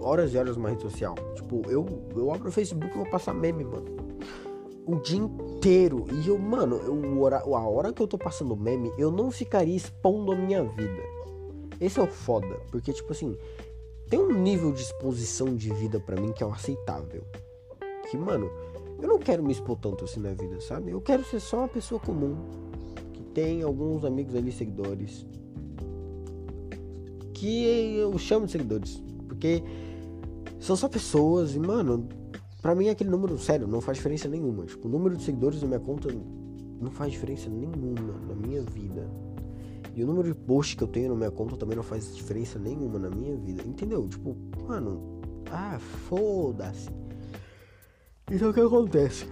horas 0.00 0.32
e 0.32 0.38
horas 0.38 0.56
numa 0.56 0.70
rede 0.70 0.80
social. 0.80 1.14
Tipo, 1.34 1.62
eu, 1.68 1.86
eu 2.16 2.32
abro 2.32 2.48
o 2.48 2.52
Facebook 2.52 2.94
e 2.94 2.96
vou 2.96 3.10
passar 3.10 3.34
meme, 3.34 3.64
mano. 3.64 3.84
O 4.86 4.96
dia 4.96 5.18
inteiro. 5.18 6.06
E 6.10 6.28
eu, 6.28 6.38
mano, 6.38 6.76
eu, 6.76 7.54
a 7.54 7.68
hora 7.68 7.92
que 7.92 8.02
eu 8.02 8.08
tô 8.08 8.16
passando 8.16 8.56
meme, 8.56 8.92
eu 8.96 9.10
não 9.10 9.30
ficaria 9.30 9.76
expondo 9.76 10.32
a 10.32 10.36
minha 10.36 10.64
vida. 10.64 11.02
Esse 11.78 12.00
é 12.00 12.02
o 12.02 12.06
foda. 12.06 12.60
Porque, 12.70 12.94
tipo 12.94 13.12
assim, 13.12 13.36
tem 14.08 14.18
um 14.18 14.32
nível 14.32 14.72
de 14.72 14.80
exposição 14.80 15.54
de 15.54 15.70
vida 15.72 16.00
para 16.00 16.18
mim 16.18 16.32
que 16.32 16.42
é 16.42 16.46
o 16.46 16.52
aceitável. 16.52 17.24
Que, 18.10 18.16
mano, 18.16 18.50
eu 19.00 19.08
não 19.08 19.18
quero 19.18 19.42
me 19.42 19.52
expor 19.52 19.76
tanto 19.78 20.04
assim 20.04 20.20
na 20.20 20.32
vida, 20.32 20.60
sabe? 20.60 20.90
Eu 20.90 21.00
quero 21.00 21.24
ser 21.24 21.40
só 21.40 21.58
uma 21.58 21.68
pessoa 21.68 22.00
comum. 22.00 22.36
Que 23.12 23.22
tem 23.22 23.62
alguns 23.62 24.04
amigos 24.04 24.34
ali, 24.34 24.52
seguidores. 24.52 25.26
Que 27.32 27.96
eu 27.96 28.16
chamo 28.18 28.46
de 28.46 28.52
seguidores. 28.52 29.02
Porque 29.26 29.62
são 30.60 30.76
só 30.76 30.88
pessoas 30.88 31.54
e, 31.54 31.58
mano, 31.58 32.08
pra 32.62 32.74
mim 32.74 32.88
aquele 32.88 33.10
número, 33.10 33.36
sério, 33.38 33.66
não 33.66 33.80
faz 33.80 33.98
diferença 33.98 34.28
nenhuma. 34.28 34.64
Tipo, 34.64 34.88
o 34.88 34.90
número 34.90 35.16
de 35.16 35.22
seguidores 35.22 35.60
na 35.60 35.68
minha 35.68 35.80
conta 35.80 36.08
não 36.80 36.90
faz 36.90 37.12
diferença 37.12 37.50
nenhuma 37.50 38.12
na 38.26 38.34
minha 38.34 38.62
vida. 38.62 39.10
E 39.94 40.02
o 40.02 40.06
número 40.06 40.28
de 40.28 40.34
posts 40.34 40.74
que 40.74 40.82
eu 40.82 40.88
tenho 40.88 41.10
na 41.10 41.14
minha 41.14 41.30
conta 41.30 41.56
também 41.56 41.76
não 41.76 41.84
faz 41.84 42.14
diferença 42.14 42.58
nenhuma 42.58 42.98
na 42.98 43.10
minha 43.10 43.36
vida. 43.36 43.62
Entendeu? 43.62 44.08
Tipo, 44.08 44.36
mano, 44.66 45.20
ah, 45.50 45.78
foda-se. 46.08 46.90
Então 48.30 48.50
o 48.50 48.54
que 48.54 48.60
acontece? 48.60 49.26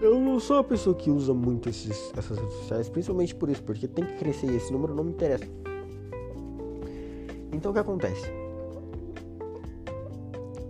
Eu 0.00 0.20
não 0.20 0.38
sou 0.38 0.58
a 0.58 0.64
pessoa 0.64 0.94
que 0.94 1.10
usa 1.10 1.34
muito 1.34 1.68
esses, 1.68 2.12
essas 2.16 2.38
redes 2.38 2.54
sociais, 2.58 2.88
principalmente 2.88 3.34
por 3.34 3.50
isso, 3.50 3.62
porque 3.64 3.88
tem 3.88 4.04
que 4.04 4.16
crescer 4.18 4.50
e 4.50 4.56
esse 4.56 4.72
número 4.72 4.94
não 4.94 5.02
me 5.02 5.10
interessa. 5.10 5.46
Então 7.52 7.70
o 7.70 7.74
que 7.74 7.80
acontece? 7.80 8.26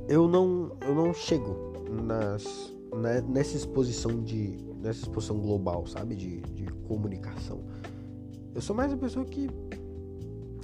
Eu 0.08 0.28
não, 0.28 0.76
eu 0.86 0.94
não 0.94 1.12
chego 1.12 1.56
nas, 1.90 2.72
né, 2.94 3.20
nessa 3.22 3.56
exposição 3.56 4.22
de 4.22 4.56
nessa 4.80 5.00
exposição 5.00 5.38
global, 5.38 5.86
sabe, 5.86 6.14
de, 6.14 6.40
de 6.40 6.66
comunicação. 6.86 7.64
Eu 8.54 8.60
sou 8.60 8.76
mais 8.76 8.92
a 8.92 8.96
pessoa 8.96 9.24
que, 9.24 9.48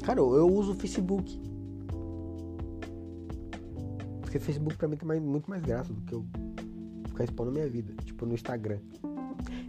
cara, 0.05 0.21
eu 0.21 0.47
uso 0.47 0.73
o 0.73 0.75
Facebook 0.75 1.41
porque 4.31 4.39
Facebook 4.39 4.77
pra 4.77 4.87
mim 4.87 4.97
tem 4.97 5.09
mais, 5.09 5.21
muito 5.21 5.51
mais 5.51 5.61
graça 5.61 5.93
do 5.93 6.01
que 6.03 6.15
eu 6.15 6.25
ficar 7.09 7.25
expondo 7.25 7.51
minha 7.51 7.69
vida. 7.69 7.93
Tipo 8.05 8.25
no 8.25 8.33
Instagram. 8.33 8.79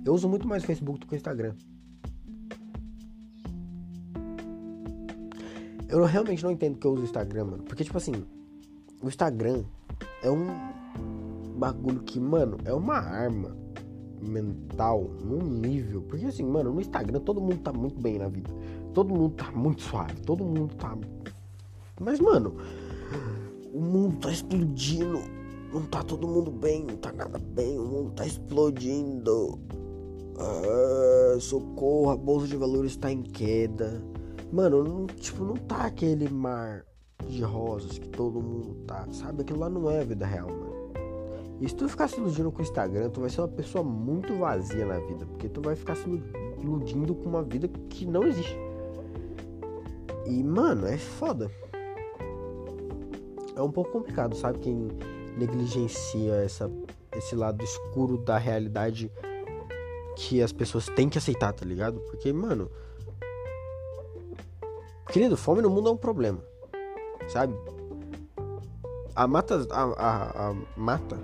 Eu 0.05 0.13
uso 0.13 0.29
muito 0.29 0.47
mais 0.47 0.63
Facebook 0.63 0.99
do 0.99 1.07
que 1.07 1.15
o 1.15 1.17
Instagram. 1.17 1.55
Eu 5.89 6.05
realmente 6.05 6.43
não 6.43 6.51
entendo 6.51 6.77
que 6.77 6.85
eu 6.85 6.91
uso 6.91 7.01
o 7.01 7.05
Instagram, 7.05 7.45
mano. 7.45 7.63
Porque, 7.63 7.83
tipo 7.83 7.97
assim, 7.97 8.13
o 9.01 9.07
Instagram 9.07 9.63
é 10.21 10.29
um 10.29 10.45
bagulho 11.57 12.01
que, 12.01 12.19
mano, 12.19 12.57
é 12.63 12.71
uma 12.71 12.97
arma 12.97 13.57
mental 14.21 15.05
num 15.25 15.41
nível. 15.41 16.03
Porque, 16.03 16.25
assim, 16.25 16.43
mano, 16.43 16.71
no 16.71 16.79
Instagram 16.79 17.19
todo 17.21 17.41
mundo 17.41 17.57
tá 17.57 17.73
muito 17.73 17.99
bem 17.99 18.19
na 18.19 18.27
vida. 18.27 18.51
Todo 18.93 19.11
mundo 19.11 19.33
tá 19.33 19.51
muito 19.51 19.81
suave. 19.81 20.21
Todo 20.21 20.45
mundo 20.45 20.75
tá. 20.75 20.95
Mas, 21.99 22.19
mano, 22.19 22.57
o 23.73 23.81
mundo 23.81 24.17
tá 24.17 24.31
explodindo. 24.31 25.19
Não 25.73 25.83
tá 25.83 26.03
todo 26.03 26.27
mundo 26.27 26.51
bem, 26.51 26.83
não 26.83 26.97
tá 26.97 27.13
nada 27.13 27.39
bem, 27.39 27.79
o 27.79 27.85
mundo 27.85 28.11
tá 28.11 28.25
explodindo. 28.25 29.57
Ah, 30.37 31.39
socorro, 31.39 32.09
a 32.09 32.17
bolsa 32.17 32.47
de 32.47 32.57
valores 32.57 32.97
tá 32.97 33.09
em 33.09 33.21
queda. 33.21 34.03
Mano, 34.51 34.83
não, 34.83 35.07
tipo, 35.07 35.45
não 35.45 35.55
tá 35.55 35.85
aquele 35.85 36.27
mar 36.27 36.85
de 37.25 37.41
rosas 37.41 37.97
que 37.97 38.09
todo 38.09 38.41
mundo 38.41 38.75
tá, 38.85 39.07
sabe? 39.13 39.43
Aquilo 39.43 39.59
lá 39.59 39.69
não 39.69 39.89
é 39.89 40.01
a 40.01 40.03
vida 40.03 40.25
real, 40.25 40.49
mano. 40.49 40.71
E 41.61 41.69
se 41.69 41.75
tu 41.75 41.87
ficar 41.87 42.09
se 42.09 42.19
iludindo 42.19 42.51
com 42.51 42.59
o 42.59 42.63
Instagram, 42.63 43.09
tu 43.09 43.21
vai 43.21 43.29
ser 43.29 43.39
uma 43.39 43.47
pessoa 43.47 43.83
muito 43.83 44.35
vazia 44.35 44.85
na 44.85 44.99
vida, 44.99 45.25
porque 45.25 45.47
tu 45.47 45.61
vai 45.61 45.75
ficar 45.75 45.95
se 45.95 46.21
iludindo 46.59 47.15
com 47.15 47.29
uma 47.29 47.43
vida 47.43 47.69
que 47.89 48.05
não 48.05 48.23
existe. 48.23 48.57
E, 50.25 50.43
mano, 50.43 50.85
é 50.85 50.97
foda 50.97 51.49
é 53.61 53.63
um 53.63 53.71
pouco 53.71 53.91
complicado, 53.91 54.35
sabe? 54.35 54.59
Quem 54.59 54.89
negligencia 55.37 56.33
essa, 56.35 56.69
esse 57.15 57.35
lado 57.35 57.63
escuro 57.63 58.17
da 58.17 58.37
realidade 58.37 59.11
que 60.15 60.41
as 60.41 60.51
pessoas 60.51 60.87
têm 60.87 61.07
que 61.07 61.17
aceitar, 61.17 61.53
tá 61.53 61.65
ligado? 61.65 61.99
Porque, 62.01 62.33
mano. 62.33 62.69
Querido, 65.07 65.37
fome 65.37 65.61
no 65.61 65.69
mundo 65.69 65.89
é 65.89 65.91
um 65.91 65.97
problema, 65.97 66.39
sabe? 67.27 67.53
A 69.15 69.27
mata. 69.27 69.67
A, 69.69 69.83
a, 69.83 70.49
a 70.49 70.55
mata. 70.75 71.19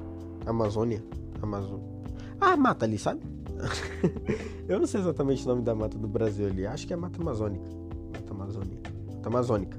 Amazônia. 0.45 1.03
Amazônia. 1.41 1.85
Ah, 2.39 2.51
a 2.53 2.57
mata 2.57 2.85
ali, 2.85 2.97
sabe? 2.97 3.21
Eu 4.67 4.79
não 4.79 4.87
sei 4.87 5.01
exatamente 5.01 5.43
o 5.45 5.47
nome 5.47 5.61
da 5.61 5.73
mata 5.73 5.97
do 5.97 6.07
Brasil 6.07 6.47
ali. 6.47 6.67
Acho 6.67 6.85
que 6.85 6.93
é 6.93 6.95
Mata 6.95 7.21
Amazônica. 7.21 7.65
Mata 8.13 8.33
Amazônica. 8.33 8.91
Mata 9.07 9.29
Amazônica. 9.29 9.77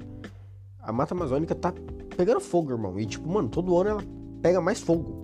A 0.81 0.91
Mata 0.91 1.13
Amazônica 1.13 1.55
tá 1.55 1.73
pegando 2.19 2.41
fogo, 2.41 2.71
irmão. 2.71 2.99
E 2.99 3.05
tipo, 3.05 3.29
mano, 3.29 3.47
todo 3.47 3.77
ano 3.77 3.91
ela 3.91 4.03
pega 4.41 4.59
mais 4.59 4.81
fogo. 4.81 5.15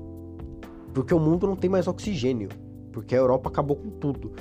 Porque 0.94 1.14
o 1.14 1.20
mundo 1.20 1.46
não 1.46 1.58
tem 1.58 1.70
mais 1.70 1.90
oxigênio. 1.90 2.48
Porque 2.94 3.14
a 3.14 3.18
Europa 3.18 3.50
acabou 3.50 3.76
com 3.76 3.90
tudo. 3.90 4.32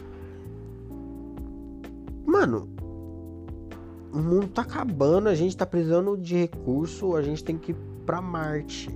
Mano, 2.24 2.68
o 4.12 4.18
mundo 4.18 4.46
tá 4.46 4.62
acabando, 4.62 5.28
a 5.28 5.34
gente 5.34 5.57
tá 5.57 5.66
precisando 5.66 6.16
de 6.16 6.36
recurso, 6.36 7.16
a 7.16 7.22
gente 7.22 7.42
tem 7.42 7.59
que 7.59 7.72
ir 7.72 7.76
pra 8.07 8.22
Marte. 8.22 8.88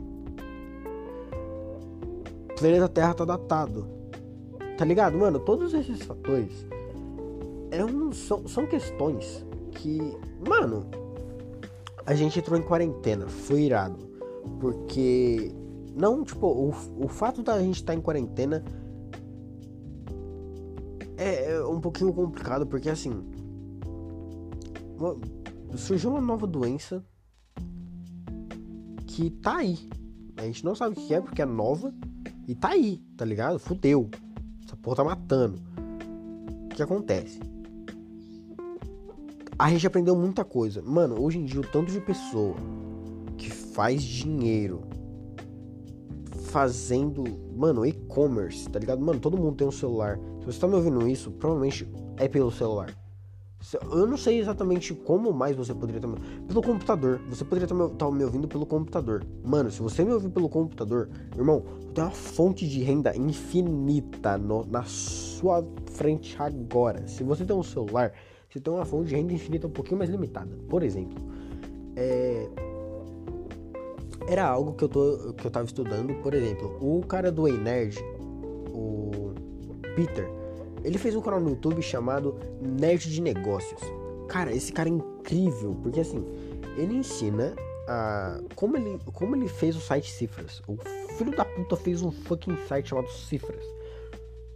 O 2.53 2.55
planeta 2.61 2.89
Terra 2.89 3.13
tá 3.13 3.25
datado. 3.25 3.89
Tá 4.77 4.85
ligado? 4.85 5.19
Mano, 5.19 5.41
todos 5.41 5.75
esses 5.75 6.01
fatores 6.03 6.65
é 7.73 7.85
um, 7.85 8.13
são, 8.13 8.47
são 8.47 8.67
questões 8.67 9.45
que, 9.73 10.17
mano, 10.47 10.87
a 12.09 12.15
gente 12.15 12.39
entrou 12.39 12.59
em 12.59 12.63
quarentena, 12.63 13.29
foi 13.29 13.65
irado. 13.65 13.99
Porque. 14.59 15.53
Não, 15.95 16.25
tipo, 16.25 16.47
o, 16.47 16.71
o 17.05 17.07
fato 17.07 17.43
da 17.43 17.61
gente 17.61 17.77
estar 17.77 17.93
tá 17.93 17.99
em 17.99 18.01
quarentena 18.01 18.65
é, 21.19 21.53
é, 21.53 21.65
um 21.67 21.79
pouquinho 21.79 22.11
complicado, 22.15 22.67
porque 22.67 22.89
assim. 22.89 23.13
Surgiu 25.77 26.09
uma 26.09 26.21
nova 26.21 26.47
doença 26.47 27.05
que 29.07 29.29
tá 29.29 29.59
aí. 29.59 29.79
A 30.39 30.45
gente 30.45 30.65
não 30.65 30.75
sabe 30.75 30.99
o 30.99 31.07
que 31.07 31.13
é 31.13 31.21
porque 31.21 31.43
é 31.43 31.47
nova 31.47 31.93
e 32.47 32.55
tá 32.55 32.69
aí, 32.69 33.03
tá 33.19 33.25
ligado? 33.27 33.59
Fudeu. 33.59 34.09
Essa 34.65 34.77
porra 34.77 34.97
tá 34.97 35.05
matando. 35.05 35.61
O 36.65 36.69
que 36.75 36.83
acontece? 36.83 37.39
A 39.59 39.71
gente 39.71 39.87
aprendeu 39.87 40.15
muita 40.15 40.45
coisa. 40.45 40.81
Mano, 40.81 41.21
hoje 41.21 41.39
em 41.39 41.45
dia 41.45 41.61
o 41.61 41.67
tanto 41.67 41.91
de 41.91 42.01
pessoa 42.01 42.55
que 43.37 43.51
faz 43.51 44.03
dinheiro 44.03 44.83
fazendo, 46.47 47.25
mano, 47.57 47.85
e-commerce, 47.85 48.69
tá 48.69 48.79
ligado? 48.79 49.01
Mano, 49.05 49.19
todo 49.19 49.37
mundo 49.37 49.57
tem 49.57 49.67
um 49.67 49.73
celular. 49.73 50.19
Se 50.41 50.47
você 50.47 50.61
tá 50.61 50.69
me 50.69 50.75
ouvindo 50.75 51.07
isso, 51.09 51.31
provavelmente 51.33 51.87
é 52.17 52.29
pelo 52.29 52.51
celular. 52.51 52.97
Eu 53.91 54.07
não 54.07 54.17
sei 54.17 54.39
exatamente 54.39 54.95
como 54.95 55.33
mais 55.33 55.57
você 55.57 55.75
poderia 55.75 55.99
estar 55.99 56.09
me... 56.09 56.17
Pelo 56.47 56.63
computador. 56.63 57.21
Você 57.29 57.45
poderia 57.45 57.65
estar 57.65 57.89
tá 57.97 58.11
me 58.11 58.23
ouvindo 58.23 58.47
pelo 58.47 58.65
computador. 58.65 59.27
Mano, 59.45 59.69
se 59.69 59.83
você 59.83 60.05
me 60.05 60.13
ouvir 60.13 60.31
pelo 60.31 60.49
computador, 60.49 61.11
irmão, 61.37 61.65
tem 61.93 62.05
uma 62.05 62.13
fonte 62.13 62.69
de 62.69 62.81
renda 62.81 63.17
infinita 63.17 64.39
no, 64.39 64.65
na 64.65 64.85
sua 64.85 65.67
frente 65.93 66.41
agora. 66.41 67.07
Se 67.09 67.25
você 67.25 67.45
tem 67.45 67.57
um 67.57 67.63
celular, 67.63 68.13
você 68.49 68.61
tem 68.61 68.73
uma 68.73 68.85
fonte 68.85 69.09
de 69.09 69.17
renda 69.17 69.33
infinita 69.33 69.67
um 69.67 69.71
pouquinho 69.71 69.99
mais 69.99 70.11
limitada. 70.11 70.51
Por 70.69 70.83
exemplo, 70.83 71.19
é... 71.97 72.49
era 74.27 74.47
algo 74.47 74.73
que 74.73 74.85
eu, 74.85 74.89
tô, 74.89 75.35
que 75.35 75.47
eu 75.47 75.51
tava 75.51 75.67
estudando, 75.67 76.15
por 76.23 76.33
exemplo, 76.35 76.77
o 76.81 77.05
cara 77.07 77.31
do 77.31 77.47
Ei 77.47 77.57
Nerd, 77.57 77.99
o 78.73 79.33
Peter, 79.95 80.29
ele 80.85 80.99
fez 80.99 81.15
um 81.15 81.21
canal 81.21 81.41
no 81.41 81.51
YouTube 81.51 81.83
chamado 81.83 82.37
Nerd 82.61 83.11
de 83.11 83.21
Negócios. 83.21 83.81
Cara, 84.29 84.55
esse 84.55 84.73
cara 84.73 84.89
é 84.89 84.93
incrível, 84.93 85.77
porque 85.83 86.01
assim, 86.01 86.25
ele 86.77 86.95
ensina 86.95 87.55
a 87.89 88.41
como 88.55 88.77
ele, 88.77 88.99
como 89.13 89.35
ele 89.35 89.49
fez 89.49 89.75
o 89.77 89.81
site 89.81 90.11
Cifras. 90.11 90.63
O 90.69 90.77
filho 91.17 91.35
da 91.35 91.45
puta 91.45 91.77
fez 91.77 92.03
um 92.03 92.11
fucking 92.11 92.57
site 92.69 92.91
chamado 92.91 93.11
Cifras. 93.11 93.65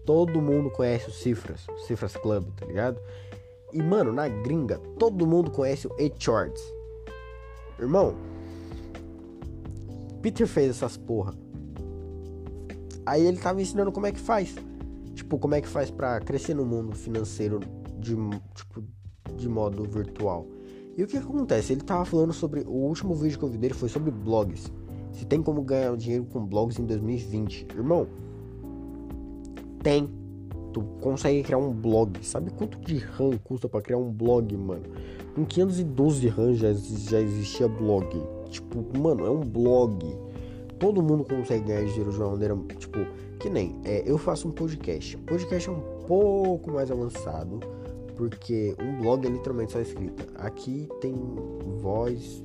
todo 0.04 0.40
mundo 0.40 0.70
conhece 0.70 1.08
o 1.08 1.12
Cifras, 1.12 1.66
o 1.68 1.78
Cifras 1.78 2.16
Club, 2.16 2.44
tá 2.56 2.66
ligado? 2.66 2.98
E, 3.72 3.82
mano, 3.82 4.12
na 4.12 4.28
gringa, 4.28 4.78
todo 4.98 5.26
mundo 5.26 5.50
conhece 5.50 5.86
o 5.86 5.94
E-Charts. 5.98 6.62
Irmão, 7.78 8.14
Peter 10.20 10.46
fez 10.46 10.70
essas 10.70 10.96
porra. 10.96 11.34
Aí 13.04 13.26
ele 13.26 13.38
tava 13.38 13.60
ensinando 13.60 13.90
como 13.90 14.06
é 14.06 14.12
que 14.12 14.20
faz. 14.20 14.54
Tipo, 15.14 15.38
como 15.38 15.54
é 15.54 15.60
que 15.60 15.68
faz 15.68 15.90
para 15.90 16.20
crescer 16.20 16.54
no 16.54 16.64
mundo 16.64 16.94
financeiro 16.94 17.60
de, 17.98 18.14
tipo, 18.54 18.84
de 19.36 19.48
modo 19.48 19.84
virtual. 19.84 20.46
E 20.96 21.02
o 21.02 21.06
que, 21.06 21.18
que 21.18 21.24
acontece? 21.24 21.72
Ele 21.72 21.82
tava 21.82 22.04
falando 22.04 22.32
sobre. 22.32 22.60
O 22.60 22.86
último 22.86 23.14
vídeo 23.14 23.38
que 23.38 23.44
eu 23.44 23.48
vi 23.48 23.58
dele 23.58 23.74
foi 23.74 23.88
sobre 23.88 24.10
blogs. 24.10 24.70
Se 25.12 25.24
tem 25.24 25.42
como 25.42 25.62
ganhar 25.62 25.96
dinheiro 25.96 26.24
com 26.26 26.44
blogs 26.44 26.78
em 26.78 26.84
2020. 26.84 27.68
Irmão, 27.74 28.06
tem. 29.82 30.08
Tu 30.72 30.80
consegue 31.00 31.42
criar 31.42 31.58
um 31.58 31.70
blog. 31.70 32.24
Sabe 32.24 32.50
quanto 32.50 32.78
de 32.80 32.98
RAM 32.98 33.36
custa 33.44 33.68
para 33.68 33.82
criar 33.82 33.98
um 33.98 34.10
blog, 34.10 34.56
mano? 34.56 34.84
Com 35.34 35.44
512 35.44 36.28
RAM 36.28 36.54
já, 36.54 36.72
já 36.72 37.20
existia 37.20 37.68
blog. 37.68 38.06
Tipo, 38.50 38.98
mano, 38.98 39.26
é 39.26 39.30
um 39.30 39.40
blog. 39.40 40.16
Todo 40.78 41.02
mundo 41.02 41.24
consegue 41.24 41.64
ganhar 41.64 41.84
dinheiro 41.84 42.10
de 42.10 42.16
uma 42.16 42.30
maneira, 42.30 42.56
tipo, 42.78 42.98
que 43.38 43.48
nem. 43.48 43.78
É, 43.84 44.02
eu 44.04 44.18
faço 44.18 44.48
um 44.48 44.50
podcast. 44.50 45.16
Podcast 45.18 45.68
é 45.68 45.72
um 45.72 45.80
pouco 46.06 46.70
mais 46.72 46.90
avançado. 46.90 47.60
Porque 48.16 48.76
um 48.80 49.00
blog 49.00 49.26
é 49.26 49.30
literalmente 49.30 49.72
só 49.72 49.80
escrita. 49.80 50.26
Aqui 50.36 50.88
tem 51.00 51.14
voz, 51.80 52.42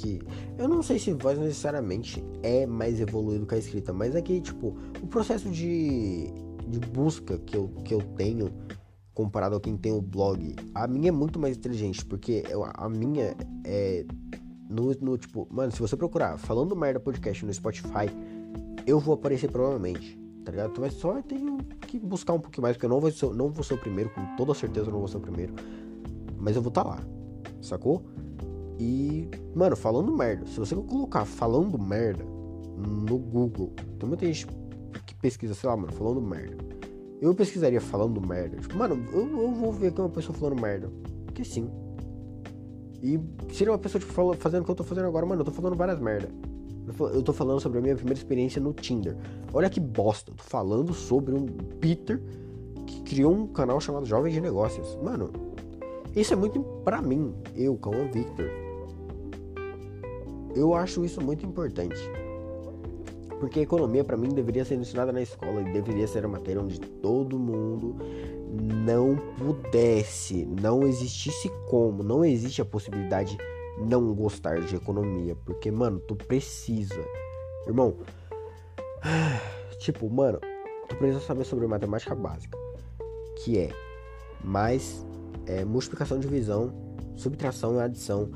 que 0.00 0.20
eu 0.56 0.66
não 0.66 0.82
sei 0.82 0.98
se 0.98 1.12
voz 1.12 1.38
necessariamente 1.38 2.24
é 2.42 2.66
mais 2.66 3.00
evoluído 3.00 3.46
que 3.46 3.54
a 3.54 3.58
escrita, 3.58 3.92
mas 3.92 4.14
é 4.14 4.22
que, 4.22 4.40
tipo, 4.40 4.76
o 5.02 5.06
processo 5.06 5.50
de, 5.50 6.28
de 6.66 6.78
busca 6.78 7.38
que 7.38 7.56
eu, 7.56 7.68
que 7.84 7.92
eu 7.92 8.00
tenho 8.16 8.50
comparado 9.12 9.56
a 9.56 9.60
quem 9.60 9.76
tem 9.76 9.92
o 9.92 10.00
blog, 10.00 10.56
a 10.74 10.86
minha 10.86 11.08
é 11.08 11.12
muito 11.12 11.38
mais 11.38 11.56
inteligente, 11.56 12.04
porque 12.04 12.42
eu, 12.48 12.64
a 12.64 12.88
minha 12.88 13.36
é 13.64 14.06
no, 14.68 14.94
no, 15.00 15.18
tipo, 15.18 15.46
mano, 15.50 15.70
se 15.72 15.80
você 15.80 15.96
procurar 15.96 16.38
falando 16.38 16.74
merda 16.74 17.00
podcast 17.00 17.44
no 17.44 17.52
Spotify, 17.52 18.08
eu 18.86 18.98
vou 18.98 19.14
aparecer 19.14 19.50
provavelmente, 19.50 20.18
tá 20.44 20.52
ligado? 20.52 20.80
Vai 20.80 20.90
só 20.90 21.20
ter 21.20 21.38
que 21.86 21.98
buscar 21.98 22.32
um 22.32 22.40
pouquinho 22.40 22.62
mais, 22.62 22.76
porque 22.76 22.86
eu 22.86 22.90
não 22.90 23.00
vou 23.00 23.10
ser, 23.10 23.34
não 23.34 23.50
vou 23.50 23.64
ser 23.64 23.74
o 23.74 23.78
primeiro, 23.78 24.10
com 24.10 24.24
toda 24.36 24.54
certeza 24.54 24.86
eu 24.86 24.92
não 24.92 25.00
vou 25.00 25.08
ser 25.08 25.18
o 25.18 25.20
primeiro, 25.20 25.54
mas 26.38 26.56
eu 26.56 26.62
vou 26.62 26.70
estar 26.70 26.84
tá 26.84 26.90
lá, 26.90 27.00
sacou? 27.60 28.02
E, 28.80 29.28
mano, 29.54 29.76
falando 29.76 30.10
merda. 30.10 30.46
Se 30.46 30.58
você 30.58 30.74
colocar 30.74 31.26
falando 31.26 31.78
merda 31.78 32.24
no 32.78 33.18
Google, 33.18 33.74
tem 33.98 34.08
muita 34.08 34.24
gente 34.24 34.46
que 35.06 35.14
pesquisa, 35.16 35.52
sei 35.52 35.68
lá, 35.68 35.76
mano, 35.76 35.92
falando 35.92 36.22
merda. 36.22 36.56
Eu 37.20 37.34
pesquisaria 37.34 37.78
falando 37.78 38.26
merda. 38.26 38.56
Tipo, 38.56 38.78
mano, 38.78 39.06
eu, 39.12 39.28
eu 39.38 39.52
vou 39.52 39.70
ver 39.70 39.88
aqui 39.88 40.00
uma 40.00 40.08
pessoa 40.08 40.36
falando 40.36 40.58
merda. 40.58 40.90
Porque 41.26 41.44
sim. 41.44 41.70
E 43.02 43.20
seria 43.52 43.70
uma 43.70 43.78
pessoa, 43.78 44.00
tipo, 44.00 44.34
fazendo 44.36 44.62
o 44.62 44.64
que 44.64 44.70
eu 44.70 44.74
tô 44.74 44.84
fazendo 44.84 45.06
agora, 45.06 45.26
mano, 45.26 45.42
eu 45.42 45.44
tô 45.44 45.52
falando 45.52 45.76
várias 45.76 46.00
merda. 46.00 46.30
Eu 47.12 47.22
tô 47.22 47.34
falando 47.34 47.60
sobre 47.60 47.78
a 47.78 47.82
minha 47.82 47.94
primeira 47.94 48.18
experiência 48.18 48.62
no 48.62 48.72
Tinder. 48.72 49.14
Olha 49.52 49.68
que 49.68 49.78
bosta. 49.78 50.30
Eu 50.30 50.36
tô 50.36 50.42
falando 50.42 50.94
sobre 50.94 51.34
um 51.34 51.44
Peter 51.78 52.18
que 52.86 53.02
criou 53.02 53.34
um 53.34 53.46
canal 53.46 53.78
chamado 53.78 54.06
Jovens 54.06 54.32
de 54.32 54.40
Negócios. 54.40 54.98
Mano, 55.02 55.30
isso 56.16 56.32
é 56.32 56.36
muito 56.36 56.60
para 56.82 57.02
mim, 57.02 57.34
eu, 57.54 57.76
Cauã 57.76 58.10
Victor. 58.10 58.69
Eu 60.54 60.74
acho 60.74 61.04
isso 61.04 61.20
muito 61.20 61.44
importante. 61.46 61.98
Porque 63.38 63.60
a 63.60 63.62
economia 63.62 64.04
para 64.04 64.16
mim 64.16 64.28
deveria 64.28 64.64
ser 64.64 64.74
ensinada 64.74 65.12
na 65.12 65.22
escola 65.22 65.62
e 65.62 65.72
deveria 65.72 66.06
ser 66.06 66.26
uma 66.26 66.38
matéria 66.38 66.60
onde 66.60 66.78
todo 66.78 67.38
mundo 67.38 67.96
não 68.84 69.16
pudesse, 69.38 70.44
não 70.44 70.86
existisse 70.86 71.48
como, 71.68 72.02
não 72.02 72.24
existe 72.24 72.60
a 72.60 72.64
possibilidade 72.64 73.38
não 73.78 74.12
gostar 74.14 74.60
de 74.60 74.76
economia, 74.76 75.34
porque 75.44 75.70
mano, 75.70 76.00
tu 76.00 76.14
precisa. 76.14 77.02
Irmão, 77.66 77.96
tipo, 79.78 80.10
mano, 80.10 80.38
tu 80.88 80.96
precisa 80.96 81.20
saber 81.20 81.44
sobre 81.44 81.66
matemática 81.66 82.14
básica, 82.14 82.58
que 83.36 83.58
é 83.58 83.70
mais 84.44 85.06
é, 85.46 85.64
multiplicação, 85.64 86.18
divisão, 86.18 86.72
subtração 87.16 87.76
e 87.76 87.80
adição 87.80 88.30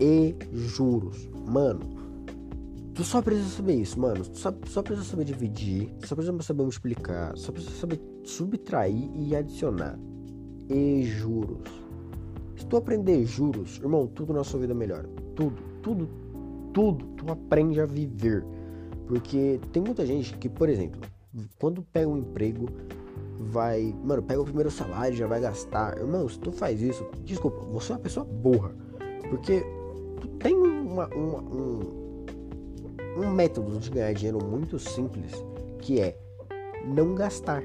e 0.00 0.34
juros. 0.52 1.28
Mano, 1.46 1.80
tu 2.94 3.04
só 3.04 3.22
precisa 3.22 3.48
saber 3.48 3.74
isso, 3.74 3.98
mano. 3.98 4.24
Tu 4.24 4.38
só, 4.38 4.52
só 4.66 4.82
precisa 4.82 5.06
saber 5.08 5.24
dividir, 5.24 5.92
só 6.04 6.14
precisa 6.14 6.42
saber 6.42 6.62
multiplicar, 6.62 7.36
só 7.36 7.52
precisa 7.52 7.74
saber 7.76 8.00
subtrair 8.24 9.10
e 9.14 9.34
adicionar. 9.34 9.98
E 10.68 11.02
juros. 11.04 11.68
Se 12.56 12.66
tu 12.66 12.76
aprender 12.76 13.24
juros, 13.24 13.78
irmão, 13.78 14.06
tudo 14.06 14.32
na 14.32 14.44
sua 14.44 14.60
vida 14.60 14.74
melhora. 14.74 15.08
Tudo, 15.34 15.62
tudo, 15.82 16.08
tudo. 16.74 17.06
Tu 17.16 17.30
aprende 17.30 17.80
a 17.80 17.86
viver. 17.86 18.44
Porque 19.06 19.60
tem 19.72 19.82
muita 19.82 20.04
gente 20.04 20.36
que, 20.36 20.48
por 20.48 20.68
exemplo, 20.68 21.00
quando 21.58 21.82
pega 21.82 22.08
um 22.08 22.18
emprego, 22.18 22.68
vai. 23.38 23.94
Mano, 24.04 24.22
pega 24.22 24.40
o 24.40 24.44
primeiro 24.44 24.70
salário, 24.70 25.16
já 25.16 25.26
vai 25.26 25.40
gastar. 25.40 25.96
Irmão, 25.96 26.28
se 26.28 26.38
tu 26.38 26.52
faz 26.52 26.82
isso, 26.82 27.06
desculpa, 27.24 27.64
você 27.66 27.92
é 27.92 27.94
uma 27.94 28.02
pessoa 28.02 28.26
burra. 28.26 28.74
Porque 29.30 29.64
tem 30.38 30.56
uma, 30.56 31.06
uma, 31.08 31.38
um, 31.38 32.24
um 33.18 33.30
método 33.30 33.78
de 33.78 33.90
ganhar 33.90 34.12
dinheiro 34.12 34.44
muito 34.44 34.78
simples 34.78 35.32
que 35.80 36.00
é 36.00 36.18
não 36.84 37.14
gastar. 37.14 37.62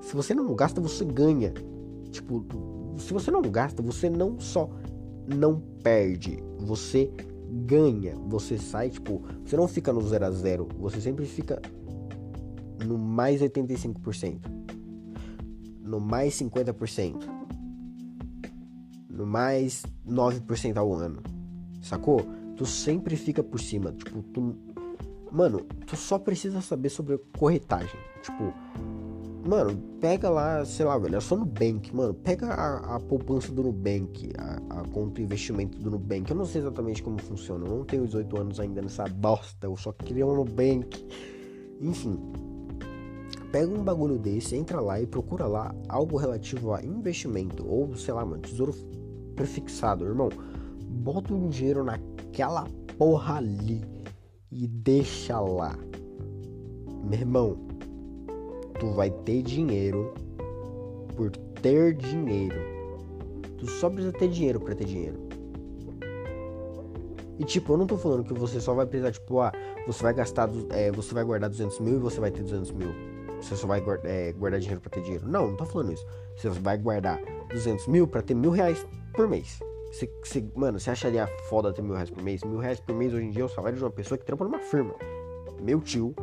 Se 0.00 0.14
você 0.14 0.34
não 0.34 0.54
gasta, 0.54 0.80
você 0.80 1.04
ganha. 1.04 1.52
Tipo, 2.10 2.44
se 2.98 3.12
você 3.12 3.30
não 3.30 3.42
gasta, 3.42 3.82
você 3.82 4.08
não 4.08 4.38
só 4.38 4.70
não 5.26 5.60
perde, 5.82 6.42
você 6.58 7.10
ganha. 7.64 8.14
Você 8.28 8.58
sai, 8.58 8.90
tipo, 8.90 9.22
você 9.44 9.56
não 9.56 9.68
fica 9.68 9.92
no 9.92 10.00
0 10.00 10.24
a 10.24 10.30
0, 10.30 10.68
você 10.78 11.00
sempre 11.00 11.26
fica 11.26 11.60
no 12.84 12.98
mais 12.98 13.40
85%, 13.40 14.38
no 15.82 16.00
mais 16.00 16.34
50%, 16.34 17.16
no 19.10 19.26
mais 19.26 19.84
9% 20.06 20.76
ao 20.76 20.92
ano. 20.92 21.35
Sacou? 21.86 22.26
Tu 22.56 22.66
sempre 22.66 23.14
fica 23.14 23.44
por 23.44 23.60
cima. 23.60 23.92
Tipo, 23.92 24.20
tu. 24.22 24.56
Mano, 25.30 25.60
tu 25.86 25.96
só 25.96 26.18
precisa 26.18 26.60
saber 26.60 26.88
sobre 26.88 27.16
corretagem. 27.38 27.98
Tipo, 28.22 28.52
mano, 29.48 29.76
pega 30.00 30.28
lá, 30.28 30.64
sei 30.64 30.84
lá, 30.84 30.98
velho, 30.98 31.16
é 31.16 31.20
só 31.20 31.36
Nubank, 31.36 31.94
mano. 31.94 32.12
Pega 32.12 32.48
a, 32.48 32.96
a 32.96 33.00
poupança 33.00 33.52
do 33.52 33.62
Nubank, 33.62 34.32
a, 34.36 34.80
a 34.80 34.88
conta 34.88 35.22
investimento 35.22 35.78
do 35.78 35.92
Nubank. 35.92 36.28
Eu 36.28 36.36
não 36.36 36.44
sei 36.44 36.60
exatamente 36.62 37.04
como 37.04 37.20
funciona. 37.22 37.64
Eu 37.64 37.76
não 37.76 37.84
tenho 37.84 38.04
18 38.04 38.40
anos 38.40 38.58
ainda 38.58 38.82
nessa 38.82 39.04
bosta. 39.04 39.68
Eu 39.68 39.76
só 39.76 39.92
queria 39.92 40.26
um 40.26 40.34
Nubank. 40.34 41.06
Enfim. 41.80 42.18
Pega 43.52 43.72
um 43.72 43.84
bagulho 43.84 44.18
desse, 44.18 44.56
entra 44.56 44.80
lá 44.80 45.00
e 45.00 45.06
procura 45.06 45.46
lá 45.46 45.72
algo 45.88 46.16
relativo 46.16 46.74
a 46.74 46.82
investimento. 46.82 47.64
Ou, 47.64 47.94
sei 47.94 48.12
lá, 48.12 48.24
mano, 48.24 48.42
tesouro 48.42 48.74
prefixado, 49.36 50.04
irmão 50.04 50.30
bota 51.06 51.32
um 51.32 51.48
dinheiro 51.48 51.84
naquela 51.84 52.64
porra 52.98 53.36
ali 53.36 53.84
e 54.50 54.66
deixa 54.66 55.38
lá. 55.38 55.78
Meu 57.04 57.20
irmão, 57.20 57.56
tu 58.80 58.90
vai 58.90 59.08
ter 59.08 59.40
dinheiro 59.42 60.12
por 61.14 61.30
ter 61.62 61.94
dinheiro. 61.94 62.56
Tu 63.56 63.70
só 63.70 63.88
precisa 63.88 64.12
ter 64.14 64.28
dinheiro 64.28 64.58
para 64.58 64.74
ter 64.74 64.84
dinheiro. 64.84 65.16
E 67.38 67.44
tipo, 67.44 67.74
eu 67.74 67.76
não 67.76 67.86
tô 67.86 67.96
falando 67.96 68.24
que 68.24 68.34
você 68.34 68.60
só 68.60 68.74
vai 68.74 68.84
precisar, 68.84 69.12
tipo, 69.12 69.40
ah, 69.40 69.52
você 69.86 70.02
vai 70.02 70.12
gastar, 70.12 70.50
é, 70.70 70.90
você 70.90 71.14
vai 71.14 71.22
guardar 71.22 71.48
200 71.48 71.78
mil 71.78 71.98
e 71.98 72.00
você 72.00 72.18
vai 72.18 72.32
ter 72.32 72.42
200 72.42 72.72
mil. 72.72 72.88
Você 73.40 73.54
só 73.54 73.68
vai 73.68 73.80
guardar, 73.80 74.10
é, 74.10 74.32
guardar 74.32 74.58
dinheiro 74.58 74.80
para 74.80 74.90
ter 74.90 75.02
dinheiro. 75.02 75.28
Não, 75.28 75.50
não 75.50 75.56
tô 75.56 75.66
falando 75.66 75.92
isso. 75.92 76.04
Você 76.36 76.48
vai 76.48 76.76
guardar 76.76 77.20
200 77.50 77.86
mil 77.86 78.08
para 78.08 78.22
ter 78.22 78.34
mil 78.34 78.50
reais 78.50 78.84
por 79.14 79.28
mês. 79.28 79.60
Você, 79.96 80.12
você, 80.22 80.46
mano, 80.54 80.78
você 80.78 80.90
acharia 80.90 81.26
foda 81.48 81.72
ter 81.72 81.80
mil 81.80 81.94
reais 81.94 82.10
por 82.10 82.22
mês? 82.22 82.44
Mil 82.44 82.58
reais 82.58 82.78
por 82.78 82.94
mês 82.94 83.14
hoje 83.14 83.24
em 83.24 83.30
dia 83.30 83.40
é 83.40 83.44
o 83.46 83.48
salário 83.48 83.78
de 83.78 83.82
uma 83.82 83.90
pessoa 83.90 84.18
que 84.18 84.26
trampa 84.26 84.44
numa 84.44 84.58
firma. 84.58 84.94
Meu 85.58 85.80
tio 85.80 86.14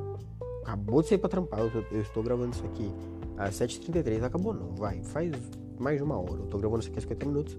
acabou 0.62 1.02
de 1.02 1.08
sair 1.08 1.18
pra 1.18 1.28
trampar. 1.28 1.60
Eu, 1.60 1.84
eu 1.92 2.02
estou 2.02 2.22
gravando 2.22 2.54
isso 2.54 2.64
aqui 2.68 2.94
às 3.36 3.56
7h33. 3.56 4.22
Acabou 4.22 4.54
não, 4.54 4.76
vai. 4.76 5.02
Faz 5.02 5.32
mais 5.80 5.98
de 5.98 6.04
uma 6.04 6.20
hora. 6.20 6.34
Eu 6.34 6.46
tô 6.46 6.60
gravando 6.60 6.82
isso 6.82 6.90
aqui 6.90 7.00
há 7.00 7.02
50 7.02 7.26
minutos. 7.26 7.58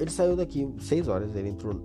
Ele 0.00 0.10
saiu 0.10 0.36
daqui 0.36 0.74
6 0.78 1.06
horas. 1.06 1.36
Ele 1.36 1.50
entrou 1.50 1.78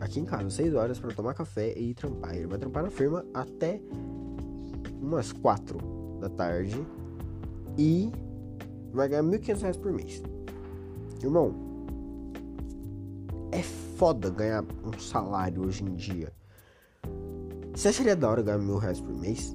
aqui 0.00 0.20
em 0.20 0.24
casa 0.24 0.48
6 0.48 0.72
horas 0.72 0.98
para 0.98 1.12
tomar 1.12 1.34
café 1.34 1.74
e 1.76 1.90
ir 1.90 1.94
trampar. 1.94 2.34
Ele 2.34 2.46
vai 2.46 2.58
trampar 2.58 2.82
na 2.82 2.90
firma 2.90 3.26
até 3.34 3.78
umas 5.02 5.32
4 5.32 5.76
da 6.18 6.30
tarde. 6.30 6.82
E 7.76 8.10
vai 8.90 9.06
ganhar 9.06 9.22
1.500 9.22 9.60
reais 9.60 9.76
por 9.76 9.92
mês. 9.92 10.22
Irmão, 11.22 11.69
é 13.52 13.62
foda 13.62 14.30
ganhar 14.30 14.64
um 14.84 14.98
salário 14.98 15.66
hoje 15.66 15.84
em 15.84 15.94
dia. 15.94 16.32
Você 17.74 17.88
acharia 17.88 18.16
da 18.16 18.28
hora 18.28 18.42
ganhar 18.42 18.58
mil 18.58 18.78
reais 18.78 19.00
por 19.00 19.14
mês? 19.14 19.54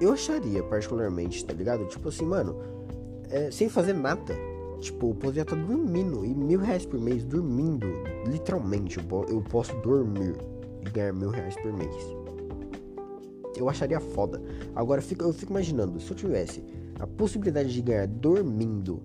eu 0.00 0.12
acharia, 0.12 0.62
particularmente, 0.62 1.44
tá 1.44 1.54
ligado? 1.54 1.86
Tipo 1.86 2.08
assim, 2.08 2.24
mano, 2.24 2.56
é, 3.30 3.50
sem 3.50 3.68
fazer 3.68 3.94
nada. 3.94 4.34
Tipo, 4.80 5.10
eu 5.10 5.14
poderia 5.14 5.42
estar 5.42 5.56
dormindo. 5.56 6.24
E 6.24 6.34
mil 6.34 6.60
reais 6.60 6.84
por 6.84 7.00
mês, 7.00 7.24
dormindo. 7.24 7.86
Literalmente, 8.26 8.98
eu, 8.98 9.42
posso 9.42 9.74
dormir 9.80 10.36
e 10.84 10.90
ganhar 10.90 11.12
mil 11.12 11.30
reais 11.30 11.56
por 11.56 11.72
mês. 11.72 11.94
Eu 13.56 13.68
acharia 13.70 13.98
foda. 14.00 14.42
Agora, 14.74 15.00
eu 15.18 15.32
fico 15.32 15.50
imaginando, 15.50 15.98
se 15.98 16.10
eu 16.10 16.16
tivesse 16.16 16.62
a 17.00 17.06
possibilidade 17.06 17.72
de 17.72 17.80
ganhar 17.80 18.06
dormindo 18.06 19.02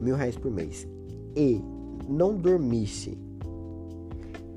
mil 0.00 0.16
reais 0.16 0.36
por 0.36 0.50
mês 0.50 0.88
e 1.36 1.62
não 2.08 2.34
dormisse 2.36 3.18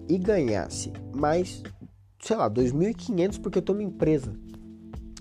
e 0.08 0.18
ganhasse 0.18 0.92
mais, 1.16 1.64
sei 2.20 2.36
lá, 2.36 2.50
2.500 2.50 3.40
porque 3.42 3.58
eu 3.58 3.62
tô 3.62 3.74
numa 3.74 3.84
empresa. 3.84 4.34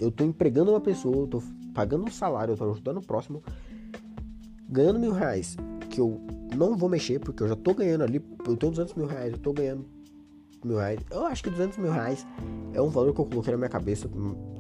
Eu 0.01 0.11
tô 0.11 0.25
empregando 0.25 0.71
uma 0.71 0.81
pessoa, 0.81 1.17
eu 1.17 1.27
tô 1.27 1.43
pagando 1.75 2.05
um 2.05 2.11
salário, 2.11 2.53
eu 2.53 2.57
tô 2.57 2.71
ajudando 2.71 2.99
o 2.99 3.07
próximo, 3.07 3.43
ganhando 4.69 4.99
mil 4.99 5.13
reais, 5.13 5.57
que 5.91 6.01
eu 6.01 6.21
não 6.57 6.77
vou 6.77 6.89
mexer, 6.89 7.19
porque 7.21 7.43
eu 7.43 7.49
já 7.49 7.57
tô 7.57 7.75
ganhando 7.75 8.03
ali, 8.03 8.25
eu 8.47 8.57
tenho 8.57 8.73
200 8.73 8.95
mil 8.95 9.07
reais, 9.07 9.33
eu 9.33 9.39
tô 9.39 9.53
ganhando 9.53 9.87
mil 10.65 10.79
reais. 10.79 11.01
Eu 11.11 11.27
acho 11.27 11.43
que 11.43 11.51
200 11.51 11.79
mil 11.79 11.93
reais 11.93 12.27
é 12.73 12.81
um 12.81 12.89
valor 12.89 13.13
que 13.15 13.21
eu 13.21 13.27
coloquei 13.27 13.53
na 13.53 13.59
minha 13.59 13.69
cabeça, 13.69 14.09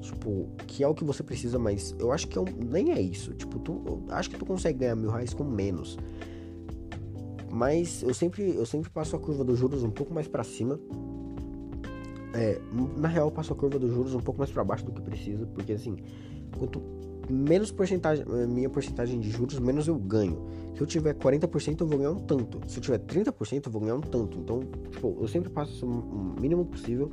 tipo, 0.00 0.48
que 0.66 0.84
é 0.84 0.88
o 0.88 0.94
que 0.94 1.04
você 1.04 1.22
precisa, 1.22 1.58
mas 1.58 1.94
eu 1.98 2.12
acho 2.12 2.28
que 2.28 2.36
eu, 2.36 2.44
nem 2.44 2.92
é 2.92 3.00
isso. 3.00 3.32
Tipo, 3.34 3.58
tu, 3.58 3.82
eu 3.86 4.04
acho 4.10 4.30
que 4.30 4.36
tu 4.36 4.44
consegue 4.46 4.78
ganhar 4.80 4.96
mil 4.96 5.10
reais 5.10 5.32
com 5.34 5.44
menos. 5.44 5.96
Mas 7.54 8.02
eu 8.02 8.12
sempre, 8.12 8.56
eu 8.56 8.66
sempre 8.66 8.90
passo 8.90 9.14
a 9.14 9.18
curva 9.18 9.44
dos 9.44 9.56
juros 9.56 9.84
um 9.84 9.90
pouco 9.90 10.12
mais 10.12 10.26
para 10.26 10.42
cima. 10.42 10.76
É, 12.32 12.60
na 12.96 13.06
real, 13.06 13.28
eu 13.28 13.30
passo 13.30 13.52
a 13.52 13.56
curva 13.56 13.78
dos 13.78 13.94
juros 13.94 14.12
um 14.12 14.18
pouco 14.18 14.40
mais 14.40 14.50
para 14.50 14.64
baixo 14.64 14.84
do 14.84 14.90
que 14.90 15.00
precisa, 15.00 15.46
porque 15.46 15.74
assim, 15.74 15.96
quanto 16.58 16.82
menos 17.30 17.70
porcentagem, 17.70 18.26
eh, 18.28 18.46
minha 18.46 18.68
porcentagem 18.68 19.20
de 19.20 19.30
juros, 19.30 19.60
menos 19.60 19.86
eu 19.86 19.94
ganho. 19.94 20.44
Se 20.74 20.80
eu 20.80 20.86
tiver 20.86 21.14
40%, 21.14 21.80
eu 21.80 21.86
vou 21.86 21.96
ganhar 21.96 22.10
um 22.10 22.18
tanto. 22.18 22.60
Se 22.68 22.78
eu 22.78 22.82
tiver 22.82 22.98
30%, 22.98 23.66
eu 23.66 23.72
vou 23.72 23.80
ganhar 23.80 23.94
um 23.94 24.00
tanto. 24.00 24.36
Então, 24.36 24.60
tipo, 24.90 25.16
eu 25.20 25.28
sempre 25.28 25.48
passo 25.48 25.86
o 25.86 26.34
mínimo 26.40 26.64
possível. 26.64 27.08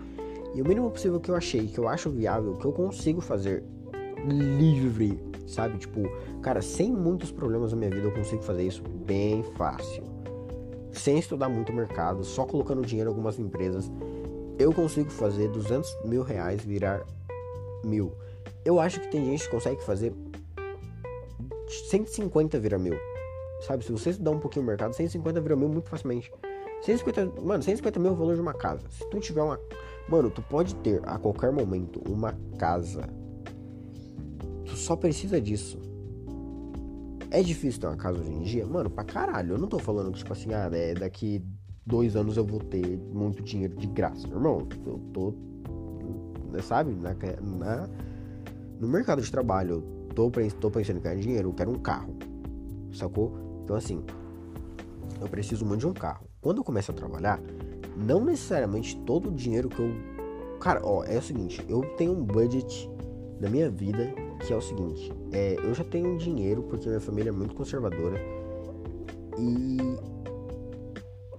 E 0.55 0.61
o 0.63 0.67
mínimo 0.67 0.89
possível 0.89 1.19
que 1.19 1.29
eu 1.29 1.35
achei, 1.35 1.67
que 1.67 1.77
eu 1.77 1.87
acho 1.87 2.09
viável, 2.09 2.55
que 2.55 2.65
eu 2.65 2.73
consigo 2.73 3.21
fazer 3.21 3.63
livre, 4.27 5.19
sabe? 5.45 5.77
Tipo, 5.77 6.01
cara, 6.41 6.63
sem 6.63 6.91
muitos 6.91 7.31
problemas 7.31 7.73
na 7.73 7.77
minha 7.77 7.91
vida, 7.91 8.07
eu 8.07 8.11
consigo 8.11 8.41
fazer 8.41 8.63
isso 8.63 8.81
bem 9.05 9.43
fácil. 9.55 10.10
Sem 10.91 11.17
estudar 11.17 11.49
muito 11.49 11.71
o 11.71 11.75
mercado, 11.75 12.23
só 12.23 12.45
colocando 12.45 12.85
dinheiro 12.85 13.09
em 13.09 13.13
algumas 13.13 13.39
empresas, 13.39 13.91
eu 14.59 14.73
consigo 14.73 15.09
fazer 15.09 15.49
200 15.49 16.05
mil 16.05 16.21
reais 16.21 16.63
virar 16.63 17.01
mil. 17.83 18.13
Eu 18.63 18.79
acho 18.79 18.99
que 18.99 19.07
tem 19.07 19.25
gente 19.25 19.43
que 19.43 19.49
consegue 19.49 19.83
fazer 19.83 20.13
150 21.89 22.59
vira 22.59 22.77
mil. 22.77 22.95
Sabe, 23.61 23.85
se 23.85 23.91
você 23.91 24.09
estudar 24.11 24.31
um 24.31 24.39
pouquinho 24.39 24.63
o 24.63 24.67
mercado, 24.67 24.93
150 24.93 25.39
vira 25.41 25.55
mil 25.55 25.69
muito 25.69 25.89
facilmente. 25.89 26.31
150, 26.81 27.41
mano, 27.41 27.63
150 27.63 27.99
mil 27.99 28.09
é 28.09 28.13
o 28.13 28.17
valor 28.17 28.35
de 28.35 28.41
uma 28.41 28.53
casa. 28.53 28.81
Se 28.89 29.07
tu 29.09 29.19
tiver 29.19 29.41
uma. 29.41 29.59
Mano, 30.09 30.29
tu 30.29 30.41
pode 30.41 30.75
ter 30.75 30.99
a 31.05 31.17
qualquer 31.17 31.51
momento 31.51 32.01
uma 32.09 32.35
casa. 32.57 33.07
Tu 34.65 34.75
só 34.75 34.95
precisa 34.95 35.39
disso. 35.39 35.79
É 37.31 37.41
difícil 37.41 37.79
ter 37.79 37.87
uma 37.87 37.95
casa 37.95 38.19
hoje 38.19 38.29
em 38.29 38.41
dia? 38.41 38.65
Mano, 38.65 38.89
pra 38.89 39.05
caralho. 39.05 39.53
Eu 39.53 39.57
não 39.57 39.67
tô 39.67 39.79
falando 39.79 40.11
que, 40.11 40.17
tipo 40.17 40.33
assim, 40.33 40.53
ah, 40.53 40.69
é, 40.73 40.93
daqui 40.93 41.41
dois 41.85 42.17
anos 42.17 42.35
eu 42.35 42.45
vou 42.45 42.59
ter 42.59 42.85
muito 43.13 43.41
dinheiro 43.41 43.73
de 43.77 43.87
graça. 43.87 44.27
Irmão, 44.27 44.67
eu 44.85 44.99
tô. 45.13 45.33
Sabe? 46.61 46.91
Na, 46.91 47.15
na 47.41 47.89
no 48.81 48.87
mercado 48.87 49.21
de 49.21 49.31
trabalho, 49.31 49.75
eu 50.09 50.13
tô, 50.13 50.29
tô 50.59 50.71
pensando 50.71 50.97
em 50.97 51.01
ganhar 51.01 51.21
dinheiro, 51.21 51.49
eu 51.49 51.53
quero 51.53 51.71
um 51.71 51.79
carro. 51.79 52.15
Sacou? 52.93 53.31
Então 53.63 53.77
assim, 53.77 54.03
eu 55.21 55.29
preciso 55.29 55.65
muito 55.65 55.81
de 55.81 55.87
um 55.87 55.93
carro. 55.93 56.25
Quando 56.41 56.57
eu 56.57 56.63
começo 56.63 56.91
a 56.91 56.93
trabalhar, 56.93 57.39
não 57.95 58.25
necessariamente 58.25 58.99
todo 59.05 59.29
o 59.29 59.31
dinheiro 59.31 59.69
que 59.69 59.79
eu. 59.79 59.93
Cara, 60.59 60.81
ó, 60.83 61.03
é 61.05 61.17
o 61.17 61.21
seguinte, 61.21 61.63
eu 61.69 61.81
tenho 61.95 62.11
um 62.11 62.25
budget 62.25 62.89
na 63.39 63.49
minha 63.49 63.69
vida 63.69 64.13
que 64.45 64.53
é 64.53 64.55
o 64.55 64.61
seguinte, 64.61 65.11
é, 65.31 65.55
eu 65.63 65.73
já 65.73 65.83
tenho 65.83 66.17
dinheiro 66.17 66.63
porque 66.63 66.87
minha 66.87 66.99
família 66.99 67.29
é 67.29 67.33
muito 67.33 67.53
conservadora 67.55 68.19
e 69.37 69.77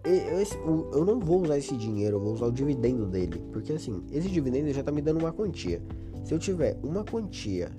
eu, 0.05 1.05
não 1.05 1.21
vou 1.21 1.43
usar 1.43 1.59
esse 1.59 1.77
dinheiro, 1.77 2.17
eu 2.17 2.21
vou 2.21 2.35
usar 2.35 2.47
o 2.47 2.53
dividendo 2.53 3.07
dele, 3.07 3.43
porque 3.53 3.73
assim, 3.73 4.03
esse 4.11 4.29
dividendo 4.29 4.73
já 4.73 4.83
tá 4.83 4.91
me 4.91 5.01
dando 5.01 5.21
uma 5.21 5.33
quantia. 5.33 5.83
Se 6.25 6.35
eu 6.35 6.39
tiver 6.39 6.79
uma 6.83 7.05
quantia, 7.05 7.71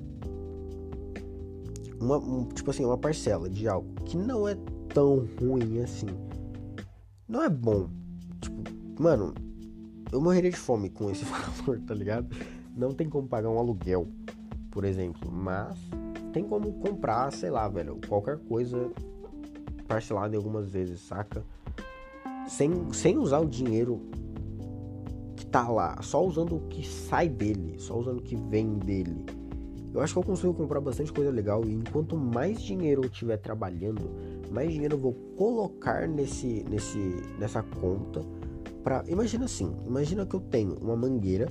uma, 1.99 2.17
um, 2.17 2.45
tipo 2.45 2.69
assim, 2.69 2.85
uma 2.85 2.97
parcela 2.97 3.49
de 3.49 3.67
algo 3.67 3.93
que 4.05 4.17
não 4.17 4.47
é 4.47 4.57
tão 4.93 5.27
ruim 5.39 5.79
assim, 5.79 6.07
não 7.27 7.43
é 7.43 7.49
bom. 7.49 7.89
Tipo, 8.41 8.63
mano, 9.01 9.33
eu 10.11 10.21
morreria 10.21 10.51
de 10.51 10.57
fome 10.57 10.89
com 10.89 11.09
esse 11.09 11.25
valor, 11.25 11.79
tá 11.81 11.93
ligado? 11.93 12.27
Não 12.75 12.93
tem 12.93 13.09
como 13.09 13.27
pagar 13.27 13.49
um 13.49 13.59
aluguel, 13.59 14.07
por 14.73 14.83
exemplo, 14.85 15.31
mas 15.31 15.77
tem 16.33 16.43
como 16.43 16.73
comprar, 16.73 17.31
sei 17.31 17.51
lá, 17.51 17.67
velho, 17.69 17.99
qualquer 18.09 18.39
coisa 18.39 18.91
parcelada 19.87 20.35
algumas 20.35 20.67
vezes, 20.67 20.99
saca? 20.99 21.43
Sem, 22.47 22.91
sem 22.91 23.17
usar 23.19 23.39
o 23.39 23.45
dinheiro 23.45 24.01
tá 25.51 25.69
lá, 25.69 26.01
só 26.01 26.25
usando 26.25 26.55
o 26.55 26.61
que 26.61 26.85
sai 26.85 27.29
dele, 27.29 27.75
só 27.77 27.95
usando 27.99 28.17
o 28.17 28.23
que 28.23 28.35
vem 28.35 28.73
dele. 28.79 29.23
Eu 29.93 30.01
acho 30.01 30.11
que 30.11 30.19
eu 30.19 30.23
consigo 30.23 30.55
comprar 30.55 30.81
bastante 30.81 31.13
coisa 31.13 31.29
legal 31.29 31.63
e 31.63 31.71
enquanto 31.71 32.17
mais 32.17 32.59
dinheiro 32.59 33.03
eu 33.03 33.09
tiver 33.09 33.37
trabalhando, 33.37 34.09
mais 34.51 34.71
dinheiro 34.71 34.95
eu 34.95 34.99
vou 34.99 35.13
colocar 35.37 36.07
nesse, 36.07 36.65
nesse, 36.67 36.97
nessa 37.37 37.61
conta 37.61 38.21
para 38.83 39.03
imagina 39.07 39.45
assim, 39.45 39.71
imagina 39.85 40.25
que 40.25 40.35
eu 40.35 40.39
tenho 40.39 40.75
uma 40.81 40.95
mangueira 40.95 41.47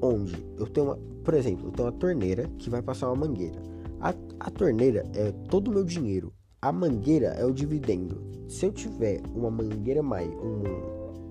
onde 0.00 0.44
eu 0.58 0.66
tenho 0.66 0.86
uma, 0.86 0.96
por 1.24 1.34
exemplo, 1.34 1.68
eu 1.68 1.72
tenho 1.72 1.88
uma 1.88 1.98
torneira 1.98 2.48
que 2.58 2.70
vai 2.70 2.82
passar 2.82 3.08
uma 3.08 3.26
mangueira. 3.26 3.60
A, 4.00 4.14
a 4.40 4.50
torneira 4.50 5.04
é 5.14 5.32
todo 5.48 5.68
o 5.68 5.74
meu 5.74 5.84
dinheiro. 5.84 6.32
A 6.60 6.72
mangueira 6.72 7.28
é 7.28 7.44
o 7.44 7.52
dividendo. 7.52 8.20
Se 8.48 8.66
eu 8.66 8.72
tiver 8.72 9.20
uma 9.34 9.50
mangueira 9.50 10.02
mais, 10.02 10.28
um, 10.28 10.62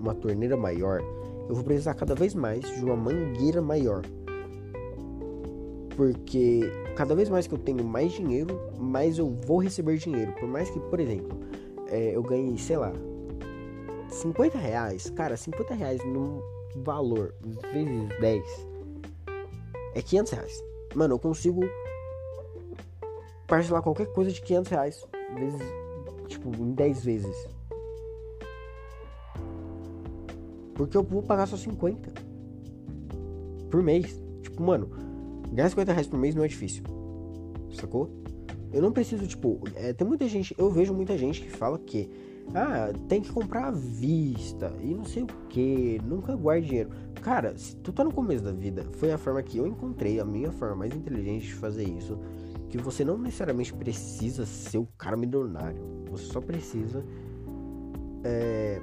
uma 0.00 0.14
torneira 0.14 0.56
maior, 0.56 1.00
eu 1.48 1.54
vou 1.54 1.64
precisar 1.64 1.94
cada 1.94 2.14
vez 2.14 2.34
mais 2.34 2.62
de 2.62 2.84
uma 2.84 2.96
mangueira 2.96 3.62
maior. 3.62 4.02
Porque 5.96 6.60
cada 6.94 7.14
vez 7.14 7.28
mais 7.28 7.46
que 7.46 7.54
eu 7.54 7.58
tenho 7.58 7.84
mais 7.84 8.12
dinheiro, 8.12 8.60
mais 8.78 9.18
eu 9.18 9.30
vou 9.46 9.58
receber 9.58 9.96
dinheiro. 9.96 10.32
Por 10.32 10.48
mais 10.48 10.68
que, 10.68 10.78
por 10.78 11.00
exemplo, 11.00 11.38
é, 11.88 12.14
eu 12.14 12.22
ganhe, 12.22 12.58
sei 12.58 12.76
lá, 12.76 12.92
50 14.08 14.58
reais. 14.58 15.10
Cara, 15.10 15.36
50 15.36 15.74
reais 15.74 16.04
no 16.04 16.42
valor 16.82 17.34
vezes 17.72 18.08
10 18.20 18.66
é 19.94 20.02
500 20.02 20.32
reais. 20.32 20.64
Mano, 20.94 21.14
eu 21.14 21.18
consigo 21.18 21.62
parcelar 23.46 23.82
qualquer 23.82 24.06
coisa 24.12 24.30
de 24.30 24.40
500 24.42 24.70
reais 24.70 25.06
vezes, 25.34 25.62
tipo, 26.28 26.50
em 26.54 26.72
10 26.72 27.04
vezes. 27.04 27.48
Porque 30.74 30.96
eu 30.96 31.02
vou 31.02 31.22
pagar 31.22 31.46
só 31.46 31.56
50 31.56 32.12
por 33.70 33.82
mês. 33.82 34.22
Tipo, 34.42 34.62
mano, 34.62 34.90
ganhar 35.52 35.68
50 35.70 35.92
reais 35.92 36.06
por 36.06 36.18
mês 36.18 36.34
não 36.34 36.44
é 36.44 36.48
difícil. 36.48 36.82
Sacou? 37.72 38.10
Eu 38.72 38.82
não 38.82 38.92
preciso, 38.92 39.26
tipo, 39.26 39.60
é, 39.74 39.92
tem 39.92 40.06
muita 40.06 40.28
gente, 40.28 40.54
eu 40.58 40.70
vejo 40.70 40.92
muita 40.92 41.16
gente 41.16 41.40
que 41.40 41.50
fala 41.50 41.78
que, 41.78 42.10
ah, 42.54 42.92
tem 43.08 43.20
que 43.20 43.32
comprar 43.32 43.66
à 43.66 43.70
vista 43.70 44.72
e 44.80 44.94
não 44.94 45.04
sei 45.04 45.24
o 45.24 45.26
que, 45.48 46.00
nunca 46.04 46.34
guarde 46.34 46.68
dinheiro. 46.68 46.90
Cara, 47.22 47.56
se 47.56 47.76
tu 47.76 47.92
tá 47.92 48.04
no 48.04 48.12
começo 48.12 48.44
da 48.44 48.52
vida, 48.52 48.86
foi 48.92 49.12
a 49.12 49.18
forma 49.18 49.42
que 49.42 49.58
eu 49.58 49.66
encontrei, 49.66 50.20
a 50.20 50.24
minha 50.24 50.50
forma 50.52 50.76
mais 50.76 50.94
inteligente 50.94 51.46
de 51.46 51.54
fazer 51.54 51.84
isso. 51.84 52.18
Que 52.68 52.78
você 52.78 53.04
não 53.04 53.18
necessariamente 53.18 53.72
precisa 53.74 54.46
ser 54.46 54.78
o 54.78 54.86
cara 54.98 55.16
milionário, 55.16 55.80
você 56.10 56.24
só 56.24 56.40
precisa. 56.40 57.04
É, 58.24 58.80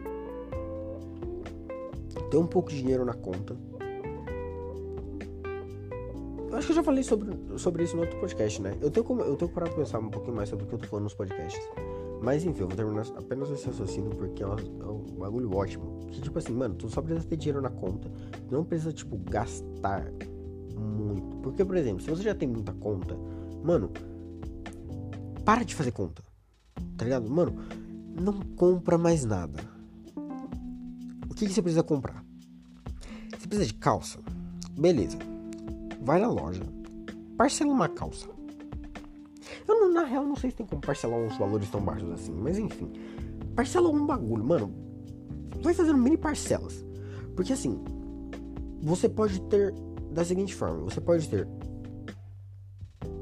ter 2.29 2.37
um 2.37 2.47
pouco 2.47 2.69
de 2.69 2.81
dinheiro 2.81 3.05
na 3.05 3.13
conta. 3.13 3.55
Eu 6.49 6.57
acho 6.57 6.67
que 6.67 6.73
eu 6.73 6.75
já 6.75 6.83
falei 6.83 7.03
sobre, 7.03 7.35
sobre 7.57 7.83
isso 7.83 7.95
no 7.95 8.03
outro 8.03 8.19
podcast, 8.19 8.61
né? 8.61 8.77
Eu 8.79 8.91
tenho, 8.91 9.05
eu 9.21 9.35
tenho 9.35 9.51
parado 9.51 9.73
pra 9.73 9.83
pensar 9.83 9.99
um 9.99 10.09
pouquinho 10.09 10.35
mais 10.35 10.49
sobre 10.49 10.65
o 10.65 10.67
que 10.67 10.75
eu 10.75 10.79
tô 10.79 10.87
falando 10.87 11.05
nos 11.05 11.13
podcasts. 11.15 11.67
Mas 12.23 12.45
enfim, 12.45 12.61
eu 12.61 12.67
vou 12.69 12.77
terminar 12.77 13.05
apenas 13.17 13.51
esse 13.51 13.67
raciocínio 13.67 14.11
porque 14.11 14.41
é, 14.41 14.45
é 14.45 14.49
um 14.49 15.03
bagulho 15.19 15.53
ótimo. 15.53 16.07
Que 16.09 16.21
tipo 16.21 16.39
assim, 16.39 16.53
mano, 16.53 16.73
tu 16.73 16.87
só 16.87 17.01
precisa 17.01 17.27
ter 17.27 17.35
dinheiro 17.35 17.61
na 17.61 17.69
conta. 17.69 18.09
Não 18.49 18.63
precisa, 18.63 18.93
tipo, 18.93 19.17
gastar 19.29 20.09
muito. 20.73 21.35
Porque, 21.43 21.65
por 21.65 21.75
exemplo, 21.75 22.01
se 22.01 22.09
você 22.09 22.23
já 22.23 22.33
tem 22.33 22.47
muita 22.47 22.71
conta, 22.71 23.17
mano, 23.61 23.91
para 25.43 25.65
de 25.65 25.75
fazer 25.75 25.91
conta. 25.91 26.23
Tá 26.95 27.03
ligado? 27.03 27.29
Mano, 27.29 27.55
não 28.17 28.39
compra 28.55 28.97
mais 28.97 29.25
nada. 29.25 29.59
O 31.29 31.35
que, 31.35 31.45
que 31.45 31.53
você 31.53 31.61
precisa 31.61 31.83
comprar? 31.83 32.23
Você 33.37 33.47
precisa 33.47 33.65
de 33.65 33.73
calça? 33.73 34.19
Beleza. 34.79 35.17
Vai 36.01 36.21
na 36.21 36.29
loja, 36.29 36.63
parcela 37.35 37.73
uma 37.73 37.89
calça. 37.89 38.32
Eu, 39.67 39.89
na 39.89 40.03
real, 40.03 40.25
não 40.25 40.35
sei 40.35 40.49
se 40.49 40.57
tem 40.57 40.65
como 40.65 40.81
parcelar 40.81 41.19
uns 41.19 41.37
valores 41.37 41.69
tão 41.69 41.81
baixos 41.81 42.11
assim, 42.11 42.33
mas 42.33 42.57
enfim. 42.57 42.91
Parcela 43.55 43.89
um 43.89 44.05
bagulho, 44.05 44.43
mano. 44.43 44.73
Vai 45.61 45.73
fazendo 45.73 45.97
mini 45.97 46.17
parcelas. 46.17 46.85
Porque 47.35 47.53
assim, 47.53 47.83
você 48.81 49.07
pode 49.07 49.41
ter 49.43 49.73
da 50.11 50.23
seguinte 50.23 50.53
forma: 50.55 50.79
você 50.83 51.01
pode 51.01 51.29
ter 51.29 51.47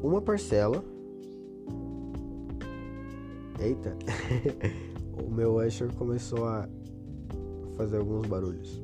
uma 0.02 0.22
parcela. 0.22 0.84
Eita, 3.60 3.96
o 5.24 5.30
meu 5.30 5.58
Usher 5.58 5.94
começou 5.94 6.48
a 6.48 6.68
fazer 7.78 7.98
alguns 7.98 8.26
barulhos. 8.26 8.82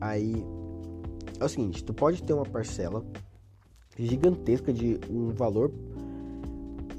Aí 0.00 0.44
é 1.38 1.44
o 1.44 1.48
seguinte: 1.48 1.84
tu 1.84 1.94
pode 1.94 2.22
ter 2.22 2.32
uma 2.32 2.46
parcela 2.46 3.04
gigantesca 4.06 4.72
de 4.72 4.98
um 5.10 5.30
valor 5.30 5.70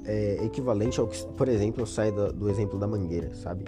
é, 0.06 0.44
equivalente 0.44 1.00
ao 1.00 1.08
que, 1.08 1.24
por 1.34 1.48
exemplo, 1.48 1.86
sai 1.86 2.12
do, 2.12 2.32
do 2.32 2.50
exemplo 2.50 2.78
da 2.80 2.88
mangueira, 2.88 3.34
sabe? 3.36 3.66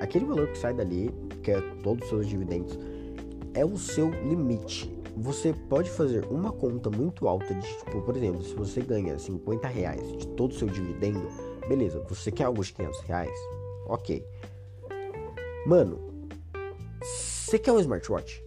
Aquele 0.00 0.24
valor 0.24 0.48
que 0.48 0.58
sai 0.58 0.74
dali, 0.74 1.10
que 1.42 1.50
é 1.50 1.60
todos 1.82 2.04
os 2.04 2.08
seus 2.10 2.26
dividendos, 2.26 2.78
é 3.54 3.64
o 3.64 3.76
seu 3.76 4.10
limite. 4.10 4.96
Você 5.16 5.52
pode 5.52 5.90
fazer 5.90 6.24
uma 6.26 6.52
conta 6.52 6.88
muito 6.90 7.26
alta 7.26 7.52
de, 7.52 7.66
tipo, 7.66 8.00
por 8.02 8.16
exemplo, 8.16 8.42
se 8.42 8.54
você 8.54 8.80
ganha 8.80 9.18
50 9.18 9.66
reais 9.66 10.16
de 10.16 10.28
todo 10.28 10.52
o 10.52 10.54
seu 10.54 10.68
dividendo, 10.68 11.26
beleza, 11.68 12.00
você 12.08 12.30
quer 12.30 12.44
algo 12.44 12.62
de 12.62 12.72
500 12.72 13.00
reais? 13.00 13.38
Ok. 13.86 14.24
Mano, 15.66 15.98
você 17.02 17.58
quer 17.58 17.72
um 17.72 17.80
smartwatch? 17.80 18.44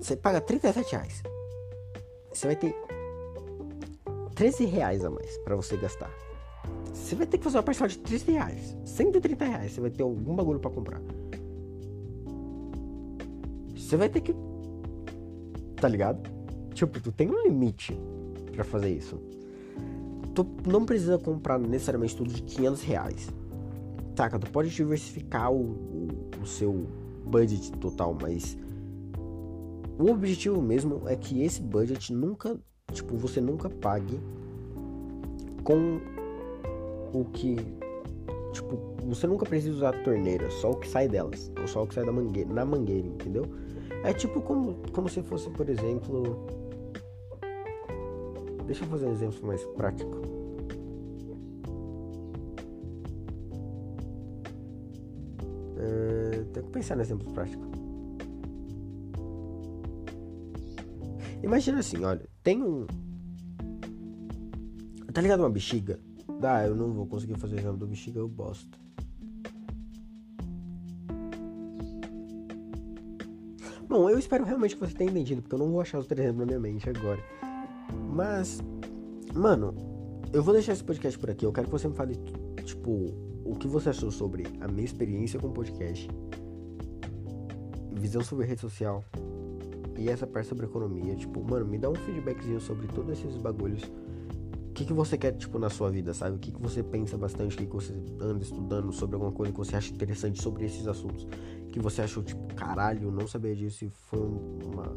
Você 0.00 0.16
paga 0.16 0.40
37 0.40 0.92
reais. 0.92 1.22
Você 2.32 2.46
vai 2.46 2.56
ter 2.56 2.74
13 4.34 4.64
reais 4.64 5.04
a 5.04 5.10
mais 5.10 5.36
para 5.38 5.56
você 5.56 5.76
gastar. 5.76 6.10
Você 6.92 7.14
vai 7.14 7.26
ter 7.26 7.38
que 7.38 7.44
fazer 7.44 7.58
uma 7.58 7.62
parcela 7.62 7.88
de 7.88 7.98
13 7.98 8.32
reais. 8.32 8.76
130 8.84 9.44
reais. 9.44 9.72
Você 9.72 9.80
vai 9.80 9.90
ter 9.90 10.02
algum 10.02 10.34
bagulho 10.34 10.60
para 10.60 10.70
comprar. 10.70 11.00
Você 13.76 13.96
vai 13.96 14.08
ter 14.08 14.20
que. 14.20 14.34
Tá 15.76 15.88
ligado? 15.88 16.30
Tipo, 16.74 17.00
tu 17.00 17.10
tem 17.10 17.28
um 17.28 17.42
limite 17.42 17.98
para 18.52 18.64
fazer 18.64 18.90
isso. 18.90 19.20
Tu 20.34 20.46
não 20.66 20.84
precisa 20.84 21.18
comprar 21.18 21.58
necessariamente 21.58 22.16
tudo 22.16 22.32
de 22.32 22.42
500 22.42 22.82
reais. 22.82 23.28
Saca? 24.16 24.38
Tu 24.38 24.50
pode 24.50 24.70
diversificar 24.70 25.52
o, 25.52 25.62
o, 25.62 26.08
o 26.42 26.46
seu 26.46 26.86
budget 27.24 27.72
total, 27.72 28.16
mas. 28.20 28.56
O 30.00 30.10
objetivo 30.10 30.62
mesmo 30.62 31.02
é 31.06 31.14
que 31.14 31.42
esse 31.42 31.60
budget 31.60 32.10
nunca. 32.10 32.58
Tipo, 32.90 33.18
você 33.18 33.38
nunca 33.38 33.68
pague 33.68 34.18
com 35.62 36.00
o 37.12 37.24
que 37.26 37.56
tipo, 38.50 38.78
você 39.04 39.26
nunca 39.26 39.44
precisa 39.44 39.74
usar 39.74 39.90
a 39.90 40.02
torneira, 40.02 40.50
só 40.50 40.70
o 40.70 40.76
que 40.76 40.88
sai 40.88 41.06
delas, 41.06 41.52
ou 41.60 41.68
só 41.68 41.82
o 41.82 41.86
que 41.86 41.94
sai 41.94 42.04
da 42.04 42.12
mangueira, 42.12 42.50
na 42.52 42.64
mangueira, 42.64 43.06
entendeu? 43.06 43.44
É 44.02 44.14
tipo 44.14 44.40
como, 44.40 44.74
como 44.92 45.06
se 45.06 45.22
fosse, 45.22 45.50
por 45.50 45.68
exemplo. 45.68 46.46
Deixa 48.66 48.84
eu 48.84 48.88
fazer 48.88 49.06
um 49.06 49.12
exemplo 49.12 49.46
mais 49.46 49.62
prático. 49.76 50.16
Uh, 55.76 56.44
tenho 56.52 56.66
que 56.66 56.72
pensar 56.72 56.96
no 56.96 57.02
exemplo 57.02 57.30
prático. 57.34 57.89
Imagina 61.42 61.78
assim, 61.78 62.04
olha, 62.04 62.28
tem 62.42 62.62
um. 62.62 62.86
Tá 65.12 65.20
ligado 65.20 65.40
uma 65.40 65.50
bexiga? 65.50 65.98
Ah, 66.42 66.64
eu 66.66 66.74
não 66.74 66.92
vou 66.92 67.06
conseguir 67.06 67.38
fazer 67.38 67.56
o 67.56 67.58
exame 67.58 67.78
do 67.78 67.86
bexiga, 67.86 68.18
eu 68.18 68.28
bosto. 68.28 68.78
Bom, 73.88 74.08
eu 74.08 74.18
espero 74.18 74.44
realmente 74.44 74.76
que 74.76 74.80
você 74.80 74.94
tenha 74.94 75.10
entendido, 75.10 75.42
porque 75.42 75.54
eu 75.54 75.58
não 75.58 75.70
vou 75.70 75.80
achar 75.80 75.98
os 75.98 76.06
três 76.06 76.24
exemplos 76.24 76.46
na 76.46 76.46
minha 76.46 76.60
mente 76.60 76.88
agora. 76.88 77.20
Mas, 78.14 78.60
mano, 79.34 79.74
eu 80.32 80.42
vou 80.42 80.54
deixar 80.54 80.74
esse 80.74 80.84
podcast 80.84 81.18
por 81.18 81.28
aqui. 81.28 81.44
Eu 81.44 81.52
quero 81.52 81.66
que 81.66 81.72
você 81.72 81.88
me 81.88 81.94
fale, 81.94 82.14
tipo, 82.64 83.12
o 83.44 83.56
que 83.56 83.66
você 83.66 83.88
achou 83.88 84.12
sobre 84.12 84.44
a 84.60 84.68
minha 84.68 84.84
experiência 84.84 85.40
com 85.40 85.48
o 85.48 85.52
podcast, 85.52 86.08
visão 87.92 88.22
sobre 88.22 88.46
rede 88.46 88.60
social 88.60 89.04
e 90.00 90.08
essa 90.08 90.26
parte 90.26 90.48
sobre 90.48 90.66
economia. 90.66 91.14
Tipo, 91.14 91.44
mano, 91.44 91.66
me 91.66 91.78
dá 91.78 91.90
um 91.90 91.94
feedbackzinho 91.94 92.60
sobre 92.60 92.86
todos 92.88 93.12
esses 93.12 93.36
bagulhos. 93.36 93.82
O 93.84 94.72
que, 94.72 94.84
que 94.86 94.92
você 94.92 95.18
quer, 95.18 95.32
tipo, 95.32 95.58
na 95.58 95.68
sua 95.68 95.90
vida, 95.90 96.14
sabe? 96.14 96.36
O 96.36 96.38
que, 96.38 96.50
que 96.52 96.60
você 96.60 96.82
pensa 96.82 97.18
bastante, 97.18 97.54
o 97.54 97.58
que, 97.58 97.66
que 97.66 97.74
você 97.74 97.92
anda 98.20 98.42
estudando 98.42 98.90
sobre 98.92 99.16
alguma 99.16 99.32
coisa 99.32 99.52
que 99.52 99.58
você 99.58 99.76
acha 99.76 99.92
interessante 99.92 100.40
sobre 100.40 100.64
esses 100.64 100.86
assuntos 100.88 101.26
que 101.70 101.78
você 101.78 102.02
achou, 102.02 102.22
tipo, 102.22 102.42
caralho, 102.54 103.10
não 103.10 103.26
sabia 103.26 103.54
disso 103.54 103.84
e 103.84 103.90
foi 103.90 104.18
uma 104.20 104.92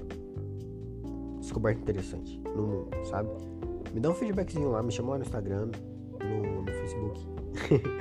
descoberta 1.39 1.81
interessante 1.81 2.39
no 2.55 2.67
mundo, 2.67 2.89
sabe? 3.05 3.29
Me 3.93 3.99
dá 3.99 4.09
um 4.09 4.13
feedbackzinho 4.13 4.71
lá, 4.71 4.81
me 4.81 4.91
chama 4.91 5.11
lá 5.11 5.17
no 5.17 5.23
Instagram, 5.23 5.69
no, 6.19 6.61
no 6.63 6.71
Facebook. 6.71 7.27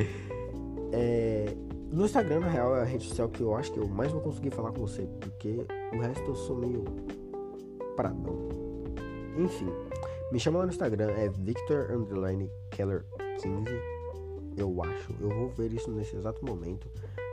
é, 0.93 1.55
no 1.91 2.05
Instagram, 2.05 2.41
na 2.41 2.49
real, 2.49 2.77
é 2.77 2.81
a 2.81 2.85
rede 2.85 3.05
social 3.05 3.29
que 3.29 3.43
eu 3.43 3.55
acho 3.55 3.73
que 3.73 3.79
eu 3.79 3.87
mais 3.87 4.11
vou 4.11 4.21
conseguir 4.21 4.51
falar 4.51 4.73
com 4.73 4.81
você, 4.81 5.07
porque 5.21 5.67
o 5.93 6.01
resto 6.01 6.23
eu 6.23 6.35
sou 6.35 6.57
meio 6.57 6.85
pradão. 7.97 8.37
Enfim, 9.37 9.69
me 10.31 10.39
chama 10.39 10.61
lá 10.61 10.67
no 10.67 10.73
Instagram, 10.73 11.11
é 11.11 11.29
Victor 11.29 11.89
Keller 12.71 13.05
15, 13.41 13.65
eu 14.57 14.83
acho. 14.83 15.15
Eu 15.21 15.29
vou 15.29 15.49
ver 15.51 15.73
isso 15.73 15.91
nesse 15.91 16.17
exato 16.17 16.45
momento. 16.45 16.89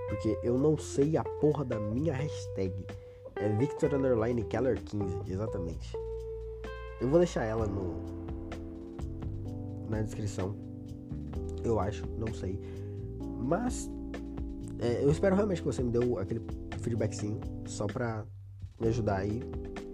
Porque 0.07 0.37
eu 0.43 0.57
não 0.57 0.77
sei 0.77 1.17
a 1.17 1.23
porra 1.23 1.63
da 1.63 1.79
minha 1.79 2.13
hashtag. 2.13 2.73
É 3.35 3.47
Victor 3.49 3.89
Keller 4.49 4.81
15, 4.83 5.31
exatamente. 5.31 5.93
Eu 6.99 7.07
vou 7.07 7.19
deixar 7.19 7.43
ela 7.43 7.65
no 7.65 8.19
na 9.89 10.01
descrição. 10.01 10.55
Eu 11.63 11.79
acho, 11.79 12.05
não 12.17 12.33
sei. 12.33 12.59
Mas 13.39 13.89
é, 14.79 15.03
eu 15.03 15.11
espero 15.11 15.35
realmente 15.35 15.61
que 15.61 15.67
você 15.67 15.83
me 15.83 15.91
deu 15.91 16.17
aquele 16.19 16.41
feedbackzinho 16.81 17.39
só 17.65 17.85
pra 17.85 18.25
me 18.79 18.87
ajudar 18.87 19.17
aí. 19.17 19.41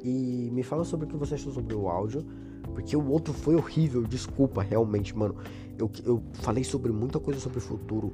E 0.03 0.49
me 0.51 0.63
fala 0.63 0.83
sobre 0.83 1.05
o 1.05 1.09
que 1.09 1.17
você 1.17 1.35
achou 1.35 1.51
sobre 1.51 1.73
o 1.73 1.89
áudio. 1.89 2.25
Porque 2.73 2.95
o 2.95 3.07
outro 3.09 3.33
foi 3.33 3.55
horrível, 3.55 4.03
desculpa, 4.03 4.61
realmente, 4.61 5.17
mano. 5.17 5.35
Eu, 5.77 5.89
eu 6.03 6.21
falei 6.33 6.63
sobre 6.63 6.91
muita 6.91 7.19
coisa 7.19 7.39
sobre 7.39 7.59
o 7.59 7.61
futuro 7.61 8.13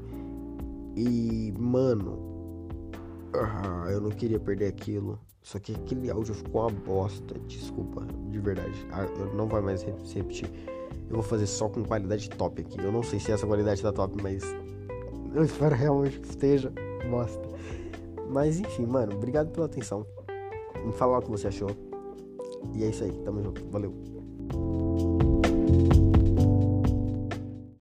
e, 0.96 1.54
mano, 1.58 2.68
ah, 3.34 3.88
eu 3.90 4.02
não 4.02 4.12
queria 4.12 4.40
perder 4.40 4.68
aquilo. 4.68 5.20
Só 5.42 5.58
que 5.58 5.74
aquele 5.74 6.12
áudio 6.12 6.36
ficou 6.36 6.62
uma 6.62 6.70
bosta. 6.70 7.40
Desculpa, 7.48 8.06
de 8.30 8.40
verdade. 8.40 8.86
Ah, 8.92 9.06
eu 9.18 9.34
não 9.34 9.48
vai 9.48 9.62
mais 9.62 9.84
repetir. 9.84 10.50
Eu 11.10 11.16
vou 11.16 11.24
fazer 11.24 11.48
só 11.48 11.68
com 11.68 11.84
qualidade 11.84 12.30
top 12.30 12.62
aqui. 12.62 12.80
Eu 12.80 12.92
não 12.92 13.04
sei 13.04 13.20
se 13.20 13.32
essa 13.32 13.48
qualidade 13.48 13.82
tá 13.82 13.92
top, 13.92 14.22
mas 14.22 14.44
eu 15.34 15.44
espero 15.44 15.76
realmente 15.76 16.20
que 16.20 16.28
esteja 16.28 16.72
bosta. 17.10 17.50
Mas 18.30 18.60
enfim, 18.60 18.86
mano, 18.86 19.16
obrigado 19.16 19.50
pela 19.52 19.66
atenção. 19.66 20.06
Me 20.86 20.92
fala 20.94 21.20
o 21.20 21.22
que 21.22 21.30
você 21.30 21.48
achou. 21.48 21.70
E 22.76 22.84
é 22.84 22.88
isso 22.88 23.04
aí, 23.04 23.12
tamo 23.24 23.42
junto. 23.42 23.64
Valeu. 23.70 23.94